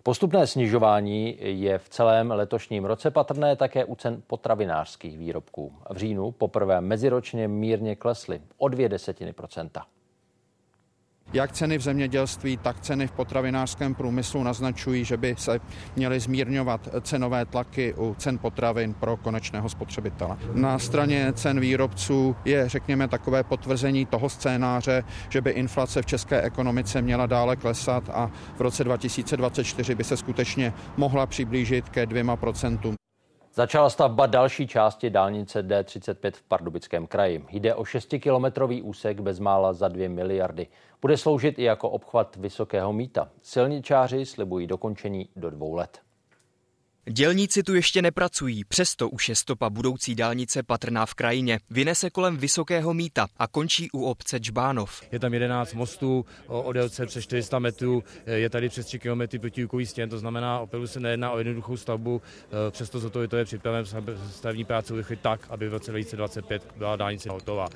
Postupné 0.03 0.47
snižování 0.47 1.37
je 1.39 1.77
v 1.77 1.89
celém 1.89 2.31
letošním 2.31 2.85
roce 2.85 3.11
patrné 3.11 3.55
také 3.55 3.85
u 3.85 3.95
cen 3.95 4.21
potravinářských 4.27 5.17
výrobků. 5.17 5.73
V 5.89 5.97
říjnu 5.97 6.31
poprvé 6.31 6.81
meziročně 6.81 7.47
mírně 7.47 7.95
klesly 7.95 8.41
o 8.57 8.67
dvě 8.67 8.89
desetiny 8.89 9.33
procenta. 9.33 9.85
Jak 11.33 11.51
ceny 11.51 11.77
v 11.77 11.81
zemědělství, 11.81 12.57
tak 12.57 12.79
ceny 12.79 13.07
v 13.07 13.11
potravinářském 13.11 13.95
průmyslu 13.95 14.43
naznačují, 14.43 15.05
že 15.05 15.17
by 15.17 15.35
se 15.37 15.59
měly 15.95 16.19
zmírňovat 16.19 16.89
cenové 17.01 17.45
tlaky 17.45 17.93
u 17.93 18.15
cen 18.17 18.37
potravin 18.37 18.93
pro 18.93 19.17
konečného 19.17 19.69
spotřebitele. 19.69 20.37
Na 20.53 20.79
straně 20.79 21.33
cen 21.33 21.59
výrobců 21.59 22.35
je, 22.45 22.69
řekněme, 22.69 23.07
takové 23.07 23.43
potvrzení 23.43 24.05
toho 24.05 24.29
scénáře, 24.29 25.03
že 25.29 25.41
by 25.41 25.51
inflace 25.51 26.01
v 26.01 26.05
české 26.05 26.41
ekonomice 26.41 27.01
měla 27.01 27.25
dále 27.25 27.55
klesat 27.55 28.09
a 28.13 28.31
v 28.55 28.61
roce 28.61 28.83
2024 28.83 29.95
by 29.95 30.03
se 30.03 30.17
skutečně 30.17 30.73
mohla 30.97 31.25
přiblížit 31.25 31.89
ke 31.89 32.05
dvěma 32.05 32.35
procentům. 32.35 32.95
Začala 33.53 33.89
stavba 33.89 34.25
další 34.25 34.67
části 34.67 35.09
dálnice 35.09 35.67
D35 35.67 36.31
v 36.31 36.43
Pardubickém 36.43 37.07
kraji. 37.07 37.45
Jde 37.49 37.75
o 37.75 37.83
6-kilometrový 37.83 38.81
úsek 38.83 39.19
bezmála 39.19 39.73
za 39.73 39.87
2 39.87 40.09
miliardy. 40.09 40.67
Bude 41.01 41.17
sloužit 41.17 41.59
i 41.59 41.63
jako 41.63 41.89
obchvat 41.89 42.35
Vysokého 42.35 42.93
míta. 42.93 43.29
Silničáři 43.43 44.25
slibují 44.25 44.67
dokončení 44.67 45.29
do 45.35 45.49
dvou 45.49 45.73
let. 45.73 45.99
Dělníci 47.09 47.63
tu 47.63 47.75
ještě 47.75 48.01
nepracují, 48.01 48.63
přesto 48.63 49.09
už 49.09 49.29
je 49.29 49.35
stopa 49.35 49.69
budoucí 49.69 50.15
dálnice 50.15 50.63
patrná 50.63 51.05
v 51.05 51.13
krajině. 51.13 51.59
Vynese 51.69 52.09
kolem 52.09 52.37
Vysokého 52.37 52.93
míta 52.93 53.27
a 53.37 53.47
končí 53.47 53.91
u 53.93 54.05
obce 54.05 54.39
Čbánov. 54.39 55.01
Je 55.11 55.19
tam 55.19 55.33
11 55.33 55.73
mostů 55.73 56.25
o 56.47 56.73
délce 56.73 57.05
přes 57.05 57.23
400 57.23 57.59
metrů, 57.59 58.03
je 58.25 58.49
tady 58.49 58.69
přes 58.69 58.85
3 58.85 58.99
km 58.99 59.39
protiúkový 59.39 59.85
stěn, 59.85 60.09
to 60.09 60.17
znamená, 60.17 60.59
opravdu 60.59 60.87
se 60.87 60.99
nejedná 60.99 61.31
o 61.31 61.37
jednoduchou 61.37 61.77
stavbu, 61.77 62.21
přesto 62.71 62.99
za 62.99 63.09
to, 63.09 63.27
to 63.27 63.37
je 63.37 63.45
připraven 63.45 63.85
stavní 64.31 64.65
práce 64.65 64.93
tak, 65.21 65.47
aby 65.49 65.69
v 65.69 65.71
roce 65.71 65.91
2025 65.91 66.67
byla 66.77 66.95
dálnice 66.95 67.29
hotová. 67.29 67.67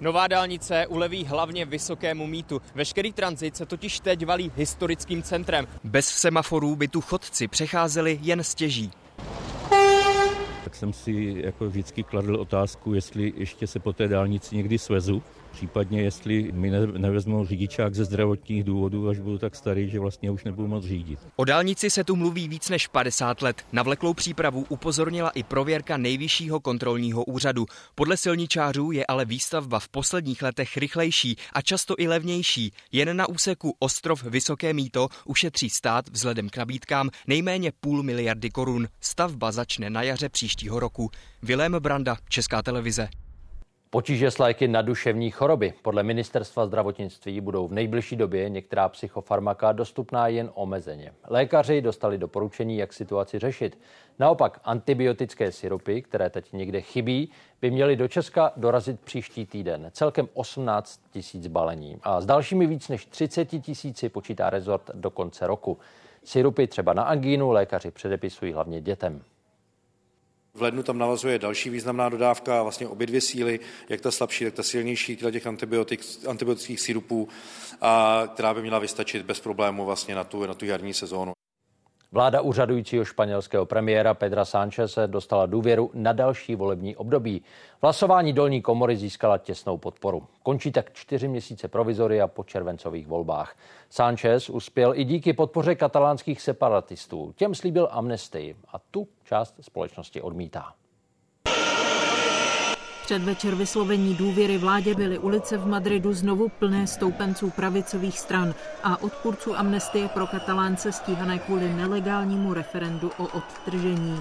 Nová 0.00 0.26
dálnice 0.26 0.86
uleví 0.86 1.24
hlavně 1.24 1.64
vysokému 1.64 2.26
mítu. 2.26 2.62
Veškerý 2.74 3.12
tranzit 3.12 3.56
se 3.56 3.66
totiž 3.66 4.00
teď 4.00 4.26
valí 4.26 4.52
historickým 4.56 5.22
centrem. 5.22 5.66
Bez 5.84 6.08
semaforů 6.08 6.76
by 6.76 6.88
tu 6.88 7.00
chodci 7.00 7.48
přecházeli 7.48 8.18
jen 8.22 8.44
stěží. 8.44 8.90
Tak 10.64 10.74
jsem 10.74 10.92
si 10.92 11.34
jako 11.44 11.66
vždycky 11.66 12.02
kladl 12.02 12.36
otázku, 12.36 12.94
jestli 12.94 13.32
ještě 13.36 13.66
se 13.66 13.78
po 13.78 13.92
té 13.92 14.08
dálnici 14.08 14.56
někdy 14.56 14.78
svezu, 14.78 15.22
případně 15.58 16.02
jestli 16.02 16.52
mi 16.52 16.70
nevezmou 16.98 17.46
řidičák 17.46 17.94
ze 17.94 18.04
zdravotních 18.04 18.64
důvodů, 18.64 19.08
až 19.08 19.18
budu 19.18 19.38
tak 19.38 19.56
starý, 19.56 19.90
že 19.90 20.00
vlastně 20.00 20.30
už 20.30 20.44
nebudu 20.44 20.68
moc 20.68 20.84
řídit. 20.84 21.18
O 21.36 21.44
dálnici 21.44 21.90
se 21.90 22.04
tu 22.04 22.16
mluví 22.16 22.48
víc 22.48 22.68
než 22.68 22.86
50 22.86 23.42
let. 23.42 23.66
Na 23.72 23.82
vleklou 23.82 24.14
přípravu 24.14 24.66
upozornila 24.68 25.30
i 25.30 25.42
prověrka 25.42 25.96
nejvyššího 25.96 26.60
kontrolního 26.60 27.24
úřadu. 27.24 27.66
Podle 27.94 28.16
silničářů 28.16 28.90
je 28.90 29.06
ale 29.06 29.24
výstavba 29.24 29.78
v 29.78 29.88
posledních 29.88 30.42
letech 30.42 30.76
rychlejší 30.76 31.36
a 31.52 31.62
často 31.62 31.94
i 31.98 32.08
levnější. 32.08 32.72
Jen 32.92 33.16
na 33.16 33.28
úseku 33.28 33.76
Ostrov 33.78 34.22
Vysoké 34.22 34.72
míto 34.72 35.08
ušetří 35.24 35.70
stát 35.70 36.08
vzhledem 36.08 36.48
k 36.48 36.56
nabídkám 36.56 37.10
nejméně 37.26 37.72
půl 37.80 38.02
miliardy 38.02 38.50
korun. 38.50 38.88
Stavba 39.00 39.52
začne 39.52 39.90
na 39.90 40.02
jaře 40.02 40.28
příštího 40.28 40.80
roku. 40.80 41.10
Vilém 41.42 41.72
Branda, 41.72 42.16
Česká 42.28 42.62
televize. 42.62 43.08
Potíže 43.90 44.30
s 44.30 44.38
léky 44.38 44.68
na 44.68 44.82
duševní 44.82 45.30
choroby. 45.30 45.74
Podle 45.82 46.02
ministerstva 46.02 46.66
zdravotnictví 46.66 47.40
budou 47.40 47.68
v 47.68 47.72
nejbližší 47.72 48.16
době 48.16 48.48
některá 48.48 48.88
psychofarmaka 48.88 49.72
dostupná 49.72 50.28
jen 50.28 50.50
omezeně. 50.54 51.12
Lékaři 51.28 51.80
dostali 51.80 52.18
doporučení, 52.18 52.76
jak 52.76 52.92
situaci 52.92 53.38
řešit. 53.38 53.78
Naopak 54.18 54.60
antibiotické 54.64 55.52
syrupy, 55.52 56.02
které 56.02 56.30
teď 56.30 56.52
někde 56.52 56.80
chybí, 56.80 57.30
by 57.60 57.70
měly 57.70 57.96
do 57.96 58.08
Česka 58.08 58.52
dorazit 58.56 59.00
příští 59.00 59.46
týden. 59.46 59.90
Celkem 59.92 60.28
18 60.34 61.00
tisíc 61.10 61.46
balení. 61.46 61.98
A 62.02 62.20
s 62.20 62.26
dalšími 62.26 62.66
víc 62.66 62.88
než 62.88 63.06
30 63.06 63.44
tisíci 63.44 64.08
počítá 64.08 64.50
rezort 64.50 64.90
do 64.94 65.10
konce 65.10 65.46
roku. 65.46 65.78
Syrupy 66.24 66.66
třeba 66.66 66.92
na 66.92 67.02
angínu 67.02 67.50
lékaři 67.50 67.90
předepisují 67.90 68.52
hlavně 68.52 68.80
dětem. 68.80 69.22
V 70.54 70.62
lednu 70.62 70.82
tam 70.82 70.98
navazuje 70.98 71.38
další 71.38 71.70
významná 71.70 72.08
dodávka, 72.08 72.62
vlastně 72.62 72.88
obě 72.88 73.06
dvě 73.06 73.20
síly, 73.20 73.60
jak 73.88 74.00
ta 74.00 74.10
slabší, 74.10 74.44
tak 74.44 74.54
ta 74.54 74.62
silnější, 74.62 75.16
těch 75.16 75.46
antibiotik, 75.46 76.00
antibiotických 76.28 76.80
sirupů, 76.80 77.28
a 77.80 78.22
která 78.34 78.54
by 78.54 78.60
měla 78.62 78.78
vystačit 78.78 79.22
bez 79.26 79.40
problému 79.40 79.84
vlastně 79.84 80.14
na 80.14 80.24
tu, 80.24 80.46
na 80.46 80.54
tu 80.54 80.64
jarní 80.64 80.94
sezónu. 80.94 81.37
Vláda 82.12 82.40
úřadujícího 82.40 83.04
španělského 83.04 83.66
premiéra 83.66 84.14
Pedra 84.14 84.44
se 84.44 85.06
dostala 85.06 85.46
důvěru 85.46 85.90
na 85.94 86.12
další 86.12 86.54
volební 86.54 86.96
období. 86.96 87.42
V 87.78 87.82
hlasování 87.82 88.32
dolní 88.32 88.62
komory 88.62 88.96
získala 88.96 89.38
těsnou 89.38 89.78
podporu. 89.78 90.26
Končí 90.42 90.72
tak 90.72 90.92
čtyři 90.92 91.28
měsíce 91.28 91.68
provizoria 91.68 92.28
po 92.28 92.44
červencových 92.44 93.06
volbách. 93.06 93.56
Sánchez 93.90 94.50
uspěl 94.50 94.94
i 94.94 95.04
díky 95.04 95.32
podpoře 95.32 95.74
katalánských 95.74 96.40
separatistů. 96.40 97.32
Těm 97.36 97.54
slíbil 97.54 97.88
amnestii 97.90 98.56
a 98.72 98.78
tu 98.90 99.08
část 99.24 99.54
společnosti 99.60 100.22
odmítá. 100.22 100.74
Předvečer 103.08 103.54
vyslovení 103.54 104.14
důvěry 104.14 104.58
vládě 104.58 104.94
byly 104.94 105.18
ulice 105.18 105.58
v 105.58 105.66
Madridu 105.66 106.12
znovu 106.12 106.48
plné 106.48 106.86
stoupenců 106.86 107.50
pravicových 107.50 108.18
stran 108.20 108.54
a 108.82 109.02
odpůrců 109.02 109.56
amnestie 109.56 110.08
pro 110.08 110.26
katalánce 110.26 110.92
stíhané 110.92 111.38
kvůli 111.38 111.72
nelegálnímu 111.72 112.54
referendu 112.54 113.10
o 113.18 113.24
odtržení. 113.24 114.20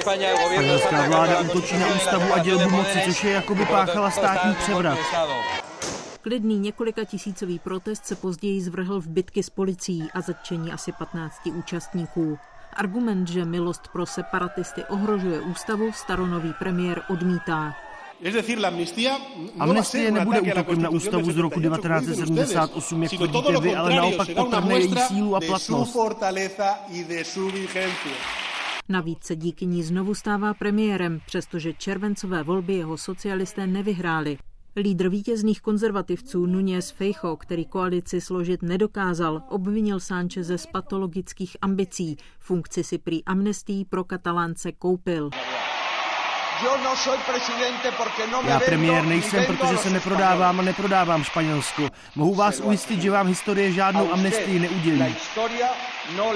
Španělská 0.00 1.08
vláda 1.08 1.40
útočí 1.40 1.78
na 1.78 1.94
ústavu 1.94 2.32
a 2.32 2.38
dělbu 2.38 2.70
moci, 2.70 2.98
což 3.04 3.24
je 3.24 3.30
jako 3.30 3.54
by 3.54 3.66
páchala 3.66 4.10
státní 4.10 4.54
převrat. 4.54 4.98
Klidný 6.20 6.58
několika 6.58 7.04
tisícový 7.04 7.58
protest 7.58 8.06
se 8.06 8.16
později 8.16 8.60
zvrhl 8.60 9.00
v 9.00 9.06
bitky 9.06 9.42
s 9.42 9.50
policií 9.50 10.08
a 10.14 10.20
zatčení 10.20 10.72
asi 10.72 10.92
15 10.92 11.34
účastníků. 11.46 12.38
Argument, 12.80 13.28
že 13.28 13.44
milost 13.44 13.92
pro 13.92 14.06
separatisty 14.06 14.84
ohrožuje 14.88 15.40
ústavu, 15.40 15.92
staronový 15.92 16.56
premiér 16.56 17.04
odmítá. 17.12 17.76
Amnestie 19.58 20.10
nebude 20.10 20.40
útokem 20.40 20.80
na 20.82 20.88
ústavu 20.88 21.28
z 21.32 21.36
roku 21.36 21.60
1978, 21.60 23.02
jak 23.02 23.12
tvrdíte 23.12 23.60
vy, 23.60 23.76
ale 23.76 23.88
naopak 23.96 24.28
potrhne 24.32 24.74
její 24.80 24.96
sílu 24.96 25.36
a 25.36 25.40
platnost. 25.40 25.96
Navíc 28.88 29.24
se 29.24 29.36
díky 29.36 29.66
ní 29.66 29.82
znovu 29.82 30.14
stává 30.14 30.54
premiérem, 30.54 31.20
přestože 31.26 31.72
červencové 31.72 32.42
volby 32.42 32.74
jeho 32.74 32.96
socialisté 32.96 33.66
nevyhráli. 33.66 34.38
Lídr 34.76 35.08
vítězných 35.08 35.60
konzervativců 35.60 36.46
Nunes 36.46 36.90
Feijo, 36.90 37.36
který 37.36 37.64
koalici 37.64 38.20
složit 38.20 38.62
nedokázal, 38.62 39.42
obvinil 39.48 40.00
Sáncheze 40.00 40.58
z 40.58 40.66
patologických 40.66 41.56
ambicí. 41.62 42.16
Funkci 42.38 42.84
si 42.84 42.98
prý 42.98 43.24
amnestí 43.24 43.84
pro 43.84 44.04
katalánce 44.04 44.72
koupil. 44.72 45.30
No 48.32 48.40
Já 48.44 48.60
premiér 48.60 49.04
nejsem, 49.04 49.44
protože 49.46 49.76
se 49.76 49.90
neprodávám 49.90 50.60
a 50.60 50.62
neprodávám 50.62 51.24
Španělsku. 51.24 51.82
Mohu 52.14 52.34
vás 52.34 52.60
ujistit, 52.60 53.02
že 53.02 53.10
vám 53.10 53.26
historie 53.26 53.72
žádnou 53.72 54.12
amnestii 54.12 54.58
neudělí. 54.58 55.16
No 56.16 56.32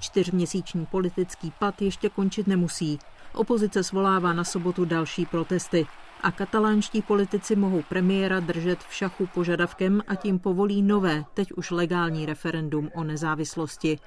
Čtyřměsíční 0.00 0.86
politický 0.86 1.52
pad 1.58 1.82
ještě 1.82 2.08
končit 2.08 2.46
nemusí. 2.46 2.98
Opozice 3.34 3.84
svolává 3.84 4.32
na 4.32 4.44
sobotu 4.44 4.84
další 4.84 5.26
protesty 5.26 5.86
a 6.22 6.30
katalánští 6.30 7.02
politici 7.02 7.56
mohou 7.56 7.82
premiéra 7.88 8.40
držet 8.40 8.78
v 8.78 8.94
šachu 8.94 9.26
požadavkem 9.26 10.02
a 10.08 10.14
tím 10.14 10.38
povolí 10.38 10.82
nové, 10.82 11.24
teď 11.34 11.52
už 11.52 11.70
legální 11.70 12.26
referendum 12.26 12.90
o 12.94 13.04
nezávislosti. 13.04 13.98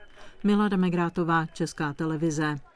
Milada 0.44 0.78
Megrátová, 0.78 1.46
Česká 1.46 1.94
televize. 1.94 2.73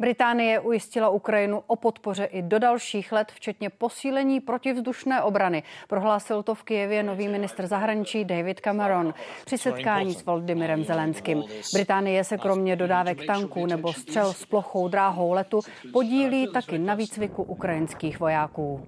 Británie 0.00 0.60
ujistila 0.60 1.08
Ukrajinu 1.08 1.62
o 1.66 1.76
podpoře 1.76 2.24
i 2.24 2.42
do 2.42 2.58
dalších 2.58 3.12
let, 3.12 3.32
včetně 3.32 3.70
posílení 3.70 4.40
protivzdušné 4.40 5.22
obrany. 5.22 5.62
Prohlásil 5.88 6.42
to 6.42 6.54
v 6.54 6.62
Kijevě 6.62 7.02
nový 7.02 7.28
ministr 7.28 7.66
zahraničí 7.66 8.24
David 8.24 8.60
Cameron 8.60 9.14
při 9.44 9.58
setkání 9.58 10.14
s 10.14 10.24
Volodymyrem 10.24 10.84
Zelenským. 10.84 11.44
Británie 11.74 12.24
se 12.24 12.38
kromě 12.38 12.76
dodávek 12.76 13.26
tanků 13.26 13.66
nebo 13.66 13.92
střel 13.92 14.32
s 14.32 14.46
plochou 14.46 14.88
dráhou 14.88 15.32
letu 15.32 15.60
podílí 15.92 16.52
taky 16.52 16.78
na 16.78 16.94
výcviku 16.94 17.42
ukrajinských 17.42 18.20
vojáků. 18.20 18.86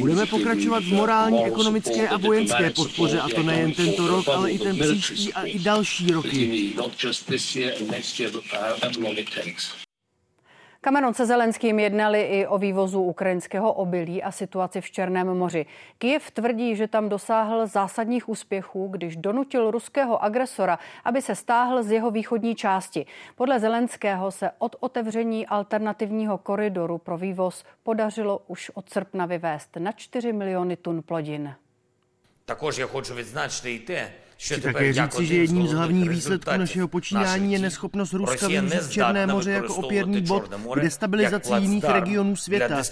Budeme 0.00 0.26
pokračovat 0.26 0.82
v 0.82 0.92
morální, 0.92 1.44
ekonomické 1.44 2.08
a 2.08 2.16
vojenské 2.16 2.70
podpoře, 2.70 3.20
a 3.20 3.28
to 3.28 3.42
nejen 3.42 3.72
tento 3.72 4.06
rok, 4.06 4.28
ale 4.28 4.50
i 4.50 4.58
ten 4.58 4.78
příští 4.78 5.32
a 5.32 5.42
i 5.42 5.58
další 5.58 6.06
roky. 6.06 6.72
Cameron 10.85 11.13
se 11.13 11.25
Zelenským 11.25 11.79
jednali 11.79 12.21
i 12.21 12.47
o 12.47 12.57
vývozu 12.57 13.01
ukrajinského 13.01 13.73
obilí 13.73 14.23
a 14.23 14.31
situaci 14.31 14.81
v 14.81 14.91
Černém 14.91 15.27
moři. 15.27 15.65
Kyjev 15.97 16.31
tvrdí, 16.31 16.75
že 16.75 16.87
tam 16.87 17.09
dosáhl 17.09 17.67
zásadních 17.67 18.29
úspěchů, 18.29 18.87
když 18.87 19.15
donutil 19.15 19.71
ruského 19.71 20.23
agresora, 20.23 20.79
aby 21.03 21.21
se 21.21 21.35
stáhl 21.35 21.83
z 21.83 21.91
jeho 21.91 22.11
východní 22.11 22.55
části. 22.55 23.05
Podle 23.35 23.59
Zelenského 23.59 24.31
se 24.31 24.51
od 24.57 24.75
otevření 24.79 25.47
alternativního 25.47 26.37
koridoru 26.37 26.97
pro 26.97 27.17
vývoz 27.17 27.63
podařilo 27.83 28.41
už 28.47 28.71
od 28.73 28.89
srpna 28.89 29.25
vyvést 29.25 29.75
na 29.75 29.91
4 29.91 30.33
miliony 30.33 30.75
tun 30.75 31.01
plodin. 31.01 31.55
Також 32.45 32.79
я 32.79 32.87
хочу 32.87 33.15
відзначити 33.15 33.73
і 33.73 33.79
те, 33.79 34.11
Chci 34.38 34.60
také 34.60 34.92
říci, 34.92 35.26
že 35.26 35.36
jedním 35.36 35.66
z 35.68 35.72
hlavních 35.72 36.10
výsledků 36.10 36.50
našeho 36.56 36.88
počínání 36.88 37.52
je 37.52 37.58
neschopnost 37.58 38.12
Ruska 38.12 38.48
využít 38.48 38.90
Černé 38.90 39.26
moře 39.26 39.50
jako 39.50 39.74
opěrný 39.74 40.20
bod 40.20 40.48
k 40.48 40.80
destabilizaci 40.80 41.52
jiných 41.58 41.84
regionů 41.84 42.36
světa. 42.36 42.82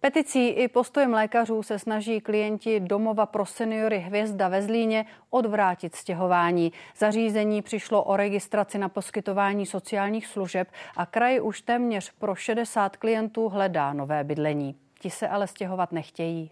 Peticí 0.00 0.48
i 0.48 0.68
postojem 0.68 1.12
lékařů 1.12 1.62
se 1.62 1.78
snaží 1.78 2.20
klienti 2.20 2.80
domova 2.80 3.26
pro 3.26 3.46
seniory 3.46 3.98
Hvězda 3.98 4.48
ve 4.48 4.62
Zlíně 4.62 5.06
odvrátit 5.30 5.94
stěhování. 5.94 6.72
Zařízení 6.98 7.62
přišlo 7.62 8.02
o 8.04 8.16
registraci 8.16 8.78
na 8.78 8.88
poskytování 8.88 9.66
sociálních 9.66 10.26
služeb 10.26 10.68
a 10.96 11.06
kraj 11.06 11.40
už 11.40 11.60
téměř 11.60 12.12
pro 12.18 12.34
60 12.34 12.96
klientů 12.96 13.48
hledá 13.48 13.92
nové 13.92 14.24
bydlení. 14.24 14.76
Ti 15.00 15.10
se 15.10 15.28
ale 15.28 15.46
stěhovat 15.46 15.92
nechtějí. 15.92 16.50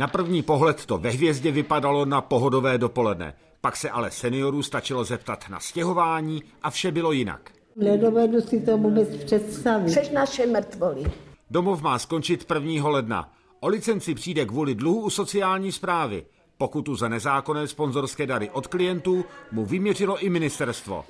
Na 0.00 0.06
první 0.06 0.42
pohled 0.42 0.86
to 0.86 0.98
ve 0.98 1.10
hvězdě 1.10 1.52
vypadalo 1.52 2.04
na 2.04 2.20
pohodové 2.20 2.78
dopoledne. 2.78 3.34
Pak 3.60 3.76
se 3.76 3.90
ale 3.90 4.10
seniorů 4.10 4.62
stačilo 4.62 5.04
zeptat 5.04 5.44
na 5.48 5.60
stěhování 5.60 6.42
a 6.62 6.70
vše 6.70 6.92
bylo 6.92 7.12
jinak. 7.12 7.50
Nedovedu 7.76 8.40
si 8.40 8.60
to 8.60 8.78
vůbec 8.78 9.24
představit. 9.24 9.90
Před 9.90 10.12
naše 10.12 10.46
mrtvoly. 10.46 11.04
Domov 11.50 11.82
má 11.82 11.98
skončit 11.98 12.46
1. 12.54 12.88
ledna. 12.88 13.32
O 13.60 13.68
licenci 13.68 14.14
přijde 14.14 14.44
kvůli 14.46 14.74
dluhu 14.74 15.00
u 15.00 15.10
sociální 15.10 15.72
zprávy. 15.72 16.26
Pokutu 16.58 16.96
za 16.96 17.08
nezákonné 17.08 17.68
sponzorské 17.68 18.26
dary 18.26 18.50
od 18.50 18.66
klientů 18.66 19.24
mu 19.52 19.64
vyměřilo 19.64 20.18
i 20.18 20.30
ministerstvo. 20.30 21.04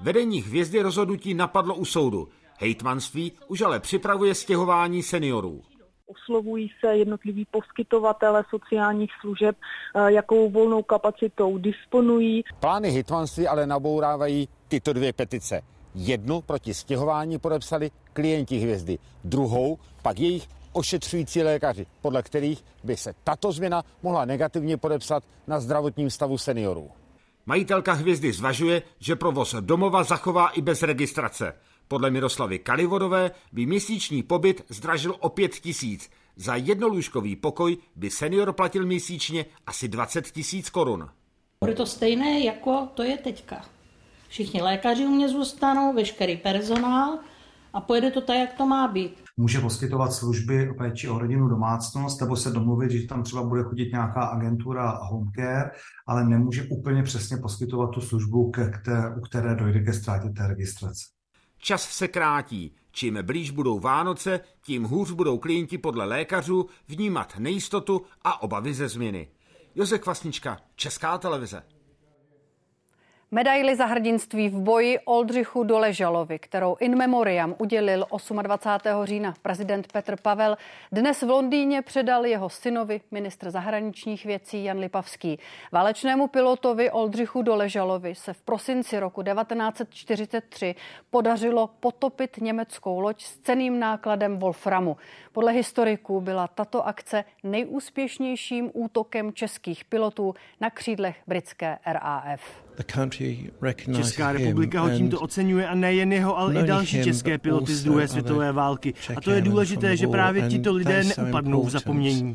Vedení 0.00 0.42
hvězdy 0.42 0.82
rozhodnutí 0.82 1.34
napadlo 1.34 1.74
u 1.74 1.84
soudu. 1.84 2.28
Hejtmanství 2.58 3.32
už 3.48 3.60
ale 3.60 3.80
připravuje 3.80 4.34
stěhování 4.34 5.02
seniorů 5.02 5.62
oslovují 6.10 6.70
se 6.80 6.96
jednotliví 6.96 7.46
poskytovatele 7.50 8.44
sociálních 8.50 9.10
služeb, 9.20 9.56
eh, 9.94 10.12
jakou 10.12 10.50
volnou 10.50 10.82
kapacitou 10.82 11.58
disponují. 11.58 12.42
Plány 12.60 12.90
hitmanství 12.90 13.48
ale 13.48 13.66
nabourávají 13.66 14.48
tyto 14.68 14.92
dvě 14.92 15.12
petice. 15.12 15.60
Jednu 15.94 16.40
proti 16.40 16.74
stěhování 16.74 17.38
podepsali 17.38 17.90
klienti 18.12 18.58
hvězdy, 18.58 18.98
druhou 19.24 19.78
pak 20.02 20.18
jejich 20.18 20.48
ošetřující 20.72 21.42
lékaři, 21.42 21.86
podle 22.02 22.22
kterých 22.22 22.64
by 22.84 22.96
se 22.96 23.12
tato 23.24 23.52
změna 23.52 23.82
mohla 24.02 24.24
negativně 24.24 24.76
podepsat 24.76 25.24
na 25.46 25.60
zdravotním 25.60 26.10
stavu 26.10 26.38
seniorů. 26.38 26.90
Majitelka 27.46 27.92
hvězdy 27.92 28.32
zvažuje, 28.32 28.82
že 28.98 29.16
provoz 29.16 29.54
domova 29.60 30.02
zachová 30.02 30.48
i 30.48 30.62
bez 30.62 30.82
registrace. 30.82 31.54
Podle 31.90 32.10
Miroslavy 32.10 32.58
Kalivodové 32.58 33.30
by 33.52 33.66
měsíční 33.66 34.22
pobyt 34.22 34.64
zdražil 34.68 35.16
o 35.20 35.28
5 35.28 35.52
tisíc. 35.52 36.10
Za 36.36 36.54
jednolůžkový 36.54 37.36
pokoj 37.36 37.76
by 37.96 38.10
senior 38.10 38.52
platil 38.52 38.86
měsíčně 38.86 39.46
asi 39.66 39.88
20 39.88 40.26
tisíc 40.26 40.70
korun. 40.70 41.08
Bude 41.64 41.74
to 41.74 41.86
stejné, 41.86 42.40
jako 42.40 42.88
to 42.94 43.02
je 43.02 43.16
teďka. 43.16 43.64
Všichni 44.28 44.62
lékaři 44.62 45.06
u 45.06 45.10
mě 45.10 45.28
zůstanou, 45.28 45.94
veškerý 45.94 46.36
personál 46.36 47.18
a 47.72 47.80
pojede 47.80 48.10
to 48.10 48.20
tak, 48.20 48.36
jak 48.36 48.54
to 48.54 48.66
má 48.66 48.88
být. 48.88 49.24
Může 49.36 49.60
poskytovat 49.60 50.12
služby 50.12 50.70
o 50.70 50.74
péči 50.74 51.08
o 51.08 51.18
rodinu 51.18 51.48
domácnost, 51.48 52.20
nebo 52.20 52.36
se 52.36 52.50
domluvit, 52.50 52.90
že 52.90 53.06
tam 53.06 53.22
třeba 53.22 53.42
bude 53.42 53.62
chodit 53.62 53.92
nějaká 53.92 54.24
agentura 54.24 54.90
home 54.90 55.30
care, 55.36 55.70
ale 56.06 56.24
nemůže 56.24 56.66
úplně 56.70 57.02
přesně 57.02 57.36
poskytovat 57.36 57.90
tu 57.90 58.00
službu, 58.00 58.50
ke 58.50 58.70
které, 58.70 59.16
u 59.16 59.20
které 59.20 59.54
dojde 59.54 59.80
ke 59.80 59.92
ztrátě 59.92 60.28
té 60.28 60.46
registrace. 60.46 61.19
Čas 61.62 61.90
se 61.90 62.08
krátí. 62.08 62.74
Čím 62.92 63.18
blíž 63.22 63.50
budou 63.50 63.80
Vánoce, 63.80 64.40
tím 64.62 64.84
hůř 64.84 65.10
budou 65.10 65.38
klienti 65.38 65.78
podle 65.78 66.04
lékařů 66.04 66.66
vnímat 66.88 67.34
nejistotu 67.38 68.02
a 68.24 68.42
obavy 68.42 68.74
ze 68.74 68.88
změny. 68.88 69.28
Josef 69.74 70.00
Kvasnička, 70.00 70.58
Česká 70.76 71.18
televize. 71.18 71.62
Medaili 73.32 73.76
za 73.76 73.86
hrdinství 73.86 74.48
v 74.48 74.60
boji 74.60 74.98
Oldřichu 74.98 75.64
Doležalovi, 75.64 76.38
kterou 76.38 76.76
in 76.80 76.96
memoriam 76.96 77.54
udělil 77.58 78.06
28. 78.42 79.04
října 79.04 79.34
prezident 79.42 79.92
Petr 79.92 80.16
Pavel, 80.16 80.56
dnes 80.92 81.22
v 81.22 81.30
Londýně 81.30 81.82
předal 81.82 82.26
jeho 82.26 82.48
synovi 82.48 83.00
ministr 83.10 83.50
zahraničních 83.50 84.24
věcí 84.24 84.64
Jan 84.64 84.78
Lipavský. 84.78 85.38
Válečnému 85.72 86.26
pilotovi 86.26 86.90
Oldřichu 86.90 87.42
Doležalovi 87.42 88.14
se 88.14 88.32
v 88.32 88.42
prosinci 88.42 89.00
roku 89.00 89.22
1943 89.22 90.74
podařilo 91.10 91.70
potopit 91.80 92.36
německou 92.40 93.00
loď 93.00 93.22
s 93.22 93.38
ceným 93.38 93.78
nákladem 93.78 94.38
Wolframu. 94.38 94.96
Podle 95.32 95.52
historiků 95.52 96.20
byla 96.20 96.48
tato 96.48 96.86
akce 96.86 97.24
nejúspěšnějším 97.42 98.70
útokem 98.74 99.32
českých 99.32 99.84
pilotů 99.84 100.34
na 100.60 100.70
křídlech 100.70 101.16
britské 101.26 101.78
RAF. 101.86 102.69
Česká 103.96 104.32
republika 104.32 104.80
ho 104.80 104.90
tímto 104.90 105.20
oceňuje 105.20 105.68
a 105.68 105.74
nejen 105.74 106.12
jeho, 106.12 106.38
ale 106.38 106.54
i 106.54 106.66
další 106.66 107.04
české 107.04 107.38
piloty 107.38 107.74
z 107.74 107.84
druhé 107.84 108.08
světové 108.08 108.52
války. 108.52 108.94
A 109.16 109.20
to 109.20 109.30
je 109.30 109.40
důležité, 109.40 109.96
že 109.96 110.06
právě 110.06 110.42
tito 110.48 110.72
lidé 110.72 111.04
neupadnou 111.04 111.64
v 111.64 111.70
zapomnění. 111.70 112.34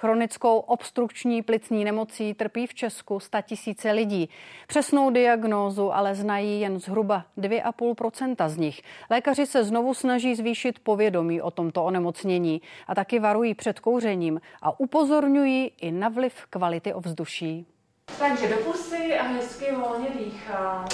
Chronickou 0.00 0.58
obstrukční 0.58 1.42
plicní 1.42 1.84
nemocí 1.84 2.34
trpí 2.34 2.66
v 2.66 2.74
Česku 2.74 3.18
tisíce 3.42 3.92
lidí. 3.92 4.30
Přesnou 4.66 5.10
diagnózu 5.10 5.94
ale 5.94 6.14
znají 6.14 6.60
jen 6.60 6.78
zhruba 6.78 7.24
2,5% 7.38 8.48
z 8.48 8.56
nich. 8.56 8.82
Lékaři 9.10 9.46
se 9.46 9.64
znovu 9.64 9.94
snaží 9.94 10.34
zvýšit 10.34 10.78
povědomí 10.78 11.42
o 11.42 11.50
tomto 11.50 11.84
onemocnění 11.84 12.62
a 12.86 12.94
taky 12.94 13.18
varují 13.18 13.54
před 13.54 13.80
kouřením 13.80 14.40
a 14.62 14.80
upozorňují 14.80 15.72
i 15.80 15.92
na 15.92 16.08
vliv 16.08 16.46
kvality 16.50 16.94
ovzduší. 16.94 17.66
Takže 18.18 18.48
do 18.48 18.56
pusy 18.56 19.18
a 19.18 19.22
hezky 19.22 19.72
volně 19.72 20.08
dýchá. 20.18 20.84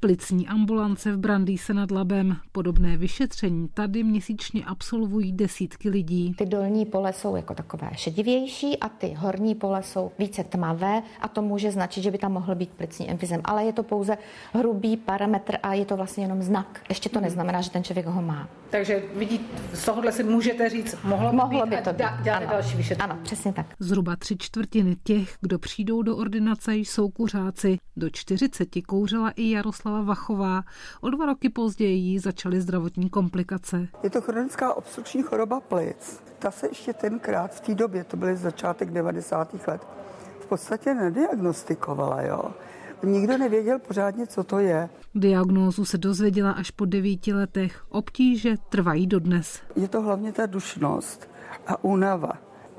Plicní 0.00 0.48
ambulance 0.48 1.12
v 1.12 1.18
Brandýse 1.18 1.74
nad 1.74 1.90
Labem. 1.90 2.36
Podobné 2.52 2.96
vyšetření 2.96 3.68
tady 3.74 4.04
měsíčně 4.04 4.64
absolvují 4.64 5.32
desítky 5.32 5.88
lidí. 5.88 6.34
Ty 6.38 6.46
dolní 6.46 6.86
pole 6.86 7.12
jsou 7.12 7.36
jako 7.36 7.54
takové 7.54 7.90
šedivější 7.94 8.78
a 8.78 8.88
ty 8.88 9.14
horní 9.16 9.54
pole 9.54 9.82
jsou 9.82 10.12
více 10.18 10.44
tmavé 10.44 11.02
a 11.20 11.28
to 11.28 11.42
může 11.42 11.70
značit, 11.70 12.02
že 12.02 12.10
by 12.10 12.18
tam 12.18 12.32
mohl 12.32 12.54
být 12.54 12.70
plicní 12.70 13.10
emfizem. 13.10 13.40
Ale 13.44 13.64
je 13.64 13.72
to 13.72 13.82
pouze 13.82 14.18
hrubý 14.52 14.96
parametr 14.96 15.56
a 15.62 15.74
je 15.74 15.84
to 15.84 15.96
vlastně 15.96 16.24
jenom 16.24 16.42
znak. 16.42 16.80
Ještě 16.88 17.08
to 17.08 17.20
neznamená, 17.20 17.60
že 17.60 17.70
ten 17.70 17.84
člověk 17.84 18.06
ho 18.06 18.22
má. 18.22 18.48
Takže 18.70 19.02
vidíte, 19.14 19.44
z 19.72 19.84
tohohle 19.84 20.12
si 20.12 20.24
můžete 20.24 20.68
říct, 20.68 20.96
mohlo, 21.04 21.32
mohlo 21.32 21.66
by 21.66 21.76
to 21.76 21.92
být. 21.92 22.06
Děláte 22.22 22.46
další 22.46 22.76
vyšetření. 22.76 23.10
Ano, 23.10 23.18
přesně 23.22 23.52
tak. 23.52 23.66
Zhruba 23.78 24.16
tři 24.16 24.36
čtvrtiny 24.38 24.96
těch, 25.02 25.36
kdo 25.40 25.58
přijdou 25.58 26.02
do 26.02 26.16
ordinace, 26.16 26.76
jsou 26.76 27.08
kuřáci. 27.08 27.78
Do 27.96 28.10
40 28.10 28.68
kouřila 28.86 29.30
i 29.30 29.42
Jaroslava 29.86 30.02
Vachová. 30.02 30.62
O 31.00 31.10
dva 31.10 31.26
roky 31.26 31.48
později 31.48 31.96
jí 31.98 32.18
začaly 32.18 32.60
zdravotní 32.60 33.10
komplikace. 33.10 33.88
Je 34.02 34.10
to 34.10 34.20
chronická 34.20 34.74
obstrukční 34.74 35.22
choroba 35.22 35.60
plic. 35.60 36.20
Ta 36.38 36.50
se 36.50 36.68
ještě 36.68 36.92
tenkrát 36.92 37.54
v 37.54 37.60
té 37.60 37.74
době, 37.74 38.04
to 38.04 38.16
byly 38.16 38.36
začátek 38.36 38.90
90. 38.90 39.68
let, 39.68 39.86
v 40.40 40.46
podstatě 40.46 40.94
nediagnostikovala, 40.94 42.22
jo. 42.22 42.42
Nikdo 43.02 43.38
nevěděl 43.38 43.78
pořádně, 43.78 44.26
co 44.26 44.44
to 44.44 44.58
je. 44.58 44.88
Diagnózu 45.14 45.84
se 45.84 45.98
dozvěděla 45.98 46.50
až 46.52 46.70
po 46.70 46.84
devíti 46.84 47.32
letech. 47.34 47.84
Obtíže 47.88 48.54
trvají 48.68 49.06
dodnes. 49.06 49.60
Je 49.76 49.88
to 49.88 50.02
hlavně 50.02 50.32
ta 50.32 50.46
dušnost 50.46 51.30
a 51.66 51.84
únava. 51.84 52.32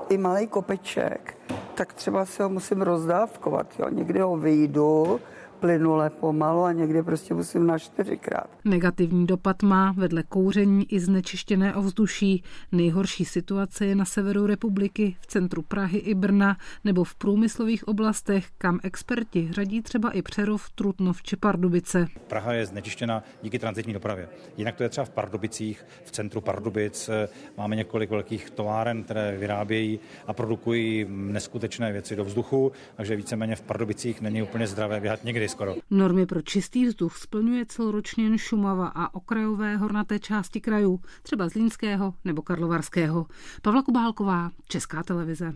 I 0.08 0.18
malý 0.18 0.46
kopeček, 0.46 1.38
tak 1.74 1.92
třeba 1.92 2.26
si 2.26 2.42
ho 2.42 2.48
musím 2.48 2.82
rozdávkovat. 2.82 3.66
Jo. 3.78 3.88
Někdy 3.88 4.20
ho 4.20 4.36
vyjdu, 4.36 5.20
plynule 5.60 6.10
pomalu 6.10 6.62
a 6.62 6.72
někdy 6.72 7.02
prostě 7.02 7.34
musím 7.34 7.66
na 7.66 7.78
čtyřikrát. 7.78 8.50
Negativní 8.64 9.26
dopad 9.26 9.62
má 9.62 9.92
vedle 9.92 10.22
kouření 10.22 10.92
i 10.92 11.00
znečištěné 11.00 11.74
ovzduší. 11.74 12.42
Nejhorší 12.72 13.24
situace 13.24 13.86
je 13.86 13.94
na 13.94 14.04
severu 14.04 14.46
republiky, 14.46 15.16
v 15.20 15.26
centru 15.26 15.62
Prahy 15.62 15.98
i 15.98 16.14
Brna 16.14 16.56
nebo 16.84 17.04
v 17.04 17.14
průmyslových 17.14 17.88
oblastech, 17.88 18.46
kam 18.58 18.80
experti 18.82 19.48
řadí 19.52 19.82
třeba 19.82 20.10
i 20.10 20.22
Přerov, 20.22 20.70
Trutnov 20.70 21.22
či 21.22 21.36
Pardubice. 21.36 22.06
Praha 22.26 22.52
je 22.52 22.66
znečištěna 22.66 23.22
díky 23.42 23.58
transitní 23.58 23.92
dopravě. 23.92 24.28
Jinak 24.56 24.76
to 24.76 24.82
je 24.82 24.88
třeba 24.88 25.04
v 25.04 25.10
Pardubicích, 25.10 25.86
v 26.04 26.10
centru 26.10 26.40
Pardubic. 26.40 27.10
Máme 27.56 27.76
několik 27.76 28.10
velkých 28.10 28.50
továren, 28.50 29.02
které 29.02 29.36
vyrábějí 29.38 30.00
a 30.26 30.32
produkují 30.32 31.06
neskutečné 31.08 31.92
věci 31.92 32.16
do 32.16 32.24
vzduchu, 32.24 32.72
takže 32.96 33.16
víceméně 33.16 33.56
v 33.56 33.62
Pardubicích 33.62 34.20
není 34.20 34.42
úplně 34.42 34.66
zdravé 34.66 35.00
běhat 35.00 35.24
někdy 35.24 35.47
skoro. 35.48 35.74
Normy 35.90 36.26
pro 36.26 36.42
čistý 36.42 36.86
vzduch 36.86 37.16
splňuje 37.16 37.66
celoročně 37.66 38.24
jen 38.24 38.38
Šumava 38.38 38.88
a 38.94 39.14
okrajové 39.14 39.76
hornaté 39.76 40.18
části 40.18 40.60
krajů, 40.60 41.00
třeba 41.22 41.48
Zlínského 41.48 42.14
nebo 42.24 42.42
Karlovarského. 42.42 43.26
Pavla 43.62 43.82
Kubálková, 43.82 44.50
Česká 44.68 45.02
televize. 45.02 45.54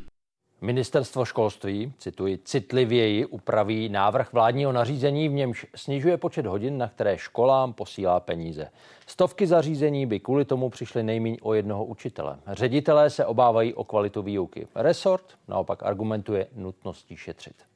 Ministerstvo 0.61 1.25
školství, 1.25 1.93
cituji, 1.99 2.39
citlivěji 2.39 3.27
upraví 3.27 3.89
návrh 3.89 4.33
vládního 4.33 4.73
nařízení, 4.73 5.29
v 5.29 5.33
němž 5.33 5.67
snižuje 5.77 6.17
počet 6.17 6.47
hodin, 6.47 6.79
na 6.79 6.89
které 6.89 7.19
školám 7.19 7.73
posílá 7.73 8.21
peníze. 8.21 8.69
Stovky 9.07 9.47
zařízení 9.47 10.07
by 10.07 10.21
kvůli 10.21 10.45
tomu 10.45 10.71
přišly 10.71 11.03
nejméně 11.03 11.37
o 11.41 11.55
jednoho 11.55 11.85
učitele. 11.85 12.39
Ředitelé 12.47 13.11
se 13.11 13.27
obávají 13.27 13.75
o 13.75 13.85
kvalitu 13.85 14.23
výuky. 14.23 14.69
Resort 14.75 15.25
naopak 15.49 15.83
argumentuje 15.83 16.47
nutností 16.57 17.17
šetřit. 17.17 17.72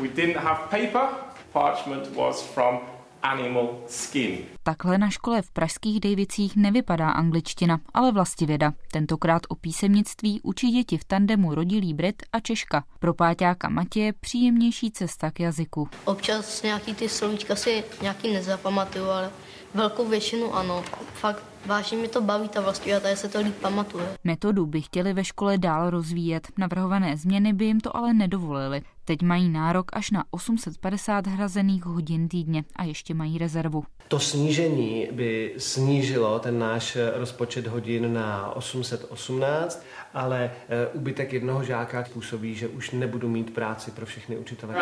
We 0.00 0.08
didn't 0.08 0.36
have 0.36 0.60
paper. 0.70 1.08
Parchment 1.52 2.16
was 2.16 2.42
from 2.42 2.80
animal 3.22 3.68
skin. 3.88 4.38
Takhle 4.62 4.98
na 4.98 5.10
škole 5.10 5.42
v 5.42 5.50
pražských 5.50 6.00
Dejvicích 6.00 6.56
nevypadá 6.56 7.10
angličtina, 7.10 7.80
ale 7.94 8.12
vlastivěda. 8.12 8.72
Tentokrát 8.92 9.42
o 9.48 9.54
písemnictví 9.54 10.40
učí 10.42 10.70
děti 10.70 10.98
v 10.98 11.04
tandemu 11.04 11.54
rodilý 11.54 11.94
Brit 11.94 12.22
a 12.32 12.40
Češka. 12.40 12.84
Pro 12.98 13.14
páťáka 13.14 13.68
Matěje 13.68 14.12
příjemnější 14.12 14.90
cesta 14.90 15.30
k 15.30 15.40
jazyku. 15.40 15.88
Občas 16.04 16.62
nějaký 16.62 16.94
ty 16.94 17.08
slovíčka 17.08 17.56
si 17.56 17.84
nějaký 18.02 18.32
nezapamatuju, 18.32 19.04
ale 19.10 19.30
velkou 19.74 20.08
většinu 20.08 20.54
ano. 20.54 20.84
Fakt 21.24 21.54
Vážně 21.66 21.98
mi 21.98 22.08
to 22.08 22.20
baví 22.20 22.48
ta 22.48 22.60
vlastně 22.60 22.96
a 22.96 23.00
tady 23.00 23.16
se 23.16 23.28
to 23.28 23.40
líp 23.40 23.54
pamatuje. 23.60 24.06
Metodu 24.24 24.66
by 24.66 24.82
chtěli 24.82 25.12
ve 25.12 25.24
škole 25.24 25.58
dál 25.58 25.90
rozvíjet. 25.90 26.48
Navrhované 26.58 27.16
změny 27.16 27.52
by 27.52 27.64
jim 27.64 27.80
to 27.80 27.96
ale 27.96 28.14
nedovolily. 28.14 28.82
Teď 29.04 29.22
mají 29.22 29.48
nárok 29.48 29.90
až 29.92 30.10
na 30.10 30.24
850 30.30 31.26
hrazených 31.26 31.84
hodin 31.84 32.28
týdně 32.28 32.64
a 32.76 32.84
ještě 32.84 33.14
mají 33.14 33.38
rezervu. 33.38 33.84
To 34.08 34.18
snížení 34.18 35.08
by 35.12 35.54
snížilo 35.58 36.38
ten 36.38 36.58
náš 36.58 36.98
rozpočet 37.14 37.66
hodin 37.66 38.14
na 38.14 38.56
818, 38.56 39.84
ale 40.14 40.50
ubytek 40.92 41.32
eh, 41.32 41.36
jednoho 41.36 41.64
žáka 41.64 42.04
způsobí, 42.04 42.54
že 42.54 42.68
už 42.68 42.90
nebudu 42.90 43.28
mít 43.28 43.54
práci 43.54 43.90
pro 43.90 44.06
všechny 44.06 44.36
učitele. 44.36 44.74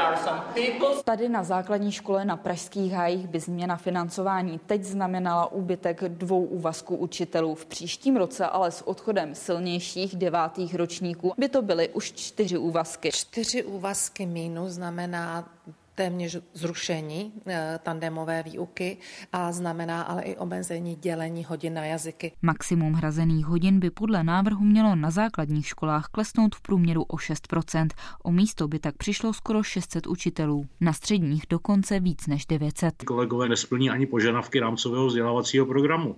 Tady 1.04 1.28
na 1.28 1.44
základní 1.44 1.92
škole 1.92 2.24
na 2.24 2.36
Pražských 2.36 2.92
hájích 2.92 3.28
by 3.28 3.40
změna 3.40 3.76
financování 3.76 4.60
teď 4.66 4.84
znamenala 4.84 5.52
úbytek 5.52 6.04
dvou 6.08 6.31
úvazků 6.38 6.96
učitelů. 6.96 7.54
V 7.54 7.66
příštím 7.66 8.16
roce 8.16 8.46
ale 8.46 8.70
s 8.70 8.88
odchodem 8.88 9.34
silnějších 9.34 10.16
devátých 10.16 10.74
ročníků 10.74 11.32
by 11.38 11.48
to 11.48 11.62
byly 11.62 11.88
už 11.88 12.12
čtyři 12.12 12.58
úvazky. 12.58 13.10
Čtyři 13.12 13.64
úvazky 13.64 14.26
minus 14.26 14.72
znamená 14.72 15.48
téměř 15.94 16.40
zrušení 16.52 17.32
e, 17.46 17.78
tandemové 17.82 18.42
výuky 18.42 18.96
a 19.32 19.52
znamená 19.52 20.02
ale 20.02 20.22
i 20.22 20.36
omezení 20.36 20.96
dělení 20.96 21.44
hodin 21.44 21.74
na 21.74 21.84
jazyky. 21.84 22.32
Maximum 22.42 22.92
hrazených 22.92 23.46
hodin 23.46 23.80
by 23.80 23.90
podle 23.90 24.24
návrhu 24.24 24.64
mělo 24.64 24.94
na 24.96 25.10
základních 25.10 25.66
školách 25.66 26.06
klesnout 26.06 26.54
v 26.54 26.60
průměru 26.60 27.02
o 27.02 27.16
6%. 27.16 27.88
O 28.22 28.32
místo 28.32 28.68
by 28.68 28.78
tak 28.78 28.96
přišlo 28.96 29.32
skoro 29.32 29.62
600 29.62 30.06
učitelů. 30.06 30.66
Na 30.80 30.92
středních 30.92 31.42
dokonce 31.50 32.00
víc 32.00 32.26
než 32.26 32.46
900. 32.46 32.94
Kolegové 33.04 33.48
nesplní 33.48 33.90
ani 33.90 34.06
požadavky 34.06 34.60
rámcového 34.60 35.06
vzdělávacího 35.06 35.66
programu. 35.66 36.16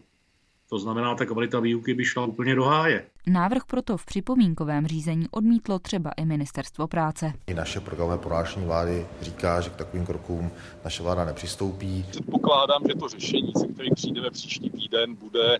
To 0.68 0.78
znamená, 0.78 1.14
ta 1.14 1.26
kvalita 1.26 1.60
výuky 1.60 1.94
by 1.94 2.04
šla 2.04 2.26
úplně 2.26 2.54
do 2.54 2.64
háje. 2.64 3.06
Návrh 3.26 3.64
proto 3.64 3.96
v 3.96 4.04
připomínkovém 4.04 4.86
řízení 4.86 5.26
odmítlo 5.30 5.78
třeba 5.78 6.10
i 6.10 6.24
ministerstvo 6.24 6.86
práce. 6.86 7.32
I 7.46 7.54
naše 7.54 7.80
programové 7.80 8.18
prohlášení 8.18 8.66
vlády 8.66 9.06
říká, 9.20 9.60
že 9.60 9.70
k 9.70 9.76
takovým 9.76 10.06
krokům 10.06 10.50
naše 10.84 11.02
vláda 11.02 11.24
nepřistoupí. 11.24 12.06
Předpokládám, 12.10 12.82
že 12.88 12.94
to 12.94 13.08
řešení, 13.08 13.52
se 13.58 13.66
kterým 13.66 13.94
přijdeme 13.94 14.30
příští 14.30 14.70
týden, 14.70 15.14
bude 15.14 15.58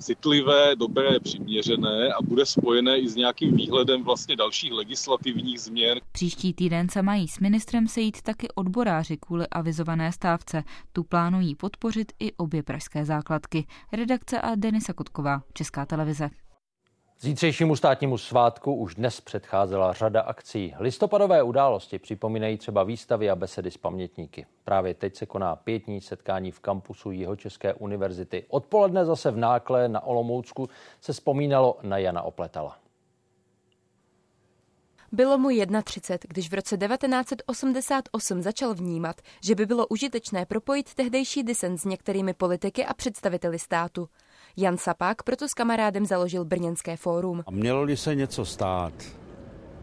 citlivé, 0.00 0.76
dobré, 0.76 1.20
přiměřené 1.20 2.12
a 2.12 2.22
bude 2.22 2.46
spojené 2.46 2.98
i 2.98 3.08
s 3.08 3.14
nějakým 3.14 3.56
výhledem 3.56 4.02
vlastně 4.04 4.36
dalších 4.36 4.72
legislativních 4.72 5.60
změn. 5.60 5.98
Příští 6.12 6.52
týden 6.52 6.88
se 6.88 7.02
mají 7.02 7.28
s 7.28 7.38
ministrem 7.38 7.88
sejít 7.88 8.22
taky 8.22 8.48
odboráři 8.54 9.16
kvůli 9.16 9.46
avizované 9.46 10.12
stávce. 10.12 10.64
Tu 10.92 11.04
plánují 11.04 11.54
podpořit 11.54 12.12
i 12.18 12.32
obě 12.32 12.62
pražské 12.62 13.04
základky. 13.04 13.66
Redakce 13.92 14.40
a 14.40 14.54
Denisa 14.54 14.92
Kotková, 14.92 15.42
Česká 15.52 15.86
televize. 15.86 16.30
Zítřejšímu 17.24 17.76
státnímu 17.76 18.18
svátku 18.18 18.74
už 18.74 18.94
dnes 18.94 19.20
předcházela 19.20 19.92
řada 19.92 20.20
akcí. 20.20 20.74
Listopadové 20.78 21.42
události 21.42 21.98
připomínají 21.98 22.58
třeba 22.58 22.82
výstavy 22.82 23.30
a 23.30 23.36
besedy 23.36 23.70
s 23.70 23.76
pamětníky. 23.76 24.46
Právě 24.64 24.94
teď 24.94 25.16
se 25.16 25.26
koná 25.26 25.56
pětní 25.56 26.00
setkání 26.00 26.50
v 26.50 26.60
kampusu 26.60 27.10
Jihočeské 27.10 27.74
univerzity. 27.74 28.44
Odpoledne 28.48 29.04
zase 29.04 29.30
v 29.30 29.36
Nákle 29.36 29.88
na 29.88 30.00
Olomoucku 30.00 30.68
se 31.00 31.12
vzpomínalo 31.12 31.78
na 31.82 31.98
Jana 31.98 32.22
Opletala. 32.22 32.76
Bylo 35.12 35.38
mu 35.38 35.48
31, 35.84 36.28
když 36.28 36.50
v 36.50 36.54
roce 36.54 36.76
1988 36.76 38.42
začal 38.42 38.74
vnímat, 38.74 39.20
že 39.44 39.54
by 39.54 39.66
bylo 39.66 39.86
užitečné 39.86 40.46
propojit 40.46 40.94
tehdejší 40.94 41.42
disent 41.42 41.78
s 41.78 41.84
některými 41.84 42.34
politiky 42.34 42.86
a 42.86 42.94
představiteli 42.94 43.58
státu. 43.58 44.08
Jan 44.56 44.76
Sapák 44.76 45.22
proto 45.22 45.48
s 45.48 45.54
kamarádem 45.54 46.06
založil 46.06 46.44
Brněnské 46.44 46.96
fórum. 46.96 47.42
A 47.46 47.50
mělo-li 47.50 47.96
se 47.96 48.14
něco 48.14 48.44
stát 48.44 48.92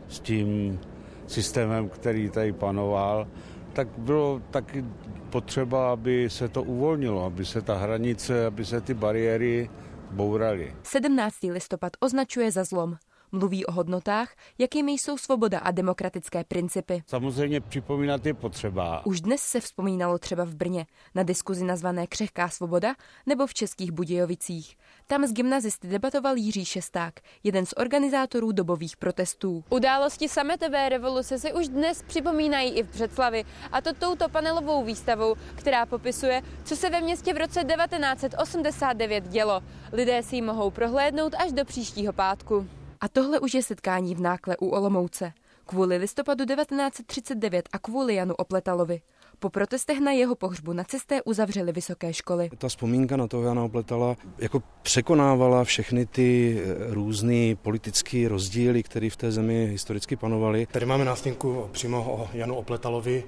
s 0.07 0.19
tím 0.19 0.79
systémem, 1.27 1.89
který 1.89 2.29
tady 2.29 2.53
panoval, 2.53 3.27
tak 3.73 3.87
bylo 3.97 4.41
taky 4.51 4.85
potřeba, 5.29 5.91
aby 5.91 6.29
se 6.29 6.47
to 6.47 6.63
uvolnilo, 6.63 7.25
aby 7.25 7.45
se 7.45 7.61
ta 7.61 7.75
hranice, 7.75 8.45
aby 8.45 8.65
se 8.65 8.81
ty 8.81 8.93
bariéry 8.93 9.69
bouraly. 10.11 10.75
17. 10.83 11.35
listopad 11.43 11.91
označuje 11.99 12.51
za 12.51 12.63
zlom. 12.63 12.95
Mluví 13.31 13.65
o 13.65 13.71
hodnotách, 13.71 14.35
jakými 14.57 14.91
jsou 14.91 15.17
svoboda 15.17 15.59
a 15.59 15.71
demokratické 15.71 16.43
principy. 16.43 17.03
Samozřejmě 17.07 17.61
připomínat 17.61 18.25
je 18.25 18.33
potřeba. 18.33 19.05
Už 19.05 19.21
dnes 19.21 19.41
se 19.41 19.59
vzpomínalo 19.59 20.17
třeba 20.17 20.43
v 20.43 20.55
Brně 20.55 20.85
na 21.15 21.23
diskuzi 21.23 21.65
nazvané 21.65 22.07
Křehká 22.07 22.49
svoboda 22.49 22.95
nebo 23.25 23.47
v 23.47 23.53
Českých 23.53 23.91
Budějovicích. 23.91 24.77
Tam 25.07 25.27
s 25.27 25.33
gymnazisty 25.33 25.87
debatoval 25.87 26.37
Jiří 26.37 26.65
Šesták, 26.65 27.19
jeden 27.43 27.65
z 27.65 27.73
organizátorů 27.77 28.51
dobových 28.51 28.97
protestů. 28.97 29.63
Události 29.69 30.29
sametové 30.29 30.89
revoluce 30.89 31.39
se 31.39 31.53
už 31.53 31.67
dnes 31.67 32.03
připomínají 32.07 32.71
i 32.71 32.83
v 32.83 32.89
Břeclavi, 32.89 33.43
a 33.71 33.81
to 33.81 33.93
touto 33.93 34.29
panelovou 34.29 34.83
výstavou, 34.85 35.35
která 35.55 35.85
popisuje, 35.85 36.41
co 36.63 36.75
se 36.75 36.89
ve 36.89 37.01
městě 37.01 37.33
v 37.33 37.37
roce 37.37 37.63
1989 37.63 39.27
dělo. 39.27 39.61
Lidé 39.91 40.23
si 40.23 40.35
ji 40.35 40.41
mohou 40.41 40.71
prohlédnout 40.71 41.35
až 41.35 41.51
do 41.51 41.65
příštího 41.65 42.13
pátku. 42.13 42.78
A 43.01 43.07
tohle 43.07 43.39
už 43.39 43.53
je 43.53 43.63
setkání 43.63 44.15
v 44.15 44.21
nákle 44.21 44.57
u 44.57 44.69
Olomouce. 44.69 45.33
Kvůli 45.65 45.97
listopadu 45.97 46.45
1939 46.45 47.69
a 47.71 47.79
kvůli 47.79 48.15
Janu 48.15 48.35
Opletalovi. 48.35 49.01
Po 49.41 49.49
protestech 49.49 49.99
na 49.99 50.11
jeho 50.11 50.35
pohřbu 50.35 50.73
nacisté 50.73 51.21
uzavřeli 51.21 51.71
vysoké 51.71 52.13
školy. 52.13 52.49
Ta 52.57 52.67
vzpomínka 52.67 53.17
na 53.17 53.27
toho 53.27 53.43
Jana 53.43 53.63
Opletala 53.63 54.15
jako 54.37 54.63
překonávala 54.81 55.63
všechny 55.63 56.05
ty 56.05 56.59
eh, 56.61 56.93
různé 56.93 57.55
politické 57.55 58.27
rozdíly, 58.29 58.83
které 58.83 59.09
v 59.09 59.15
té 59.15 59.31
zemi 59.31 59.67
historicky 59.71 60.15
panovaly. 60.15 60.67
Tady 60.71 60.85
máme 60.85 61.05
nástěnku 61.05 61.69
přímo 61.71 61.97
o 61.97 62.29
Janu 62.33 62.55
Opletalovi, 62.55 63.23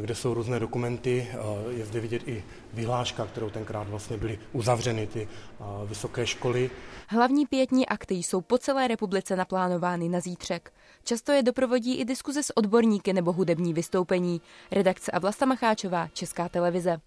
kde 0.00 0.14
jsou 0.14 0.34
různé 0.34 0.60
dokumenty. 0.60 1.28
Je 1.70 1.86
zde 1.86 2.00
vidět 2.00 2.28
i 2.28 2.44
vyhláška, 2.72 3.26
kterou 3.26 3.50
tenkrát 3.50 3.88
vlastně 3.88 4.16
byly 4.16 4.38
uzavřeny 4.52 5.06
ty 5.06 5.28
vysoké 5.86 6.26
školy. 6.26 6.70
Hlavní 7.08 7.46
pětní 7.46 7.86
akty 7.86 8.14
jsou 8.14 8.40
po 8.40 8.58
celé 8.58 8.88
republice 8.88 9.36
naplánovány 9.36 10.08
na 10.08 10.20
zítřek. 10.20 10.72
Často 11.04 11.32
je 11.32 11.42
doprovodí 11.42 12.00
i 12.00 12.04
diskuze 12.04 12.42
s 12.42 12.56
odborníky 12.56 13.12
nebo 13.12 13.32
hudební 13.32 13.74
vystoupení. 13.74 14.40
Redakce 14.70 15.10
a 15.10 15.18
Vlasta 15.18 15.46
Macháčová, 15.46 16.08
Česká 16.12 16.48
televize. 16.48 17.00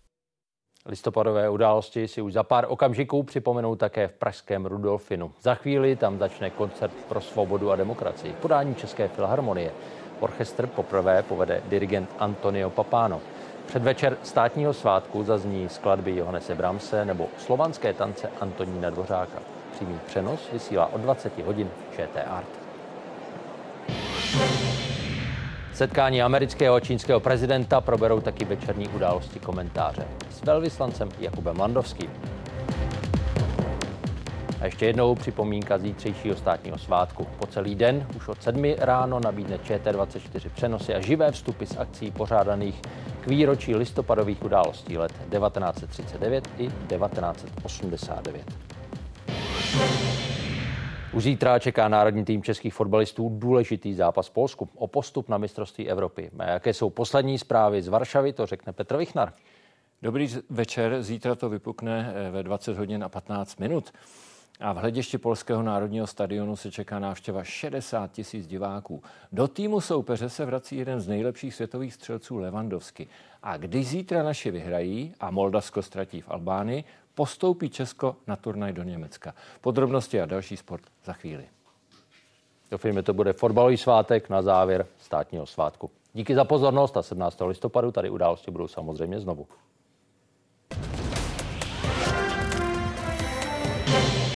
Listopadové 0.86 1.50
události 1.50 2.08
si 2.08 2.22
už 2.22 2.34
za 2.34 2.44
pár 2.44 2.66
okamžiků 2.70 3.24
připomenou 3.24 3.76
také 3.76 4.08
v 4.08 4.14
pražském 4.14 4.66
Rudolfinu. 4.66 5.32
Za 5.42 5.56
chvíli 5.56 5.96
tam 5.96 6.20
začne 6.20 6.50
koncert 6.50 6.94
pro 6.94 7.22
svobodu 7.22 7.72
a 7.72 7.76
demokracii 7.76 8.34
podání 8.34 8.76
České 8.76 9.08
filharmonie. 9.08 9.72
Orchestr 10.20 10.68
poprvé 10.68 11.24
povede 11.24 11.62
dirigent 11.66 12.10
Antonio 12.20 12.70
Papano. 12.70 13.22
Předvečer 13.66 14.18
státního 14.24 14.74
svátku 14.74 15.24
zazní 15.24 15.70
skladby 15.70 16.16
Johannese 16.16 16.56
Bramse 16.56 17.06
nebo 17.06 17.30
slovanské 17.38 17.94
tance 17.94 18.30
Antonína 18.42 18.90
Dvořáka. 18.90 19.40
Přímý 19.72 20.00
přenos 20.06 20.50
vysílá 20.54 20.94
od 20.94 21.02
20 21.02 21.38
hodin 21.38 21.70
ČT 21.96 22.26
Art. 22.28 22.65
Setkání 25.76 26.22
amerického 26.22 26.76
a 26.76 26.80
čínského 26.80 27.20
prezidenta 27.20 27.82
proberou 27.82 28.22
taky 28.22 28.46
večerní 28.46 28.88
události 28.88 29.40
komentáře 29.40 30.08
s 30.30 30.42
velvyslancem 30.42 31.10
Jakubem 31.20 31.60
Landovským. 31.60 32.10
A 34.62 34.66
ještě 34.66 34.86
jednou 34.86 35.16
připomínka 35.16 35.78
zítřejšího 35.78 36.36
státního 36.36 36.78
svátku. 36.78 37.28
Po 37.40 37.48
celý 37.48 37.76
den 37.76 38.08
už 38.18 38.28
od 38.28 38.44
7 38.44 38.76
ráno 38.78 39.20
nabídne 39.20 39.58
ČT24 39.58 40.50
přenosy 40.56 40.96
a 40.96 41.02
živé 41.02 41.32
vstupy 41.32 41.66
z 41.66 41.78
akcí 41.78 42.12
pořádaných 42.12 42.82
k 43.22 43.28
výročí 43.28 43.76
listopadových 43.76 44.44
událostí 44.44 44.98
let 44.98 45.12
1939 45.12 46.50
i 46.58 46.68
1989. 46.68 48.46
Už 51.16 51.24
zítra 51.24 51.60
čeká 51.60 51.88
národní 51.88 52.26
tým 52.26 52.44
českých 52.44 52.74
fotbalistů 52.74 53.30
důležitý 53.38 53.94
zápas 53.94 54.30
Polsku 54.30 54.70
o 54.76 54.88
postup 54.88 55.30
na 55.30 55.38
mistrovství 55.38 55.90
Evropy. 55.90 56.32
A 56.40 56.44
jaké 56.46 56.74
jsou 56.74 56.90
poslední 56.90 57.40
zprávy 57.40 57.82
z 57.82 57.88
Varšavy, 57.88 58.34
to 58.34 58.46
řekne 58.46 58.74
Petr 58.74 58.98
Vichnar. 58.98 59.34
Dobrý 60.02 60.28
večer, 60.50 61.04
zítra 61.04 61.36
to 61.36 61.50
vypukne 61.50 62.14
eh, 62.16 62.32
ve 62.32 62.44
20 62.44 62.78
hodin 62.78 63.04
a 63.04 63.10
15 63.10 63.60
minut. 63.60 63.94
A 64.60 64.74
v 64.74 64.78
hledišti 64.78 65.18
Polského 65.18 65.64
národního 65.64 66.08
stadionu 66.08 66.56
se 66.56 66.72
čeká 66.72 67.00
návštěva 67.00 67.44
60 67.44 68.12
tisíc 68.12 68.48
diváků. 68.48 69.04
Do 69.32 69.48
týmu 69.48 69.82
soupeře 69.82 70.30
se 70.30 70.46
vrací 70.46 70.78
jeden 70.78 71.00
z 71.00 71.08
nejlepších 71.08 71.56
světových 71.56 71.94
střelců 71.94 72.38
Levandovsky. 72.38 73.08
A 73.44 73.58
když 73.58 73.88
zítra 73.88 74.24
naši 74.24 74.52
vyhrají 74.52 75.14
a 75.20 75.32
Moldavsko 75.32 75.82
ztratí 75.82 76.22
v 76.22 76.30
Albánii, 76.30 76.84
postoupí 77.16 77.70
Česko 77.70 78.16
na 78.28 78.36
turnaj 78.36 78.74
do 78.74 78.84
Německa. 78.84 79.34
Podrobnosti 79.62 80.22
a 80.22 80.26
další 80.26 80.58
sport 80.58 80.84
za 81.06 81.14
chvíli. 81.14 81.46
Doufejme, 82.72 83.04
to 83.04 83.14
bude 83.14 83.34
fotbalový 83.34 83.78
svátek 83.78 84.30
na 84.30 84.42
závěr 84.42 84.86
státního 85.00 85.46
svátku. 85.46 85.92
Díky 86.14 86.36
za 86.36 86.44
pozornost 86.44 86.98
a 86.98 87.02
17. 87.02 87.42
listopadu 87.46 87.92
tady 87.92 88.10
události 88.10 88.52
budou 88.52 88.68
samozřejmě 88.68 89.20
znovu. 89.20 89.48